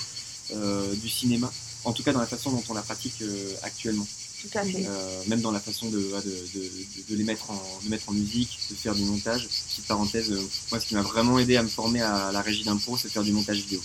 du 1.01 1.09
cinéma, 1.09 1.51
en 1.85 1.91
tout 1.91 2.03
cas 2.03 2.13
dans 2.13 2.19
la 2.19 2.27
façon 2.27 2.51
dont 2.51 2.63
on 2.69 2.75
la 2.75 2.83
pratique 2.83 3.23
actuellement. 3.63 4.05
Tout 4.41 4.57
à 4.57 4.63
fait. 4.63 4.87
même 5.27 5.41
dans 5.41 5.51
la 5.51 5.59
façon 5.59 5.89
de, 5.89 5.97
de, 5.97 7.15
les 7.15 7.23
mettre 7.23 7.49
en, 7.49 7.79
de 7.83 7.89
mettre 7.89 8.09
en 8.09 8.13
musique, 8.13 8.59
de 8.69 8.75
faire 8.75 8.93
du 8.93 9.03
montage. 9.03 9.47
Petite 9.47 9.87
parenthèse, 9.87 10.31
moi 10.71 10.79
ce 10.79 10.85
qui 10.85 10.93
m'a 10.93 11.01
vraiment 11.01 11.39
aidé 11.39 11.57
à 11.57 11.63
me 11.63 11.67
former 11.67 12.01
à 12.01 12.31
la 12.31 12.41
régie 12.41 12.63
d'impro, 12.63 12.97
c'est 12.97 13.09
faire 13.09 13.23
du 13.23 13.31
montage 13.31 13.57
vidéo. 13.57 13.81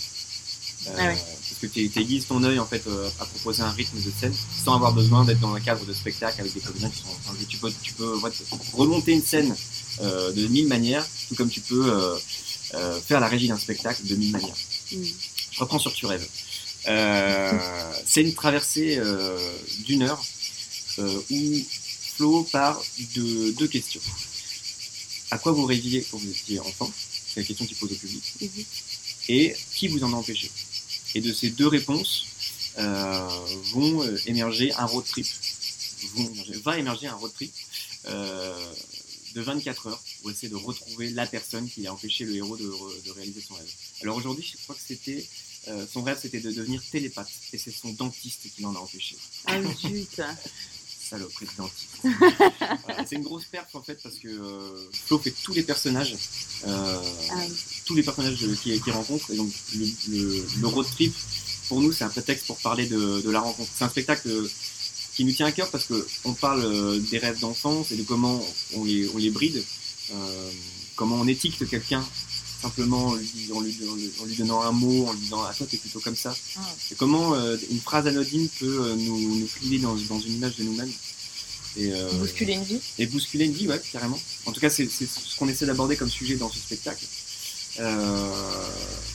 Euh, 0.87 0.91
ah 0.97 1.09
parce 1.09 1.59
que 1.61 1.67
tu 1.67 1.99
aiguises 1.99 2.25
ton 2.25 2.43
œil 2.43 2.57
en 2.57 2.65
fait 2.65 2.81
euh, 2.87 3.07
à 3.19 3.25
proposer 3.25 3.61
un 3.61 3.69
rythme 3.69 4.01
de 4.01 4.11
scène 4.19 4.33
sans 4.63 4.75
avoir 4.75 4.93
besoin 4.93 5.23
d'être 5.25 5.39
dans 5.39 5.53
un 5.53 5.59
cadre 5.59 5.85
de 5.85 5.93
spectacle 5.93 6.41
avec 6.41 6.53
des 6.53 6.59
comédiens 6.59 6.89
qui 6.89 7.01
sont 7.01 7.09
en 7.29 7.35
Tu 7.47 7.57
peux, 7.57 7.71
tu 7.83 7.93
peux 7.93 8.17
remonter 8.73 9.11
une 9.11 9.21
scène 9.21 9.55
euh, 10.01 10.31
de 10.31 10.47
mille 10.47 10.67
manières, 10.67 11.05
tout 11.29 11.35
comme 11.35 11.49
tu 11.49 11.61
peux 11.61 12.17
faire 13.05 13.19
la 13.19 13.27
régie 13.27 13.47
d'un 13.47 13.59
spectacle 13.59 14.07
de 14.07 14.15
mille 14.15 14.31
manières. 14.31 14.55
Mm. 14.91 15.03
Je 15.51 15.59
reprends 15.59 15.79
sur 15.79 15.93
Tu 15.93 16.07
rêves. 16.07 16.27
c'est 18.05 18.21
une 18.21 18.33
traversée 18.33 18.99
d'une 19.85 20.01
heure 20.01 20.23
où 20.99 21.65
Flo 22.15 22.43
part 22.43 22.81
de 23.15 23.51
deux 23.51 23.67
questions. 23.67 24.01
À 25.31 25.37
quoi 25.37 25.51
vous 25.53 25.65
rêviez 25.65 26.05
quand 26.09 26.17
vous 26.17 26.29
étiez 26.29 26.59
enfant? 26.59 26.91
C'est 27.27 27.39
la 27.39 27.45
question 27.45 27.65
qu'il 27.65 27.77
pose 27.77 27.91
au 27.91 27.95
public. 27.95 28.23
Mm-hmm. 28.41 28.65
Et 29.29 29.55
qui 29.73 29.87
vous 29.87 30.03
en 30.03 30.11
a 30.11 30.15
empêché 30.15 30.51
et 31.15 31.21
de 31.21 31.33
ces 31.33 31.49
deux 31.49 31.67
réponses 31.67 32.25
euh, 32.77 33.27
vont 33.73 34.03
euh, 34.03 34.17
émerger 34.25 34.71
un 34.73 34.85
road 34.85 35.05
trip. 35.05 35.27
va 36.63 36.77
émerger 36.77 37.07
un 37.07 37.15
road 37.15 37.31
trip 37.33 37.51
euh, 38.05 38.73
de 39.35 39.41
24 39.41 39.87
heures 39.87 40.01
pour 40.21 40.31
essayer 40.31 40.49
de 40.49 40.55
retrouver 40.55 41.09
la 41.09 41.25
personne 41.25 41.69
qui 41.69 41.85
a 41.87 41.93
empêché 41.93 42.25
le 42.25 42.35
héros 42.35 42.57
de, 42.57 43.11
réaliser 43.11 43.41
son 43.41 43.55
rêve. 43.55 43.71
Alors 44.01 44.17
aujourd'hui, 44.17 44.45
je 44.45 44.61
crois 44.63 44.75
que 44.75 44.81
c'était 44.85 45.25
son 45.93 46.01
rêve, 46.01 46.17
c'était 46.19 46.39
de 46.39 46.51
devenir 46.51 46.81
télépathe, 46.91 47.29
et 47.53 47.57
c'est 47.59 47.71
son 47.71 47.93
dentiste 47.93 48.47
qui 48.55 48.63
l'en 48.63 48.73
a 48.75 48.79
empêché. 48.79 49.15
Ah 49.45 49.61
zut 49.61 50.19
Saloperie 51.11 51.45
de 51.45 51.51
dentiste. 51.57 51.89
c'est 53.07 53.17
une 53.17 53.23
grosse 53.23 53.43
perte 53.43 53.75
en 53.75 53.81
fait 53.81 53.99
parce 54.01 54.15
que 54.15 54.29
Flo 55.05 55.19
fait 55.19 55.33
tous 55.43 55.53
les 55.53 55.63
personnages. 55.63 56.15
Ah 56.65 57.01
tous 57.85 57.95
les 57.95 58.03
personnages 58.03 58.37
qu'il 58.63 58.81
qui 58.81 58.91
rencontre. 58.91 59.29
Et 59.31 59.35
donc, 59.35 59.51
le, 59.75 60.67
road 60.67 60.87
trip, 60.89 61.13
pour 61.67 61.81
nous, 61.81 61.91
c'est 61.91 62.05
un 62.05 62.09
prétexte 62.09 62.47
pour 62.47 62.57
parler 62.59 62.85
de, 62.85 63.29
la 63.29 63.41
rencontre. 63.41 63.69
C'est 63.75 63.83
un 63.83 63.89
spectacle 63.89 64.29
qui 65.13 65.25
nous 65.25 65.33
tient 65.33 65.47
à 65.47 65.51
cœur 65.51 65.69
parce 65.69 65.85
qu'on 65.85 66.33
parle 66.33 66.63
euh, 66.63 66.99
des 67.11 67.17
rêves 67.17 67.39
d'enfance 67.41 67.91
et 67.91 67.97
de 67.97 68.03
comment 68.03 68.41
on 68.75 68.85
les, 68.85 69.09
on 69.13 69.17
les 69.17 69.29
bride, 69.29 69.61
euh, 70.13 70.51
comment 70.95 71.17
on 71.17 71.27
éthique 71.27 71.57
quelqu'un 71.69 72.05
simplement 72.61 73.07
en 73.07 73.13
lui, 73.15 73.49
en, 73.53 73.59
lui, 74.25 74.35
donnant 74.37 74.61
un 74.61 74.71
mot, 74.71 75.07
en 75.07 75.13
lui 75.13 75.19
disant 75.21 75.41
Ah, 75.43 75.53
toi, 75.53 75.67
t'es 75.69 75.77
plutôt 75.77 75.99
comme 75.99 76.15
ça. 76.15 76.35
Ah. 76.57 76.61
Et 76.91 76.95
comment 76.95 77.33
euh, 77.33 77.57
une 77.69 77.79
phrase 77.79 78.07
anodine 78.07 78.47
peut 78.59 78.95
nous, 78.97 79.39
nous 79.39 79.47
plier 79.47 79.79
dans, 79.79 79.95
dans 79.95 80.19
une 80.19 80.35
image 80.35 80.55
de 80.57 80.63
nous-mêmes. 80.63 80.91
Et, 81.77 81.91
bousculer 82.19 82.53
une 82.53 82.63
vie 82.63 82.79
Et 82.99 83.05
bousculer 83.05 83.45
une 83.45 83.53
vie, 83.53 83.67
ouais, 83.67 83.81
carrément. 83.93 84.19
En 84.45 84.51
tout 84.51 84.59
cas, 84.59 84.69
c'est 84.69 84.89
ce 84.89 85.37
qu'on 85.37 85.47
essaie 85.47 85.65
d'aborder 85.65 85.95
comme 85.95 86.09
sujet 86.09 86.35
dans 86.35 86.51
ce 86.51 86.59
spectacle. 86.59 87.05
Euh, 87.79 88.67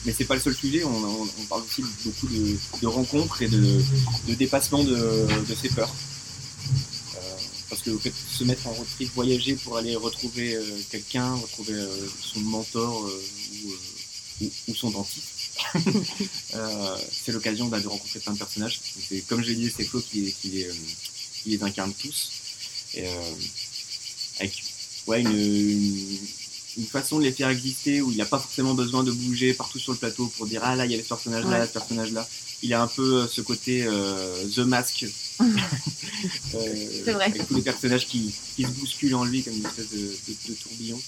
mais 0.05 0.13
c'est 0.17 0.25
pas 0.25 0.33
le 0.33 0.41
seul 0.41 0.55
sujet, 0.55 0.83
on, 0.83 1.45
parle 1.47 1.61
aussi 1.61 1.83
beaucoup 2.03 2.27
de, 2.27 2.87
rencontres 2.87 3.41
et 3.41 3.47
de, 3.47 3.81
dépassement 4.35 4.83
de, 4.83 5.27
ses 5.61 5.69
peurs. 5.69 5.93
Euh, 7.15 7.19
parce 7.69 7.81
que 7.83 7.95
fait 7.97 8.09
de 8.09 8.15
se 8.15 8.43
mettre 8.45 8.67
en 8.67 8.71
road 8.71 8.87
voyager 9.13 9.55
pour 9.55 9.77
aller 9.77 9.95
retrouver 9.95 10.55
euh, 10.55 10.63
quelqu'un, 10.89 11.35
retrouver 11.35 11.75
son 12.19 12.39
mentor 12.39 13.07
ou, 14.41 14.75
son 14.75 14.91
dentiste, 14.91 15.25
c'est 17.11 17.31
l'occasion 17.31 17.67
bah, 17.67 17.79
de 17.79 17.87
rencontrer 17.87 18.19
plein 18.19 18.33
de 18.33 18.37
personnages. 18.37 18.79
comme 19.27 19.41
je 19.41 19.49
l'ai 19.49 19.55
dit, 19.55 19.73
c'est 19.75 19.83
Flo 19.83 20.01
qui, 20.01 20.35
les, 21.45 21.63
incarne 21.63 21.93
tous. 21.93 22.31
Et, 22.93 23.07
avec 24.39 24.63
ouais, 25.07 25.21
une 25.21 26.19
une 26.77 26.85
façon 26.85 27.17
de 27.17 27.23
les 27.23 27.31
faire 27.31 27.49
exister 27.49 28.01
où 28.01 28.11
il 28.11 28.15
n'y 28.15 28.21
a 28.21 28.25
pas 28.25 28.39
forcément 28.39 28.75
besoin 28.75 29.03
de 29.03 29.11
bouger 29.11 29.53
partout 29.53 29.79
sur 29.79 29.91
le 29.91 29.97
plateau 29.97 30.27
pour 30.37 30.45
dire 30.45 30.61
ah 30.63 30.75
là 30.75 30.85
il 30.85 30.91
y 30.91 30.93
avait 30.93 31.03
ce 31.03 31.09
personnage 31.09 31.45
là, 31.45 31.65
ce 31.65 31.73
personnage 31.73 32.11
là. 32.11 32.27
Il 32.63 32.73
a 32.73 32.81
un 32.81 32.87
peu 32.87 33.21
euh, 33.21 33.27
ce 33.27 33.41
côté 33.41 33.83
euh, 33.85 34.47
The 34.55 34.59
Mask. 34.59 35.05
euh, 35.41 35.45
c'est 37.05 37.11
vrai. 37.11 37.25
Avec 37.25 37.47
tous 37.47 37.55
les 37.55 37.61
personnages 37.61 38.07
qui, 38.07 38.33
qui, 38.55 38.63
se 38.63 38.69
bousculent 38.69 39.13
en 39.13 39.25
lui 39.25 39.43
comme 39.43 39.53
une 39.53 39.65
espèce 39.65 39.91
de, 39.91 40.17
de, 40.49 40.53
tourbillon. 40.55 40.99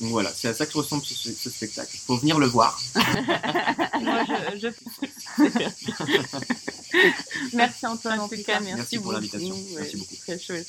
Donc 0.00 0.10
voilà, 0.10 0.32
c'est 0.34 0.48
à 0.48 0.54
ça 0.54 0.66
que 0.66 0.76
ressemble 0.76 1.04
ce, 1.04 1.32
ce 1.32 1.50
spectacle. 1.50 1.96
Faut 2.06 2.16
venir 2.16 2.38
le 2.38 2.46
voir. 2.46 2.80
Moi, 4.00 4.24
je, 4.56 4.68
Merci 7.52 7.86
Antoine 7.86 8.20
en 8.20 8.28
tout 8.28 8.42
cas, 8.44 8.60
merci, 8.60 8.76
merci 8.76 8.98
pour 8.98 9.12
l'invitation. 9.12 9.56
Merci 9.76 9.96
beaucoup. 9.96 10.16
Très 10.16 10.38
chouette. 10.38 10.66